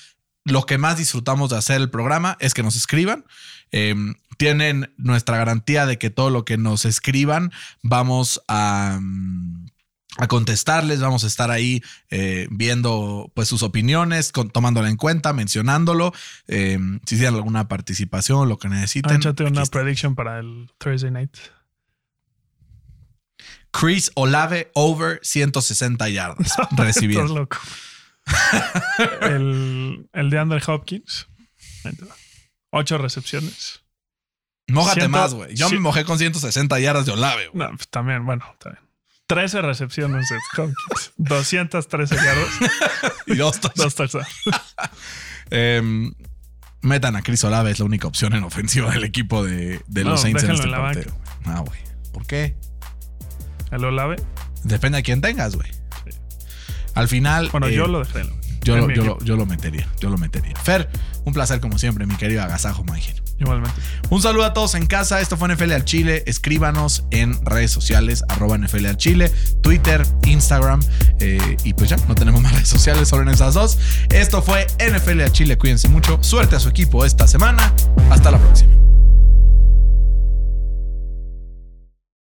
lo 0.45 0.66
que 0.66 0.80
más 0.80 0.97
disfrutamos 0.97 1.52
de 1.52 1.58
hacer 1.58 1.80
el 1.80 1.91
programa 1.91 2.38
es 2.39 2.56
que 2.56 2.64
nos 2.64 2.76
escriban. 2.76 3.26
Eh, 3.72 3.93
tienen 4.38 4.91
nuestra 4.97 5.38
garantía 5.38 5.86
de 5.86 6.00
que 6.00 6.10
todo 6.10 6.32
lo 6.32 6.43
que 6.43 6.58
nos 6.58 6.86
escriban 6.86 7.52
vamos 7.84 8.41
a, 8.47 8.97
mm, 9.00 9.68
a 10.18 10.28
contestarles, 10.28 10.99
vamos 11.01 11.24
a 11.24 11.28
estar 11.28 11.51
ahí 11.51 11.82
eh, 12.10 12.47
viendo 12.51 13.32
pues 13.36 13.47
sus 13.47 13.64
opiniones, 13.64 14.32
con, 14.32 14.49
tomándola 14.49 14.89
en 14.89 14.97
cuenta, 14.97 15.34
mencionándolo. 15.34 16.14
Eh, 16.47 16.80
si 17.05 17.16
tienen 17.16 17.36
alguna 17.36 17.68
participación, 17.68 18.49
lo 18.49 18.57
que 18.57 18.70
necesiten. 18.70 19.18
échate 19.18 19.43
una 19.43 19.64
está. 19.64 19.80
prediction 19.80 20.16
para 20.16 20.39
el 20.39 20.70
Thursday 20.78 21.12
night. 21.12 21.38
Chris 23.72 24.12
Olave 24.16 24.72
over 24.74 25.20
160 25.22 26.10
yardas 26.10 26.47
Estás 26.60 26.70
recibiendo. 26.76 27.36
loco. 27.36 27.60
el, 29.22 30.10
el 30.12 30.30
de 30.30 30.39
Andrew 30.39 30.60
Hopkins. 30.68 31.28
Ocho 32.72 32.97
recepciones. 32.97 33.82
Mójate 34.68 35.07
más, 35.07 35.34
güey. 35.34 35.55
Yo 35.55 35.70
me 35.70 35.80
mojé 35.80 36.03
con 36.03 36.20
160 36.20 36.80
yardas 36.80 37.05
de 37.05 37.12
Olave. 37.12 37.49
No, 37.53 37.70
pues 37.70 37.88
también, 37.89 38.26
bueno, 38.26 38.45
bien. 38.64 38.88
13 39.30 39.61
recepciones 39.61 40.27
de 40.27 40.38
Hopkins. 40.57 41.13
213 41.17 42.15
yardas. 42.15 42.47
Y 43.27 43.36
dos 43.36 43.59
touchdowns. 43.59 44.25
Em, 45.51 46.13
metan 46.82 47.15
a 47.15 47.21
Chris 47.21 47.43
Olave, 47.43 47.71
es 47.71 47.80
la 47.80 47.86
única 47.86 48.07
opción 48.07 48.34
en 48.34 48.43
ofensiva 48.43 48.91
del 48.91 49.03
equipo 49.03 49.43
de, 49.43 49.82
de 49.88 50.03
los 50.03 50.21
Saints 50.21 50.43
en 50.43 50.51
este 50.51 50.63
en 50.63 50.71
la 50.71 50.77
partido. 50.80 51.15
Ah, 51.45 51.63
güey. 51.65 51.80
¿Por 52.11 52.25
qué? 52.25 52.55
El 53.71 53.86
Olave. 53.86 54.17
Depende 54.63 54.97
de 54.97 55.03
quién 55.03 55.21
tengas, 55.21 55.55
güey. 55.55 55.69
Al 56.95 57.07
final. 57.07 57.49
Bueno, 57.51 57.67
eh, 57.67 57.73
yo 57.73 57.88
lo 57.88 57.99
dejé. 57.99 58.27
yo, 58.61 58.77
lo, 58.77 58.91
yo, 58.91 59.03
lo, 59.03 59.19
yo 59.23 59.36
lo 59.36 59.45
metería. 59.45 59.88
Yo 59.99 60.09
lo 60.09 60.17
metería. 60.17 60.55
Fer, 60.55 60.89
un 61.25 61.34
placer 61.34 61.59
como 61.59 61.77
siempre, 61.77 62.05
mi 62.05 62.15
querido 62.15 62.43
Agasajo 62.43 62.84
Magir. 62.84 63.23
Igualmente. 63.39 63.79
Un 64.09 64.21
saludo 64.21 64.45
a 64.45 64.53
todos 64.53 64.75
en 64.75 64.85
casa. 64.85 65.21
Esto 65.21 65.37
fue 65.37 65.53
NFL 65.53 65.71
al 65.71 65.85
Chile. 65.85 66.23
Escríbanos 66.25 67.05
en 67.11 67.43
redes 67.45 67.71
sociales, 67.71 68.23
arroba 68.27 68.57
NFL 68.57 68.85
al 68.85 68.97
Chile, 68.97 69.31
Twitter, 69.61 70.05
Instagram. 70.25 70.81
eh, 71.19 71.57
y 71.63 71.73
pues 71.73 71.89
ya, 71.89 71.97
no 72.07 72.15
tenemos 72.15 72.41
más 72.41 72.51
redes 72.55 72.67
sociales, 72.67 73.07
solo 73.07 73.23
en 73.23 73.29
esas 73.29 73.53
dos. 73.53 73.77
Esto 74.09 74.41
fue 74.41 74.67
NFL 74.79 75.21
al 75.21 75.31
Chile. 75.31 75.57
Cuídense 75.57 75.87
mucho. 75.87 76.19
Suerte 76.21 76.55
a 76.55 76.59
su 76.59 76.69
equipo 76.69 77.05
esta 77.05 77.27
semana. 77.27 77.73
Hasta 78.09 78.31
la 78.31 78.39
próxima. 78.39 78.88